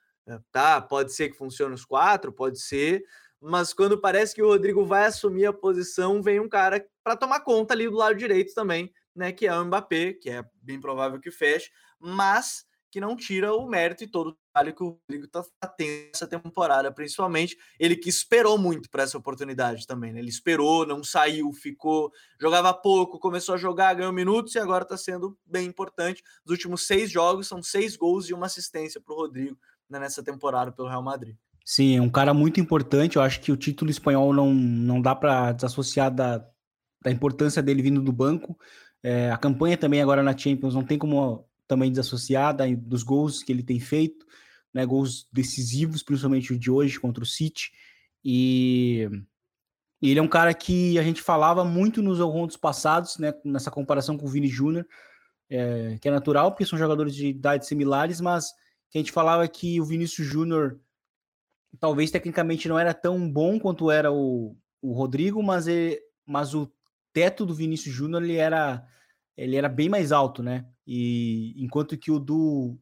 tá, 0.51 0.81
pode 0.81 1.13
ser 1.13 1.31
que 1.31 1.37
funcione 1.37 1.75
os 1.75 1.85
quatro, 1.85 2.33
pode 2.33 2.61
ser, 2.61 3.03
mas 3.41 3.73
quando 3.73 4.01
parece 4.01 4.35
que 4.35 4.43
o 4.43 4.49
Rodrigo 4.49 4.85
vai 4.85 5.07
assumir 5.07 5.47
a 5.47 5.53
posição, 5.53 6.23
vem 6.23 6.41
um 6.41 6.49
cara 6.49 6.85
para 7.05 7.17
tomar 7.17 7.41
conta 7.41 7.73
ali 7.73 7.89
do 7.89 7.97
lado 7.97 8.17
direito 8.17 8.53
também, 8.53 8.93
né, 9.15 9.33
que 9.33 9.47
é 9.47 9.55
o 9.55 9.65
Mbappé, 9.65 10.13
que 10.15 10.31
é 10.31 10.45
bem 10.61 10.81
provável 10.81 11.21
que 11.21 11.31
feche, 11.31 11.71
mas 11.99 12.67
que 12.91 13.01
não 13.01 13.15
tira 13.15 13.53
o 13.53 13.69
mérito 13.69 14.03
e 14.03 14.09
todo 14.09 14.31
o 14.31 14.37
trabalho 14.53 14.75
que 14.75 14.83
o 14.83 14.99
Rodrigo 15.09 15.27
está 15.27 15.45
tendo 15.77 16.11
essa 16.15 16.27
temporada, 16.27 16.91
principalmente. 16.91 17.57
Ele 17.79 17.95
que 17.95 18.09
esperou 18.09 18.57
muito 18.57 18.89
para 18.89 19.03
essa 19.03 19.19
oportunidade 19.19 19.87
também, 19.87 20.13
né? 20.13 20.21
Ele 20.21 20.31
esperou, 20.31 20.87
não 20.87 21.05
saiu, 21.05 21.53
ficou, 21.53 22.11
jogava 22.41 22.73
pouco, 22.73 23.19
começou 23.19 23.55
a 23.55 23.59
jogar, 23.59 23.95
ganhou 23.95 24.13
minutos 24.13 24.55
e 24.55 24.59
agora 24.59 24.85
está 24.85 24.97
sendo 24.97 25.39
bem 25.45 25.67
importante. 25.67 26.23
Nos 26.45 26.53
últimos 26.53 26.87
seis 26.87 27.11
jogos, 27.11 27.47
são 27.47 27.63
seis 27.63 27.95
gols 27.95 28.29
e 28.29 28.35
uma 28.35 28.47
assistência 28.47 29.01
para 29.01 29.15
o 29.15 29.19
Rodrigo 29.19 29.59
nessa 29.89 30.23
temporada 30.23 30.73
pelo 30.73 30.89
Real 30.89 31.03
Madrid. 31.03 31.37
Sim, 31.65 31.99
é 31.99 32.01
um 32.01 32.09
cara 32.09 32.33
muito 32.33 32.59
importante. 32.61 33.17
Eu 33.17 33.23
acho 33.23 33.41
que 33.41 33.53
o 33.53 33.57
título 33.57 33.91
espanhol 33.91 34.33
não, 34.33 34.55
não 34.55 35.03
dá 35.03 35.15
para 35.15 35.53
desassociar 35.53 36.11
da, 36.11 36.45
da 37.03 37.11
importância 37.11 37.63
dele 37.63 37.83
vindo 37.83 38.01
do 38.01 38.13
banco. 38.13 38.59
É, 39.03 39.31
a 39.31 39.37
campanha 39.37 39.77
também 39.77 40.01
agora 40.01 40.23
na 40.23 40.37
Champions 40.37 40.75
não 40.75 40.83
tem 40.83 40.99
como 40.99 41.47
também 41.67 41.91
desassociada 41.91 42.65
dos 42.75 43.03
gols 43.03 43.43
que 43.43 43.53
ele 43.53 43.63
tem 43.63 43.79
feito, 43.79 44.27
né, 44.73 44.87
gols 44.87 45.29
decisivos, 45.31 46.03
principalmente 46.03 46.53
o 46.53 46.59
de 46.59 46.71
hoje 46.71 46.99
contra 46.99 47.23
o 47.23 47.27
City. 47.27 47.71
E, 48.25 49.07
e 50.01 50.11
ele 50.11 50.19
é 50.19 50.23
um 50.23 50.29
cara 50.29 50.55
que 50.55 50.99
a 50.99 51.03
gente 51.03 51.21
falava 51.21 51.65
muito 51.65 52.03
nos 52.03 52.19
rounds 52.19 52.57
passados, 52.57 53.19
né, 53.19 53.35
nessa 53.45 53.71
comparação 53.71 54.17
com 54.17 54.25
o 54.25 54.29
Vini 54.29 54.49
Júnior, 54.49 54.87
é, 55.51 55.99
que 56.01 56.09
é 56.09 56.11
natural, 56.11 56.51
porque 56.51 56.65
são 56.65 56.79
jogadores 56.79 57.15
de 57.15 57.29
idades 57.29 57.69
similares, 57.69 58.21
mas 58.21 58.53
a 58.95 58.99
gente 58.99 59.13
falava 59.13 59.47
que 59.47 59.81
o 59.81 59.85
Vinícius 59.85 60.27
Júnior 60.27 60.81
talvez 61.79 62.11
tecnicamente 62.11 62.69
não 62.69 62.79
era 62.79 62.95
tão 62.95 63.31
bom 63.31 63.59
quanto 63.59 63.91
era 63.91 64.11
o, 64.11 64.57
o 64.81 64.93
Rodrigo, 64.93 65.43
mas, 65.43 65.67
ele, 65.67 66.01
mas 66.27 66.55
o 66.55 66.71
teto 67.13 67.45
do 67.45 67.55
Vinícius 67.55 67.95
Júnior 67.95 68.23
ele 68.23 68.37
era, 68.37 68.87
ele 69.37 69.57
era 69.57 69.69
bem 69.69 69.89
mais 69.89 70.13
alto, 70.13 70.43
né? 70.43 70.67
E 70.87 71.55
enquanto 71.63 71.99
que 71.99 72.11
o 72.11 72.19
do, 72.19 72.79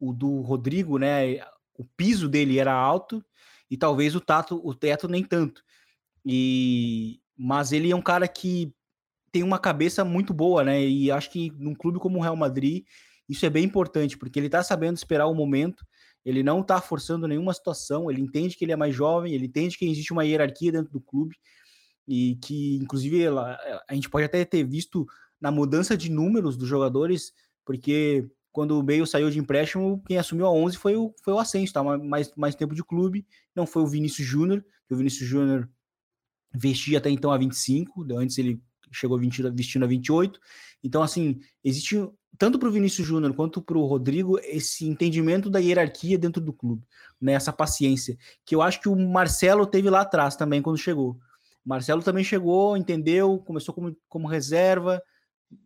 o 0.00 0.12
do 0.12 0.40
Rodrigo, 0.40 0.98
né, 0.98 1.38
o 1.74 1.84
piso 1.84 2.28
dele 2.28 2.58
era 2.58 2.72
alto 2.72 3.24
e 3.70 3.76
talvez 3.76 4.14
o 4.14 4.20
tato, 4.20 4.60
o 4.64 4.74
teto 4.74 5.08
nem 5.08 5.22
tanto. 5.22 5.62
E 6.24 7.20
mas 7.38 7.70
ele 7.70 7.90
é 7.90 7.96
um 7.96 8.00
cara 8.00 8.26
que 8.26 8.72
tem 9.30 9.42
uma 9.42 9.58
cabeça 9.58 10.02
muito 10.02 10.32
boa, 10.32 10.64
né? 10.64 10.82
E 10.82 11.10
acho 11.10 11.30
que 11.30 11.50
num 11.58 11.74
clube 11.74 11.98
como 11.98 12.18
o 12.18 12.22
Real 12.22 12.36
Madrid, 12.36 12.86
isso 13.28 13.44
é 13.44 13.50
bem 13.50 13.64
importante, 13.64 14.16
porque 14.16 14.38
ele 14.38 14.48
tá 14.48 14.62
sabendo 14.62 14.96
esperar 14.96 15.26
o 15.26 15.34
momento, 15.34 15.84
ele 16.24 16.42
não 16.42 16.62
tá 16.62 16.80
forçando 16.80 17.28
nenhuma 17.28 17.54
situação, 17.54 18.10
ele 18.10 18.20
entende 18.20 18.56
que 18.56 18.64
ele 18.64 18.72
é 18.72 18.76
mais 18.76 18.94
jovem, 18.94 19.32
ele 19.32 19.46
entende 19.46 19.78
que 19.78 19.88
existe 19.88 20.12
uma 20.12 20.24
hierarquia 20.24 20.72
dentro 20.72 20.92
do 20.92 21.00
clube 21.00 21.36
e 22.06 22.36
que, 22.36 22.76
inclusive, 22.76 23.22
ela, 23.22 23.58
a 23.88 23.94
gente 23.94 24.08
pode 24.08 24.24
até 24.24 24.44
ter 24.44 24.64
visto 24.64 25.06
na 25.40 25.50
mudança 25.50 25.96
de 25.96 26.10
números 26.10 26.56
dos 26.56 26.68
jogadores, 26.68 27.32
porque 27.64 28.28
quando 28.52 28.78
o 28.78 28.82
Bale 28.82 29.06
saiu 29.06 29.30
de 29.30 29.38
empréstimo, 29.38 30.02
quem 30.06 30.16
assumiu 30.16 30.46
a 30.46 30.50
11 30.50 30.78
foi 30.78 30.96
o, 30.96 31.14
foi 31.22 31.34
o 31.34 31.38
Ascenso, 31.38 31.72
tá? 31.72 31.82
mais, 31.82 32.32
mais 32.34 32.54
tempo 32.54 32.74
de 32.74 32.82
clube, 32.82 33.26
não 33.54 33.66
foi 33.66 33.82
o 33.82 33.86
Vinícius 33.86 34.26
Júnior, 34.26 34.64
que 34.88 34.94
o 34.94 34.96
Vinícius 34.96 35.28
Júnior 35.28 35.68
vestia 36.54 36.98
até 36.98 37.10
então 37.10 37.30
a 37.30 37.36
25, 37.36 38.06
antes 38.14 38.38
ele 38.38 38.60
chegou 38.92 39.18
vestindo, 39.18 39.52
vestindo 39.54 39.84
a 39.84 39.88
28. 39.88 40.40
Então, 40.82 41.02
assim, 41.02 41.40
existe 41.64 41.96
tanto 42.38 42.58
para 42.58 42.68
o 42.68 42.72
Vinícius 42.72 43.06
Júnior 43.06 43.34
quanto 43.34 43.62
para 43.62 43.78
o 43.78 43.86
Rodrigo 43.86 44.38
esse 44.42 44.86
entendimento 44.86 45.48
da 45.48 45.58
hierarquia 45.58 46.18
dentro 46.18 46.40
do 46.40 46.52
clube, 46.52 46.86
né? 47.20 47.32
essa 47.32 47.52
paciência, 47.52 48.16
que 48.44 48.54
eu 48.54 48.62
acho 48.62 48.80
que 48.80 48.88
o 48.88 48.96
Marcelo 48.96 49.66
teve 49.66 49.88
lá 49.88 50.02
atrás 50.02 50.36
também 50.36 50.60
quando 50.60 50.78
chegou. 50.78 51.18
O 51.64 51.68
Marcelo 51.68 52.02
também 52.02 52.22
chegou, 52.22 52.76
entendeu, 52.76 53.38
começou 53.38 53.74
como, 53.74 53.96
como 54.08 54.28
reserva, 54.28 55.02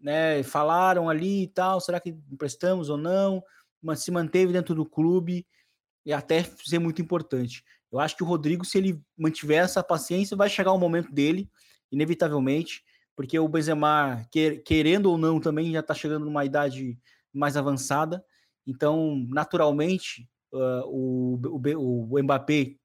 né? 0.03 0.43
Falaram 0.43 1.09
ali 1.09 1.43
e 1.43 1.49
tal, 1.49 1.81
será 1.81 2.01
que 2.01 2.17
emprestamos 2.31 2.89
ou 2.89 2.97
não? 2.97 3.43
Mas 3.83 4.03
se 4.03 4.11
manteve 4.11 4.53
dentro 4.53 4.75
do 4.75 4.87
clube 4.87 5.47
e 6.05 6.13
até 6.13 6.45
ser 6.65 6.79
muito 6.79 7.03
importante. 7.03 7.63
Eu 7.93 7.99
acho 7.99 8.17
que 8.17 8.23
o 8.23 8.27
Rodrigo, 8.27 8.65
se 8.65 8.79
ele 8.79 9.01
mantiver 9.17 9.63
essa 9.63 9.83
paciência, 9.83 10.37
vai 10.37 10.49
chegar 10.49 10.73
o 10.73 10.79
momento 10.79 11.13
dele, 11.13 11.51
inevitavelmente, 11.91 12.83
porque 13.21 13.39
o 13.39 13.47
Benzema, 13.47 14.27
querendo 14.65 15.11
ou 15.11 15.19
não, 15.19 15.39
também 15.39 15.71
já 15.73 15.81
está 15.81 15.93
chegando 15.93 16.25
numa 16.25 16.43
idade 16.43 16.99
mais 17.31 17.55
avançada. 17.55 18.25
Então, 18.67 19.27
naturalmente, 19.29 20.27
uh, 20.51 20.87
o, 20.87 21.39
o, 21.77 22.15
o 22.15 22.23
Mbappé 22.23 22.77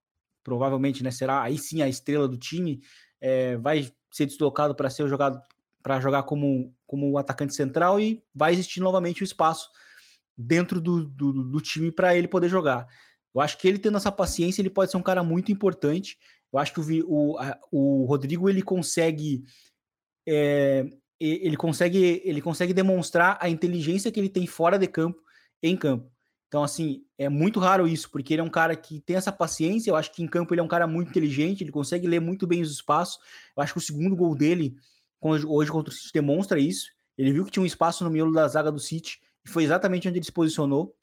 provavelmente 0.44 1.02
né, 1.02 1.10
será 1.10 1.42
aí 1.42 1.58
sim 1.58 1.82
a 1.82 1.88
estrela 1.88 2.28
do 2.28 2.38
time, 2.38 2.82
é, 3.22 3.56
vai 3.56 3.90
ser 4.12 4.26
deslocado 4.26 4.76
para 4.76 4.90
ser 4.90 5.08
jogado 5.08 5.42
para 5.82 6.02
jogar 6.02 6.24
como, 6.24 6.76
como 6.86 7.18
atacante 7.18 7.56
central 7.56 7.98
e 7.98 8.22
vai 8.36 8.52
existir 8.52 8.82
novamente 8.82 9.22
o 9.22 9.24
espaço 9.24 9.70
dentro 10.38 10.82
do, 10.82 11.06
do, 11.06 11.46
do 11.46 11.62
time 11.62 11.94
para 11.94 12.14
ele 12.14 12.28
poder 12.28 12.50
jogar. 12.50 12.86
Eu 13.34 13.40
acho 13.40 13.58
que 13.58 13.70
ele 13.70 13.80
tendo 13.80 13.96
essa 13.96 14.12
paciência, 14.12 14.62
ele 14.62 14.70
pode 14.70 14.92
ser 14.92 14.98
um 14.98 15.02
cara 15.02 15.24
muito 15.24 15.50
importante. 15.50 16.18
Eu 16.52 16.60
acho 16.60 16.74
que 16.74 16.82
o, 16.82 17.38
o, 17.38 17.38
o 17.72 18.06
Rodrigo 18.06 18.50
ele 18.50 18.62
consegue 18.62 19.46
é, 20.28 20.86
ele 21.20 21.56
consegue 21.56 22.22
ele 22.26 22.42
consegue 22.42 22.74
demonstrar 22.74 23.38
a 23.42 23.50
inteligência 23.50 24.12
que 24.12 24.20
ele 24.20 24.30
tem 24.30 24.46
fora 24.46 24.78
de 24.78 24.88
campo 24.88 25.22
em 25.62 25.76
campo. 25.76 26.12
Então, 26.48 26.64
assim, 26.64 27.04
é 27.18 27.28
muito 27.28 27.60
raro 27.60 27.88
isso, 27.88 28.10
porque 28.10 28.34
ele 28.34 28.42
é 28.42 28.44
um 28.44 28.50
cara 28.50 28.76
que 28.76 29.02
tem 29.02 29.16
essa 29.16 29.32
paciência. 29.32 29.90
Eu 29.90 29.96
acho 29.96 30.12
que 30.12 30.24
em 30.24 30.28
campo 30.28 30.54
ele 30.54 30.62
é 30.62 30.64
um 30.64 30.68
cara 30.68 30.88
muito 30.88 31.10
inteligente, 31.10 31.64
ele 31.64 31.72
consegue 31.72 32.08
ler 32.08 32.22
muito 32.22 32.48
bem 32.48 32.62
os 32.62 32.72
espaços. 32.72 33.20
Eu 33.58 33.64
acho 33.64 33.74
que 33.74 33.80
o 33.80 33.82
segundo 33.82 34.16
gol 34.16 34.36
dele, 34.36 34.76
hoje 35.22 35.72
contra 35.72 35.92
o 35.92 35.94
City, 35.94 36.12
demonstra 36.14 36.60
isso. 36.60 36.88
Ele 37.18 37.34
viu 37.34 37.46
que 37.46 37.52
tinha 37.52 37.64
um 37.64 37.66
espaço 37.66 38.04
no 38.04 38.10
miolo 38.10 38.32
da 38.32 38.48
zaga 38.48 38.72
do 38.72 38.80
City 38.80 39.20
e 39.44 39.50
foi 39.50 39.64
exatamente 39.64 40.08
onde 40.08 40.18
ele 40.18 40.26
se 40.26 40.32
posicionou, 40.32 40.96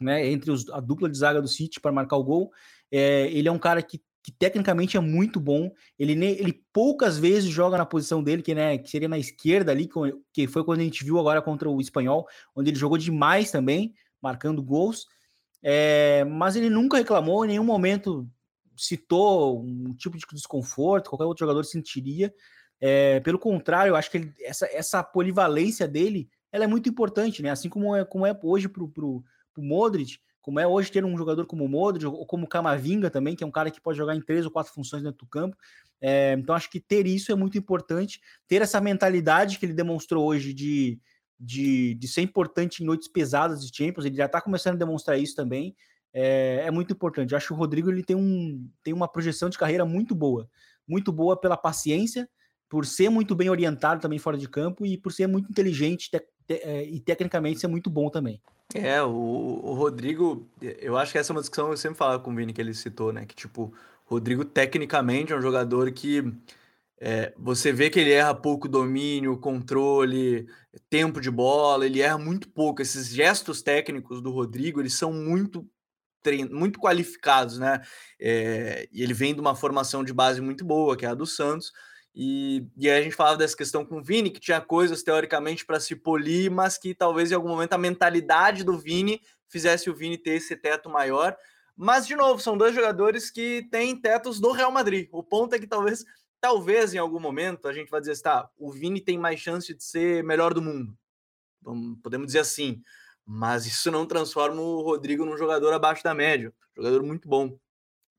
né, 0.00 0.26
entre 0.26 0.50
os, 0.50 0.68
a 0.70 0.80
dupla 0.80 1.10
de 1.10 1.18
zaga 1.18 1.42
do 1.42 1.48
City 1.48 1.80
para 1.80 1.92
marcar 1.92 2.16
o 2.16 2.24
gol. 2.24 2.50
É, 2.90 3.30
ele 3.32 3.48
é 3.48 3.52
um 3.52 3.58
cara 3.58 3.82
que 3.82 4.00
que 4.22 4.30
tecnicamente 4.30 4.96
é 4.96 5.00
muito 5.00 5.40
bom. 5.40 5.70
Ele, 5.98 6.12
ele 6.12 6.64
poucas 6.72 7.18
vezes 7.18 7.50
joga 7.50 7.78
na 7.78 7.86
posição 7.86 8.22
dele, 8.22 8.42
que, 8.42 8.54
né, 8.54 8.78
que 8.78 8.90
seria 8.90 9.08
na 9.08 9.18
esquerda 9.18 9.72
ali, 9.72 9.88
que 10.32 10.46
foi 10.46 10.64
quando 10.64 10.80
a 10.80 10.84
gente 10.84 11.04
viu 11.04 11.18
agora 11.18 11.40
contra 11.40 11.68
o 11.68 11.80
Espanhol, 11.80 12.26
onde 12.54 12.70
ele 12.70 12.78
jogou 12.78 12.98
demais 12.98 13.50
também, 13.50 13.94
marcando 14.20 14.62
gols. 14.62 15.06
É, 15.62 16.24
mas 16.24 16.56
ele 16.56 16.70
nunca 16.70 16.98
reclamou, 16.98 17.44
em 17.44 17.48
nenhum 17.48 17.64
momento 17.64 18.28
citou 18.76 19.62
um 19.62 19.94
tipo 19.94 20.16
de 20.16 20.24
desconforto, 20.32 21.10
qualquer 21.10 21.26
outro 21.26 21.44
jogador 21.44 21.64
sentiria. 21.64 22.32
É, 22.80 23.20
pelo 23.20 23.38
contrário, 23.38 23.90
eu 23.90 23.96
acho 23.96 24.10
que 24.10 24.16
ele, 24.16 24.32
essa, 24.40 24.66
essa 24.72 25.02
polivalência 25.02 25.86
dele 25.86 26.30
ela 26.52 26.64
é 26.64 26.66
muito 26.66 26.88
importante, 26.88 27.42
né? 27.42 27.50
Assim 27.50 27.68
como 27.68 27.94
é, 27.94 28.04
como 28.04 28.26
é 28.26 28.38
hoje 28.42 28.68
para 28.68 28.82
o 28.82 29.24
Modric, 29.56 30.18
como 30.40 30.58
é 30.58 30.66
hoje 30.66 30.90
ter 30.90 31.04
um 31.04 31.16
jogador 31.16 31.46
como 31.46 31.64
o 31.64 31.68
Modric 31.68 32.06
ou 32.06 32.26
como 32.26 32.44
o 32.44 32.48
Camavinga 32.48 33.10
também, 33.10 33.36
que 33.36 33.44
é 33.44 33.46
um 33.46 33.50
cara 33.50 33.70
que 33.70 33.80
pode 33.80 33.98
jogar 33.98 34.14
em 34.14 34.20
três 34.20 34.44
ou 34.44 34.50
quatro 34.50 34.72
funções 34.72 35.02
dentro 35.02 35.18
do 35.18 35.26
campo. 35.26 35.56
É, 36.00 36.32
então 36.32 36.54
acho 36.54 36.70
que 36.70 36.80
ter 36.80 37.06
isso 37.06 37.30
é 37.30 37.34
muito 37.34 37.58
importante, 37.58 38.20
ter 38.48 38.62
essa 38.62 38.80
mentalidade 38.80 39.58
que 39.58 39.66
ele 39.66 39.74
demonstrou 39.74 40.26
hoje 40.26 40.54
de, 40.54 40.98
de, 41.38 41.94
de 41.94 42.08
ser 42.08 42.22
importante 42.22 42.82
em 42.82 42.86
noites 42.86 43.08
pesadas 43.08 43.64
de 43.64 43.76
Champions, 43.76 44.06
ele 44.06 44.16
já 44.16 44.26
está 44.26 44.40
começando 44.40 44.74
a 44.74 44.78
demonstrar 44.78 45.18
isso 45.18 45.34
também. 45.34 45.74
É, 46.12 46.64
é, 46.66 46.70
muito 46.70 46.92
importante. 46.92 47.32
Eu 47.32 47.36
acho 47.36 47.48
que 47.48 47.52
o 47.52 47.56
Rodrigo 47.56 47.90
ele 47.90 48.02
tem, 48.02 48.16
um, 48.16 48.68
tem 48.82 48.92
uma 48.92 49.06
projeção 49.06 49.48
de 49.48 49.58
carreira 49.58 49.84
muito 49.84 50.14
boa, 50.14 50.48
muito 50.86 51.12
boa 51.12 51.38
pela 51.38 51.56
paciência, 51.56 52.28
por 52.68 52.86
ser 52.86 53.10
muito 53.10 53.34
bem 53.34 53.48
orientado 53.48 54.00
também 54.00 54.18
fora 54.18 54.36
de 54.36 54.48
campo 54.48 54.84
e 54.86 54.96
por 54.96 55.12
ser 55.12 55.26
muito 55.26 55.50
inteligente 55.50 56.10
te, 56.10 56.18
te, 56.18 56.26
e 56.84 57.00
tecnicamente 57.00 57.60
ser 57.60 57.66
muito 57.66 57.90
bom 57.90 58.10
também. 58.10 58.40
É, 58.74 59.02
o, 59.02 59.10
o 59.10 59.74
Rodrigo, 59.74 60.48
eu 60.60 60.96
acho 60.96 61.12
que 61.12 61.18
essa 61.18 61.32
é 61.32 61.34
uma 61.34 61.40
discussão 61.40 61.66
que 61.66 61.72
eu 61.72 61.76
sempre 61.76 61.98
falo 61.98 62.20
com 62.20 62.30
o 62.30 62.34
Vini 62.34 62.52
que 62.52 62.60
ele 62.60 62.74
citou, 62.74 63.12
né? 63.12 63.26
Que 63.26 63.34
tipo, 63.34 63.74
Rodrigo 64.04 64.44
tecnicamente 64.44 65.32
é 65.32 65.36
um 65.36 65.42
jogador 65.42 65.90
que 65.92 66.32
é, 67.00 67.32
você 67.36 67.72
vê 67.72 67.88
que 67.88 67.98
ele 67.98 68.12
erra 68.12 68.34
pouco 68.34 68.68
domínio, 68.68 69.38
controle, 69.38 70.46
tempo 70.88 71.20
de 71.20 71.30
bola, 71.30 71.86
ele 71.86 72.00
erra 72.00 72.18
muito 72.18 72.48
pouco. 72.48 72.82
Esses 72.82 73.08
gestos 73.08 73.62
técnicos 73.62 74.20
do 74.20 74.30
Rodrigo, 74.30 74.80
eles 74.80 74.94
são 74.94 75.12
muito 75.12 75.66
muito 76.50 76.78
qualificados, 76.78 77.58
né? 77.58 77.80
É, 78.20 78.86
e 78.92 79.02
ele 79.02 79.14
vem 79.14 79.34
de 79.34 79.40
uma 79.40 79.54
formação 79.56 80.04
de 80.04 80.12
base 80.12 80.38
muito 80.42 80.66
boa, 80.66 80.94
que 80.94 81.06
é 81.06 81.08
a 81.08 81.14
do 81.14 81.24
Santos. 81.24 81.72
E, 82.14 82.66
e 82.76 82.90
aí 82.90 82.98
a 82.98 83.02
gente 83.02 83.14
falava 83.14 83.36
dessa 83.36 83.56
questão 83.56 83.84
com 83.84 83.98
o 83.98 84.02
Vini, 84.02 84.30
que 84.30 84.40
tinha 84.40 84.60
coisas 84.60 85.02
teoricamente 85.02 85.64
para 85.64 85.78
se 85.78 85.94
polir, 85.94 86.50
mas 86.50 86.76
que 86.76 86.94
talvez 86.94 87.30
em 87.30 87.34
algum 87.34 87.48
momento 87.48 87.72
a 87.72 87.78
mentalidade 87.78 88.64
do 88.64 88.76
Vini 88.78 89.20
fizesse 89.48 89.88
o 89.88 89.94
Vini 89.94 90.18
ter 90.18 90.32
esse 90.32 90.56
teto 90.56 90.90
maior. 90.90 91.36
Mas, 91.76 92.06
de 92.06 92.14
novo, 92.14 92.40
são 92.40 92.58
dois 92.58 92.74
jogadores 92.74 93.30
que 93.30 93.66
têm 93.70 93.96
tetos 93.96 94.40
do 94.40 94.52
Real 94.52 94.70
Madrid. 94.70 95.08
O 95.12 95.22
ponto 95.22 95.54
é 95.54 95.58
que 95.58 95.66
talvez, 95.66 96.04
talvez 96.40 96.92
em 96.92 96.98
algum 96.98 97.20
momento 97.20 97.66
a 97.66 97.72
gente 97.72 97.90
vai 97.90 98.00
dizer 98.00 98.12
assim, 98.12 98.22
tá, 98.22 98.50
o 98.58 98.70
Vini 98.70 99.00
tem 99.00 99.16
mais 99.16 99.40
chance 99.40 99.72
de 99.72 99.82
ser 99.82 100.22
melhor 100.24 100.52
do 100.52 100.60
mundo. 100.60 100.96
Podemos 102.02 102.26
dizer 102.26 102.40
assim. 102.40 102.82
Mas 103.24 103.64
isso 103.64 103.90
não 103.90 104.04
transforma 104.04 104.60
o 104.60 104.82
Rodrigo 104.82 105.24
num 105.24 105.36
jogador 105.36 105.72
abaixo 105.72 106.02
da 106.02 106.12
média. 106.12 106.52
Jogador 106.76 107.02
muito 107.02 107.28
bom 107.28 107.56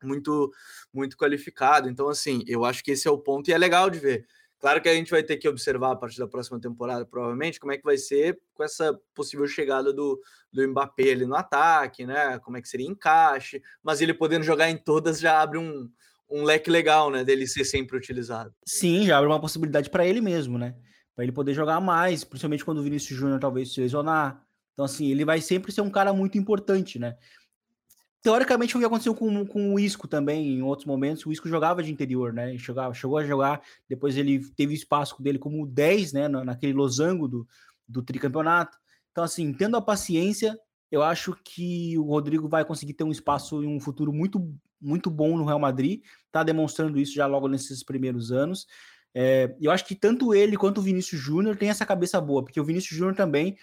muito 0.06 0.52
muito 0.94 1.18
qualificado. 1.18 1.90
Então, 1.90 2.10
assim, 2.10 2.44
eu 2.48 2.66
acho 2.66 2.84
que 2.84 2.92
esse 2.92 3.08
é 3.08 3.12
o 3.12 3.18
ponto 3.18 3.50
e 3.50 3.54
é 3.54 3.58
legal 3.58 3.90
de 3.90 4.00
ver. 4.00 4.28
Claro 4.62 4.80
que 4.80 4.88
a 4.88 4.94
gente 4.94 5.10
vai 5.10 5.24
ter 5.24 5.38
que 5.38 5.50
observar 5.50 5.94
a 5.94 5.96
partir 5.96 6.20
da 6.20 6.28
próxima 6.28 6.60
temporada, 6.60 7.04
provavelmente, 7.04 7.60
como 7.60 7.72
é 7.72 7.78
que 7.78 7.84
vai 7.84 7.98
ser 7.98 8.40
com 8.54 8.64
essa 8.64 8.96
possível 9.16 9.48
chegada 9.48 9.92
do, 9.92 10.22
do 10.54 10.68
Mbappé 10.68 11.14
ali 11.14 11.26
no 11.26 11.36
ataque, 11.36 12.06
né? 12.06 12.38
Como 12.38 12.58
é 12.58 12.62
que 12.62 12.70
seria 12.70 12.88
encaixe, 12.88 13.60
mas 13.82 14.02
ele 14.02 14.14
podendo 14.14 14.44
jogar 14.44 14.70
em 14.70 14.78
todas 14.78 15.20
já 15.20 15.42
abre 15.42 15.58
um, 15.58 15.90
um 16.30 16.44
leque 16.44 16.70
legal, 16.70 17.10
né? 17.10 17.24
Dele 17.24 17.48
ser 17.48 17.66
sempre 17.66 17.98
utilizado. 17.98 18.54
Sim, 18.64 19.08
já 19.08 19.18
abre 19.18 19.30
uma 19.30 19.42
possibilidade 19.42 19.90
para 19.90 20.06
ele 20.06 20.22
mesmo, 20.22 20.60
né? 20.60 20.76
Para 21.16 21.26
ele 21.26 21.32
poder 21.32 21.56
jogar 21.56 21.82
mais, 21.82 22.24
principalmente 22.24 22.64
quando 22.64 22.78
o 22.78 22.84
Vinícius 22.84 23.18
Júnior 23.18 23.40
talvez 23.40 23.74
se 23.74 23.82
lesionar. 23.82 24.46
Então, 24.74 24.86
assim, 24.86 25.10
ele 25.10 25.26
vai 25.26 25.42
sempre 25.42 25.72
ser 25.72 25.82
um 25.82 25.90
cara 25.90 26.14
muito 26.14 26.38
importante, 26.38 27.00
né? 27.00 27.18
Teoricamente, 28.22 28.74
foi 28.74 28.80
o 28.80 28.82
que 28.84 28.86
aconteceu 28.86 29.16
com, 29.16 29.46
com 29.46 29.74
o 29.74 29.80
Isco 29.80 30.08
também, 30.08 30.48
em 30.48 30.62
outros 30.62 30.86
momentos. 30.86 31.26
O 31.26 31.32
Isco 31.32 31.50
jogava 31.50 31.82
de 31.82 31.92
interior, 31.92 32.32
né? 32.32 32.56
Jogava, 32.56 32.94
chegou 32.94 33.18
a 33.18 33.26
jogar, 33.26 33.62
depois 33.90 34.16
ele 34.16 34.40
teve 34.56 34.76
espaço 34.76 35.22
dele 35.22 35.40
como 35.40 35.66
10, 35.66 36.14
né? 36.14 36.28
Naquele 36.28 36.74
losango 36.74 37.28
do, 37.28 37.48
do 37.88 38.04
tricampeonato. 38.04 38.78
Então, 39.12 39.24
assim, 39.24 39.52
tendo 39.52 39.76
a 39.76 39.82
paciência, 39.82 40.58
eu 40.92 41.02
acho 41.02 41.36
que 41.44 41.98
o 41.98 42.04
Rodrigo 42.04 42.48
vai 42.48 42.64
conseguir 42.64 42.94
ter 42.94 43.04
um 43.04 43.12
espaço 43.12 43.64
em 43.64 43.68
um 43.68 43.80
futuro 43.80 44.14
muito, 44.14 44.54
muito 44.80 45.10
bom 45.10 45.36
no 45.36 45.46
Real 45.46 45.60
Madrid. 45.60 46.04
Tá 46.32 46.44
demonstrando 46.44 47.00
isso 47.00 47.16
já 47.16 47.26
logo 47.26 47.48
nesses 47.48 47.84
primeiros 47.84 48.32
anos. 48.32 48.68
É, 49.14 49.56
eu 49.60 49.72
acho 49.72 49.86
que 49.86 49.96
tanto 49.96 50.34
ele 50.34 50.56
quanto 50.56 50.78
o 50.78 50.82
Vinícius 50.82 51.20
Júnior 51.20 51.58
tem 51.58 51.70
essa 51.70 51.86
cabeça 51.86 52.22
boa, 52.22 52.44
porque 52.44 52.62
o 52.62 52.64
Vinícius 52.64 52.98
Júnior 52.98 53.16
também 53.16 53.58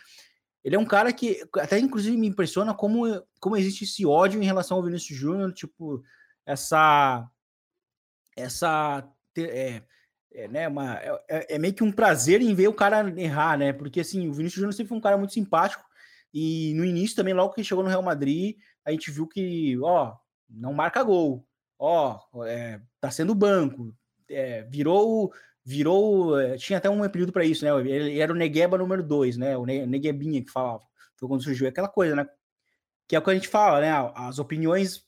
ele 0.68 0.76
é 0.76 0.78
um 0.78 0.84
cara 0.84 1.14
que 1.14 1.40
até 1.54 1.78
inclusive 1.78 2.14
me 2.14 2.26
impressiona 2.26 2.74
como, 2.74 3.06
como 3.40 3.56
existe 3.56 3.84
esse 3.84 4.04
ódio 4.04 4.42
em 4.42 4.44
relação 4.44 4.76
ao 4.76 4.82
Vinícius 4.82 5.18
Júnior, 5.18 5.50
tipo, 5.50 6.02
essa 6.44 7.26
essa 8.36 9.02
é, 9.38 9.82
é, 10.30 10.48
né, 10.48 10.68
uma, 10.68 10.98
é, 10.98 11.24
é, 11.26 11.54
é, 11.54 11.58
meio 11.58 11.72
que 11.72 11.82
um 11.82 11.90
prazer 11.90 12.42
em 12.42 12.54
ver 12.54 12.68
o 12.68 12.74
cara 12.74 13.08
errar, 13.18 13.56
né? 13.56 13.72
Porque 13.72 14.00
assim, 14.00 14.28
o 14.28 14.32
Vinícius 14.34 14.56
Júnior 14.56 14.74
sempre 14.74 14.90
foi 14.90 14.98
um 14.98 15.00
cara 15.00 15.16
muito 15.16 15.32
simpático 15.32 15.82
e 16.34 16.74
no 16.74 16.84
início 16.84 17.16
também, 17.16 17.32
logo 17.32 17.54
que 17.54 17.64
chegou 17.64 17.82
no 17.82 17.88
Real 17.88 18.02
Madrid, 18.02 18.58
a 18.84 18.90
gente 18.90 19.10
viu 19.10 19.26
que, 19.26 19.78
ó, 19.80 20.14
não 20.50 20.74
marca 20.74 21.02
gol, 21.02 21.46
ó, 21.78 22.20
é, 22.44 22.78
tá 23.00 23.10
sendo 23.10 23.34
banco, 23.34 23.96
é, 24.28 24.64
virou 24.64 25.32
virou. 25.68 26.40
É, 26.40 26.56
tinha 26.56 26.78
até 26.78 26.88
um 26.88 27.06
período 27.10 27.32
para 27.32 27.44
isso, 27.44 27.62
né? 27.62 27.70
Ele 27.86 28.18
era 28.18 28.32
o 28.32 28.36
Negueba 28.36 28.78
número 28.78 29.02
2, 29.02 29.36
né? 29.36 29.56
O 29.56 29.66
Neguebinha 29.66 30.42
que 30.42 30.50
falava. 30.50 30.82
Foi 31.16 31.28
quando 31.28 31.44
surgiu 31.44 31.68
aquela 31.68 31.88
coisa, 31.88 32.16
né? 32.16 32.26
Que 33.06 33.14
é 33.14 33.18
o 33.18 33.22
que 33.22 33.30
a 33.30 33.34
gente 33.34 33.48
fala, 33.48 33.80
né? 33.80 33.90
As 34.14 34.38
opiniões 34.38 35.04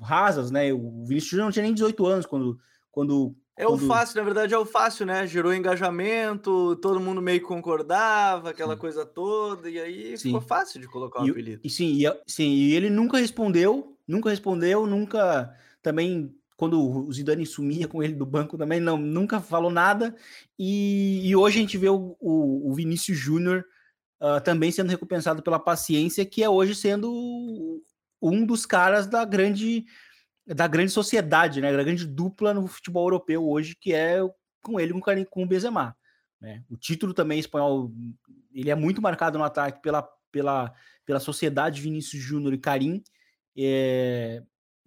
rasas, 0.00 0.50
né? 0.50 0.72
O 0.72 1.04
Vinícius 1.04 1.32
Júnior 1.32 1.46
não 1.46 1.52
tinha 1.52 1.62
nem 1.64 1.74
18 1.74 2.06
anos 2.06 2.26
quando. 2.26 2.58
quando 2.90 3.36
é 3.54 3.66
o 3.66 3.76
fácil, 3.76 4.18
na 4.18 4.22
verdade 4.22 4.54
é 4.54 4.58
o 4.58 4.64
fácil, 4.64 5.04
né? 5.04 5.26
Gerou 5.26 5.52
engajamento, 5.52 6.76
todo 6.76 7.00
mundo 7.00 7.20
meio 7.20 7.40
que 7.40 7.46
concordava, 7.46 8.50
aquela 8.50 8.74
sim. 8.74 8.80
coisa 8.80 9.04
toda, 9.04 9.68
e 9.68 9.80
aí 9.80 10.16
sim. 10.16 10.28
ficou 10.28 10.40
fácil 10.40 10.80
de 10.80 10.86
colocar 10.86 11.20
um 11.20 11.26
e, 11.26 11.30
apelido. 11.30 11.60
E 11.64 11.68
sim, 11.68 12.06
e, 12.06 12.22
sim, 12.24 12.48
e 12.50 12.74
ele 12.76 12.88
nunca 12.88 13.18
respondeu, 13.18 13.96
nunca 14.06 14.30
respondeu, 14.30 14.86
nunca 14.86 15.52
também 15.82 16.37
quando 16.58 17.06
o 17.06 17.12
Zidane 17.12 17.46
sumia 17.46 17.86
com 17.86 18.02
ele 18.02 18.14
do 18.14 18.26
banco 18.26 18.58
também, 18.58 18.80
não, 18.80 18.96
nunca 18.96 19.40
falou 19.40 19.70
nada. 19.70 20.12
E, 20.58 21.20
e 21.24 21.36
hoje 21.36 21.58
a 21.58 21.60
gente 21.60 21.78
vê 21.78 21.88
o, 21.88 22.16
o, 22.18 22.68
o 22.68 22.74
Vinícius 22.74 23.16
Júnior 23.16 23.64
uh, 24.20 24.40
também 24.42 24.72
sendo 24.72 24.90
recompensado 24.90 25.40
pela 25.40 25.60
paciência, 25.60 26.26
que 26.26 26.42
é 26.42 26.50
hoje 26.50 26.74
sendo 26.74 27.80
um 28.20 28.44
dos 28.44 28.66
caras 28.66 29.06
da 29.06 29.24
grande 29.24 29.86
da 30.44 30.66
grande 30.66 30.90
sociedade, 30.90 31.60
né, 31.60 31.70
da 31.76 31.84
grande 31.84 32.04
dupla 32.04 32.52
no 32.52 32.66
futebol 32.66 33.04
europeu 33.04 33.48
hoje, 33.48 33.76
que 33.76 33.94
é 33.94 34.18
com 34.60 34.80
ele 34.80 34.92
com, 34.92 35.00
com 35.26 35.44
o 35.44 35.46
Benzema. 35.46 35.96
Né? 36.40 36.64
O 36.68 36.76
título 36.76 37.14
também 37.14 37.38
espanhol, 37.38 37.92
ele 38.52 38.70
é 38.70 38.74
muito 38.74 39.00
marcado 39.00 39.38
no 39.38 39.44
ataque 39.44 39.80
pela, 39.80 40.02
pela, 40.32 40.74
pela 41.06 41.20
sociedade 41.20 41.80
Vinícius 41.80 42.20
Júnior 42.20 42.52
e 42.52 42.58
Karim. 42.58 43.00
É, 43.56 44.42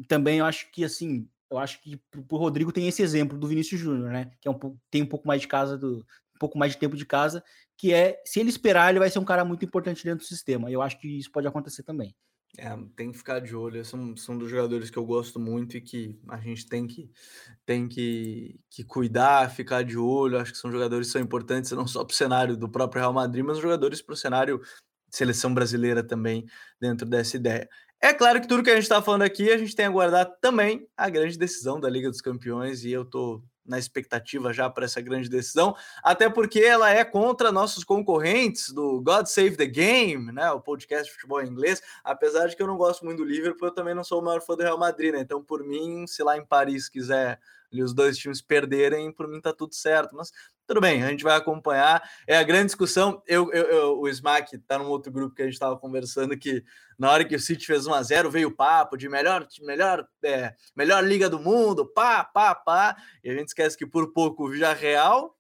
também 0.08 0.40
eu 0.40 0.46
acho 0.46 0.70
que 0.72 0.84
assim 0.84 1.30
eu 1.52 1.58
acho 1.58 1.82
que 1.82 2.00
o 2.16 2.38
Rodrigo 2.38 2.72
tem 2.72 2.88
esse 2.88 3.02
exemplo 3.02 3.38
do 3.38 3.48
Vinícius 3.48 3.80
Júnior, 3.80 4.10
né? 4.12 4.32
Que 4.40 4.48
é 4.48 4.52
um, 4.52 4.58
tem 4.90 5.04
um 5.04 5.06
pouco 5.08 5.28
mais 5.28 5.42
de 5.42 5.48
casa, 5.48 5.78
do, 5.78 5.98
um 5.98 6.40
pouco 6.40 6.58
mais 6.58 6.72
de 6.72 6.80
tempo 6.80 6.96
de 6.96 7.06
casa, 7.06 7.44
que 7.78 7.94
é, 7.94 8.22
se 8.26 8.40
ele 8.40 8.50
esperar, 8.50 8.90
ele 8.90 9.00
vai 9.00 9.10
ser 9.10 9.20
um 9.20 9.26
cara 9.26 9.44
muito 9.44 9.66
importante 9.66 10.04
dentro 10.04 10.20
do 10.20 10.28
sistema. 10.28 10.72
Eu 10.72 10.82
acho 10.82 10.98
que 11.00 11.20
isso 11.20 11.30
pode 11.30 11.48
acontecer 11.48 11.84
também. 11.84 12.16
É, 12.58 12.70
tem 12.96 13.12
que 13.12 13.18
ficar 13.18 13.40
de 13.40 13.56
olho. 13.56 13.84
São, 13.84 14.16
são 14.16 14.38
dos 14.38 14.50
jogadores 14.50 14.90
que 14.90 14.98
eu 14.98 15.06
gosto 15.06 15.40
muito 15.40 15.76
e 15.76 15.82
que 15.82 16.18
a 16.30 16.38
gente 16.38 16.68
tem 16.68 16.88
que, 16.88 17.10
tem 17.66 17.88
que, 17.88 18.60
que 18.70 18.84
cuidar, 18.84 19.52
ficar 19.52 19.84
de 19.84 19.98
olho. 19.98 20.40
Acho 20.40 20.54
que 20.54 20.58
são 20.58 20.72
jogadores 20.72 21.08
que 21.08 21.14
são 21.14 21.22
importantes, 21.22 21.72
não 21.72 21.88
só 21.88 22.04
para 22.04 22.14
o 22.14 22.16
cenário 22.16 22.58
do 22.58 22.70
próprio 22.70 23.02
Real 23.02 23.14
Madrid, 23.14 23.44
mas 23.44 23.58
jogadores 23.58 24.02
para 24.02 24.14
o 24.14 24.18
cenário 24.18 24.62
seleção 25.10 25.54
brasileira 25.54 26.02
também 26.02 26.46
dentro 26.80 27.06
dessa 27.06 27.36
ideia. 27.36 27.70
É 28.04 28.14
claro 28.14 28.42
que 28.42 28.48
tudo 28.48 28.64
que 28.64 28.72
a 28.72 28.74
gente 28.74 28.84
está 28.84 29.00
falando 29.00 29.22
aqui, 29.22 29.52
a 29.52 29.58
gente 29.60 29.76
tem 29.76 29.86
a 29.86 29.90
aguardar 29.90 30.26
também 30.42 30.88
a 30.98 31.08
grande 31.08 31.38
decisão 31.38 31.80
da 31.80 31.88
Liga 31.88 32.10
dos 32.10 32.20
Campeões, 32.20 32.84
e 32.84 32.92
eu 32.92 33.04
estou 33.04 33.44
na 33.64 33.78
expectativa 33.78 34.52
já 34.52 34.68
para 34.72 34.86
essa 34.86 35.00
grande 35.00 35.30
decisão, 35.30 35.76
até 36.04 36.28
porque 36.28 36.62
ela 36.62 36.90
é 36.90 37.06
contra 37.06 37.52
nossos 37.52 37.84
concorrentes 37.84 38.72
do 38.72 39.00
God 39.02 39.28
Save 39.28 39.56
the 39.56 39.68
Game, 39.68 40.32
né, 40.32 40.50
o 40.52 40.60
podcast 40.60 41.06
de 41.06 41.14
futebol 41.14 41.44
em 41.44 41.48
inglês, 41.48 41.80
apesar 42.04 42.48
de 42.48 42.56
que 42.56 42.64
eu 42.64 42.68
não 42.68 42.76
gosto 42.76 43.06
muito 43.06 43.20
do 43.20 43.24
Liverpool, 43.24 43.68
eu 43.68 43.74
também 43.74 43.94
não 43.94 44.04
sou 44.04 44.20
o 44.20 44.26
maior 44.26 44.42
fã 44.42 44.56
do 44.56 44.64
Real 44.64 44.80
Madrid, 44.80 45.14
né, 45.14 45.20
então 45.20 45.44
por 45.44 45.64
mim, 45.64 46.08
se 46.08 46.24
lá 46.24 46.36
em 46.36 46.44
Paris 46.44 46.90
quiser 46.90 47.40
ali, 47.72 47.84
os 47.84 47.94
dois 47.94 48.18
times 48.18 48.42
perderem, 48.42 49.12
por 49.12 49.28
mim 49.28 49.40
tá 49.40 49.54
tudo 49.54 49.76
certo, 49.76 50.16
mas 50.16 50.32
tudo 50.72 50.80
bem, 50.80 51.04
a 51.04 51.10
gente 51.10 51.26
vai 51.26 51.36
acompanhar. 51.36 52.02
É 52.26 52.38
a 52.38 52.44
grande 52.44 52.68
discussão. 52.68 53.22
Eu, 53.28 53.52
eu, 53.52 53.66
eu 53.66 54.00
o 54.00 54.08
Smack 54.08 54.58
tá 54.60 54.80
num 54.80 54.88
outro 54.88 55.12
grupo 55.12 55.36
que 55.36 55.42
a 55.42 55.46
gente 55.46 55.56
estava 55.56 55.78
conversando 55.78 56.38
que 56.38 56.64
na 56.98 57.12
hora 57.12 57.26
que 57.26 57.36
o 57.36 57.40
City 57.42 57.68
fez 57.68 57.88
1 57.88 57.94
a 57.94 58.02
0 58.02 58.32
veio 58.32 58.48
o 58.48 58.56
papo 58.56 58.96
de 58.96 59.10
melhor, 59.10 59.46
melhor, 59.64 60.08
é, 60.24 60.56
melhor 60.74 61.04
liga 61.04 61.30
do 61.30 61.38
mundo, 61.38 61.86
pá, 61.86 62.24
pá, 62.24 62.56
pá. 62.56 62.96
E 63.22 63.30
a 63.30 63.34
gente 63.34 63.50
esquece 63.50 63.78
que 63.78 63.86
por 63.86 64.14
pouco 64.14 64.46
o 64.46 64.50
Villarreal 64.50 65.36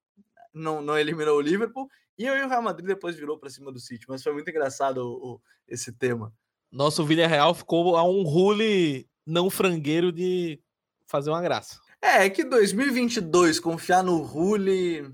não, 0.53 0.81
não 0.81 0.99
eliminou 0.99 1.37
o 1.37 1.41
Liverpool 1.41 1.87
e 2.17 2.29
o 2.29 2.49
Real 2.49 2.61
Madrid 2.61 2.87
depois 2.87 3.15
virou 3.15 3.39
para 3.39 3.49
cima 3.49 3.71
do 3.71 3.79
City. 3.79 4.05
Mas 4.09 4.21
foi 4.21 4.33
muito 4.33 4.49
engraçado 4.49 4.97
o, 4.97 5.35
o, 5.35 5.41
esse 5.65 5.93
tema. 5.93 6.33
Nosso 6.69 7.05
Villarreal 7.05 7.53
ficou 7.53 7.95
a 7.95 8.03
um 8.03 8.23
rule 8.23 9.07
não 9.25 9.49
frangueiro 9.49 10.11
de 10.11 10.59
fazer 11.07 11.29
uma 11.29 11.41
graça. 11.41 11.79
É, 12.01 12.25
é 12.25 12.29
que 12.29 12.43
2022 12.43 13.59
confiar 13.59 14.03
no 14.03 14.17
Rulli 14.17 15.07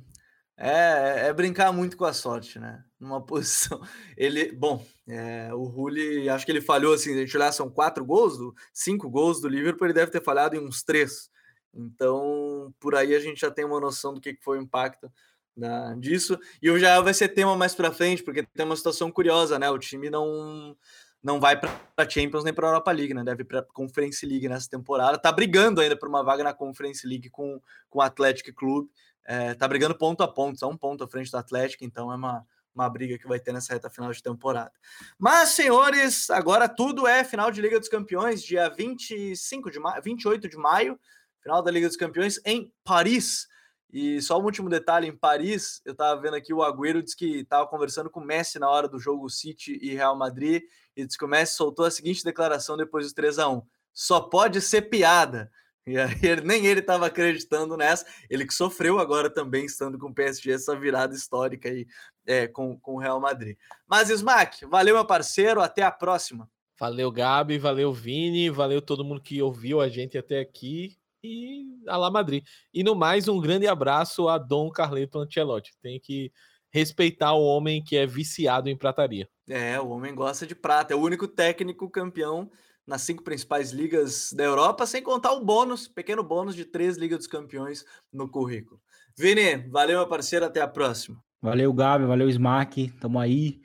é, 0.57 1.27
é, 1.27 1.33
brincar 1.33 1.71
muito 1.71 1.95
com 1.95 2.05
a 2.05 2.13
sorte, 2.13 2.57
né? 2.57 2.83
Numa 2.99 3.21
posição. 3.25 3.79
Ele, 4.17 4.51
bom, 4.51 4.83
é, 5.07 5.53
o 5.53 5.63
Rulli, 5.65 6.27
acho 6.27 6.45
que 6.45 6.51
ele 6.51 6.61
falhou 6.61 6.95
assim. 6.95 7.13
A 7.13 7.17
gente 7.17 7.37
olhar, 7.37 7.51
são 7.51 7.69
quatro 7.69 8.03
gols, 8.03 8.37
do, 8.37 8.55
cinco 8.73 9.09
gols 9.09 9.39
do 9.39 9.47
Liverpool, 9.47 9.85
ele 9.85 9.93
deve 9.93 10.11
ter 10.11 10.23
falhado 10.23 10.55
em 10.55 10.59
uns 10.59 10.83
três. 10.83 11.29
Então, 11.73 12.73
por 12.79 12.95
aí 12.95 13.13
a 13.13 13.19
gente 13.19 13.39
já 13.39 13.51
tem 13.51 13.63
uma 13.63 13.79
noção 13.79 14.13
do 14.13 14.19
que 14.19 14.35
foi 14.41 14.57
o 14.57 14.61
impacto 14.61 15.11
da, 15.55 15.93
disso. 15.93 16.39
E 16.59 16.71
o 16.71 16.79
já 16.79 16.99
vai 17.01 17.13
ser 17.13 17.29
tema 17.29 17.55
mais 17.55 17.75
para 17.75 17.91
frente, 17.91 18.23
porque 18.23 18.41
tem 18.41 18.65
uma 18.65 18.75
situação 18.75 19.11
curiosa, 19.11 19.59
né? 19.59 19.69
O 19.69 19.77
time 19.77 20.09
não 20.09 20.75
não 21.21 21.39
vai 21.39 21.59
para 21.59 21.69
a 21.97 22.07
Champions 22.07 22.43
nem 22.43 22.53
para 22.53 22.67
a 22.67 22.69
Europa 22.69 22.91
League, 22.91 23.13
né? 23.13 23.23
Deve 23.23 23.43
para 23.43 23.59
a 23.59 23.63
Conference 23.63 24.25
League 24.25 24.47
nessa 24.47 24.69
temporada. 24.69 25.17
Tá 25.17 25.31
brigando 25.31 25.81
ainda 25.81 25.97
por 25.97 26.07
uma 26.07 26.23
vaga 26.23 26.43
na 26.43 26.53
Conference 26.53 27.05
League 27.05 27.29
com, 27.29 27.59
com 27.89 27.99
o 27.99 28.01
Atlético 28.01 28.53
Clube. 28.53 28.89
É, 29.27 29.53
tá 29.53 29.67
brigando 29.67 29.97
ponto 29.97 30.23
a 30.23 30.27
ponto, 30.27 30.57
só 30.57 30.69
um 30.69 30.77
ponto 30.77 31.03
à 31.03 31.07
frente 31.07 31.29
do 31.29 31.37
Atlético, 31.37 31.83
então 31.83 32.09
é 32.09 32.15
uma, 32.15 32.47
uma 32.73 32.89
briga 32.89 33.17
que 33.17 33.27
vai 33.27 33.39
ter 33.39 33.51
nessa 33.51 33.73
reta 33.73 33.89
final 33.89 34.11
de 34.11 34.23
temporada. 34.23 34.71
Mas, 35.19 35.49
senhores, 35.49 36.29
agora 36.29 36.69
tudo 36.69 37.05
é 37.05 37.25
final 37.25 37.51
de 37.51 37.61
Liga 37.61 37.77
dos 37.77 37.89
Campeões, 37.89 38.41
dia 38.41 38.69
25 38.69 39.69
de 39.69 39.79
maio, 39.79 40.01
28 40.01 40.47
de 40.47 40.55
maio, 40.55 40.97
final 41.41 41.61
da 41.61 41.69
Liga 41.69 41.87
dos 41.87 41.97
Campeões 41.97 42.39
em 42.45 42.71
Paris. 42.85 43.47
E 43.91 44.21
só 44.21 44.39
um 44.39 44.43
último 44.43 44.69
detalhe, 44.69 45.07
em 45.07 45.15
Paris, 45.15 45.81
eu 45.85 45.91
estava 45.91 46.19
vendo 46.21 46.35
aqui 46.35 46.53
o 46.53 46.63
Agüero 46.63 47.03
disse 47.03 47.15
que 47.15 47.39
estava 47.39 47.67
conversando 47.67 48.09
com 48.09 48.21
o 48.21 48.25
Messi 48.25 48.59
na 48.59 48.69
hora 48.69 48.87
do 48.87 48.99
jogo 48.99 49.29
City 49.29 49.77
e 49.81 49.93
Real 49.93 50.15
Madrid, 50.15 50.63
e 50.95 51.05
disse 51.05 51.17
que 51.17 51.25
o 51.25 51.27
Messi 51.27 51.55
soltou 51.55 51.85
a 51.85 51.91
seguinte 51.91 52.23
declaração 52.23 52.77
depois 52.77 53.05
dos 53.05 53.13
3 53.13 53.39
a 53.39 53.49
1 53.49 53.61
só 53.97 54.21
pode 54.21 54.61
ser 54.61 54.83
piada. 54.83 55.51
E 55.87 55.97
aí 55.97 56.19
ele, 56.21 56.41
nem 56.41 56.65
ele 56.65 56.81
estava 56.81 57.05
acreditando 57.05 57.77
nessa, 57.77 58.05
ele 58.29 58.45
que 58.45 58.53
sofreu 58.53 58.99
agora 58.99 59.29
também, 59.29 59.65
estando 59.65 59.97
com 59.97 60.09
o 60.09 60.13
PSG, 60.13 60.51
essa 60.51 60.77
virada 60.77 61.15
histórica 61.15 61.69
aí 61.69 61.87
é, 62.25 62.45
com, 62.45 62.77
com 62.77 62.95
o 62.95 62.99
Real 62.99 63.19
Madrid. 63.21 63.57
Mas, 63.87 64.09
Smack, 64.09 64.65
valeu, 64.65 64.95
meu 64.95 65.05
parceiro, 65.05 65.61
até 65.61 65.83
a 65.83 65.91
próxima. 65.91 66.49
Valeu, 66.77 67.09
Gabi, 67.09 67.57
valeu, 67.57 67.91
Vini, 67.93 68.49
valeu 68.49 68.81
todo 68.81 69.03
mundo 69.03 69.21
que 69.21 69.41
ouviu 69.41 69.79
a 69.81 69.87
gente 69.87 70.17
até 70.17 70.41
aqui 70.41 70.97
e 71.23 71.65
a 71.87 71.97
La 71.97 72.11
Madrid. 72.11 72.43
E 72.73 72.83
no 72.83 72.93
mais, 72.93 73.27
um 73.27 73.39
grande 73.39 73.65
abraço 73.65 74.27
a 74.27 74.37
Dom 74.37 74.69
Carleto 74.69 75.17
Ancelotti. 75.17 75.75
Tem 75.81 75.99
que 75.99 76.31
respeitar 76.69 77.33
o 77.33 77.43
homem 77.43 77.83
que 77.83 77.95
é 77.95 78.05
viciado 78.05 78.69
em 78.69 78.77
prataria. 78.77 79.27
É, 79.49 79.79
o 79.79 79.89
homem 79.89 80.13
gosta 80.13 80.45
de 80.45 80.53
prata. 80.53 80.93
É 80.93 80.95
o 80.95 81.01
único 81.01 81.27
técnico 81.27 81.89
campeão 81.89 82.51
nas 82.87 83.01
cinco 83.01 83.21
principais 83.21 83.71
ligas 83.71 84.31
da 84.31 84.45
Europa, 84.45 84.85
sem 84.85 85.03
contar 85.03 85.33
o 85.33 85.43
bônus, 85.43 85.89
pequeno 85.89 86.23
bônus 86.23 86.55
de 86.55 86.63
três 86.63 86.95
Ligas 86.95 87.17
dos 87.17 87.27
Campeões 87.27 87.85
no 88.11 88.29
currículo. 88.29 88.79
Vini, 89.17 89.57
valeu, 89.69 89.97
meu 89.97 90.07
parceiro, 90.07 90.45
até 90.45 90.61
a 90.61 90.67
próxima. 90.67 91.21
Valeu, 91.41 91.73
Gabi, 91.73 92.05
valeu, 92.05 92.29
Smack, 92.29 92.89
tamo 92.99 93.19
aí. 93.19 93.59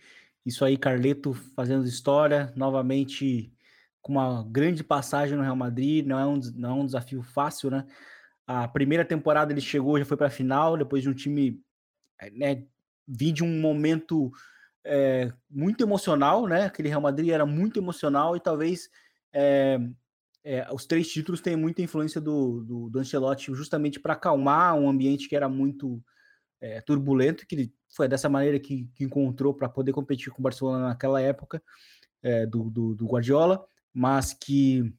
Isso 0.45 0.65
aí, 0.65 0.77
Carleto 0.77 1.33
fazendo 1.55 1.87
história, 1.87 2.53
novamente 2.57 3.53
com 4.01 4.13
uma 4.13 4.45
grande 4.51 4.83
passagem 4.83 5.37
no 5.37 5.45
Real 5.45 5.55
Madrid, 5.55 6.05
não 6.05 6.19
é 6.19 6.27
um, 6.27 6.41
não 6.57 6.71
é 6.71 6.75
um 6.75 6.87
desafio 6.87 7.23
fácil, 7.23 7.71
né? 7.71 7.87
A 8.45 8.67
primeira 8.67 9.05
temporada 9.05 9.53
ele 9.53 9.61
chegou, 9.61 9.99
já 9.99 10.05
foi 10.05 10.17
para 10.17 10.27
a 10.27 10.31
final, 10.31 10.77
depois 10.77 11.05
de 11.05 11.09
um 11.09 11.15
time, 11.15 11.63
eh, 12.21 12.31
né, 12.31 12.65
vi 13.07 13.31
de 13.31 13.45
um 13.45 13.61
momento 13.61 14.33
é, 14.85 15.33
muito 15.49 15.85
emocional, 15.85 16.49
né? 16.49 16.65
Aquele 16.65 16.89
Real 16.89 17.01
Madrid 17.01 17.31
era 17.31 17.47
muito 17.47 17.79
emocional 17.79 18.37
e 18.37 18.41
talvez 18.41 18.91
é, 19.33 19.79
é, 20.45 20.67
os 20.73 20.87
três 20.87 21.09
títulos 21.11 21.41
têm 21.41 21.57
muita 21.57 21.83
influência 21.83 22.21
do, 22.21 22.63
do, 22.63 22.91
do 22.91 22.99
Ancelotti 22.99 23.55
justamente 23.55 24.01
para 24.01 24.15
acalmar 24.15 24.75
um 24.75 24.89
ambiente 24.89 25.29
que 25.29 25.37
era 25.37 25.49
muito 25.49 26.03
turbulento, 26.87 27.45
que 27.45 27.73
foi 27.93 28.07
dessa 28.07 28.29
maneira 28.29 28.57
que, 28.57 28.89
que 28.95 29.03
encontrou 29.03 29.53
para 29.53 29.69
poder 29.69 29.93
competir 29.93 30.31
com 30.31 30.41
o 30.41 30.43
Barcelona 30.45 30.87
naquela 30.87 31.21
época 31.21 31.61
do, 32.49 32.71
do, 32.71 32.95
do 32.95 33.05
Guardiola 33.05 33.67
mas 33.93 34.33
que 34.33 34.93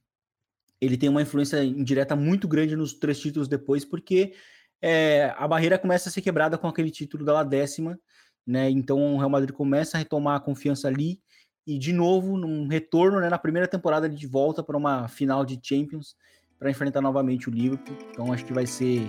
ele 0.80 0.98
tem 0.98 1.10
uma 1.10 1.22
influência 1.22 1.64
indireta 1.64 2.16
muito 2.16 2.48
grande 2.48 2.76
nos 2.76 2.94
três 2.94 3.20
títulos 3.20 3.48
depois, 3.48 3.84
porque 3.84 4.34
é, 4.82 5.34
a 5.38 5.48
barreira 5.48 5.80
começa 5.80 6.10
a 6.10 6.12
ser 6.12 6.22
quebrada 6.22 6.58
com 6.58 6.68
aquele 6.68 6.92
título 6.92 7.26
da 7.26 7.44
décima, 7.44 7.98
né? 8.46 8.70
Então 8.70 9.16
o 9.16 9.18
Real 9.18 9.30
Madrid 9.30 9.56
começa 9.56 9.98
a 9.98 10.00
retomar 10.00 10.36
a 10.36 10.42
confiança 10.42 10.88
ali 10.88 11.22
e 11.66 11.78
de 11.78 11.93
novo 11.93 12.38
num 12.38 12.68
retorno, 12.68 13.20
né, 13.20 13.30
na 13.30 13.38
primeira 13.38 13.68
temporada 13.68 14.09
de 14.09 14.28
volta 14.28 14.61
para 14.61 14.78
uma 14.78 15.07
final 15.07 15.45
de 15.45 15.59
Champions 15.61 16.16
para 16.59 16.70
enfrentar 16.70 17.01
novamente 17.01 17.49
o 17.49 17.51
Liverpool. 17.51 17.97
Então 18.11 18.32
acho 18.32 18.45
que 18.45 18.53
vai 18.53 18.66
ser 18.66 19.07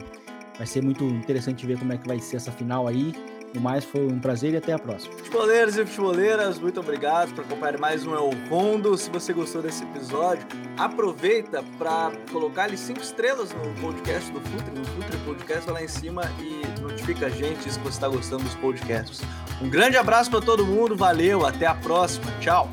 vai 0.57 0.66
ser 0.66 0.82
muito 0.82 1.05
interessante 1.05 1.66
ver 1.66 1.78
como 1.78 1.92
é 1.92 1.98
que 1.98 2.07
vai 2.07 2.18
ser 2.20 2.36
essa 2.36 2.52
final 2.52 2.86
aí. 2.86 3.12
O 3.57 3.61
mais 3.61 3.84
foi 3.84 4.05
um 4.07 4.18
prazer 4.18 4.52
e 4.52 4.57
até 4.57 4.72
a 4.72 4.78
próxima. 4.78 5.14
Futeboleiros 5.16 5.76
e 5.76 5.86
futeboleiras, 5.86 6.59
muito 6.59 6.80
obrigado 6.80 7.32
por 7.34 7.44
acompanhar 7.44 7.78
mais 7.78 8.05
um 8.05 8.12
El 8.12 8.30
Rondo. 8.48 8.96
Se 8.98 9.09
você 9.11 9.32
gostou 9.32 9.62
desse 9.62 9.84
episódio, 9.84 10.44
aproveita 10.76 11.62
para 11.78 12.12
colocar 12.32 12.64
ali 12.64 12.76
cinco 12.76 13.00
estrelas 13.00 13.52
no 13.52 13.72
podcast 13.80 14.30
do 14.32 14.40
Futre, 14.40 14.78
no 14.78 14.84
Futre 14.84 15.18
Podcast, 15.18 15.64
vai 15.66 15.74
lá 15.74 15.82
em 15.84 15.88
cima 15.88 16.22
e 16.40 16.80
notifica 16.80 17.26
a 17.26 17.30
gente 17.30 17.70
se 17.70 17.78
você 17.78 17.90
está 17.90 18.09
gostando 18.09 18.42
dos 18.42 18.55
podcasts. 18.57 19.20
Um 19.62 19.70
grande 19.70 19.96
abraço 19.96 20.30
para 20.30 20.40
todo 20.40 20.66
mundo, 20.66 20.96
valeu, 20.96 21.46
até 21.46 21.66
a 21.66 21.74
próxima, 21.74 22.26
tchau! 22.40 22.68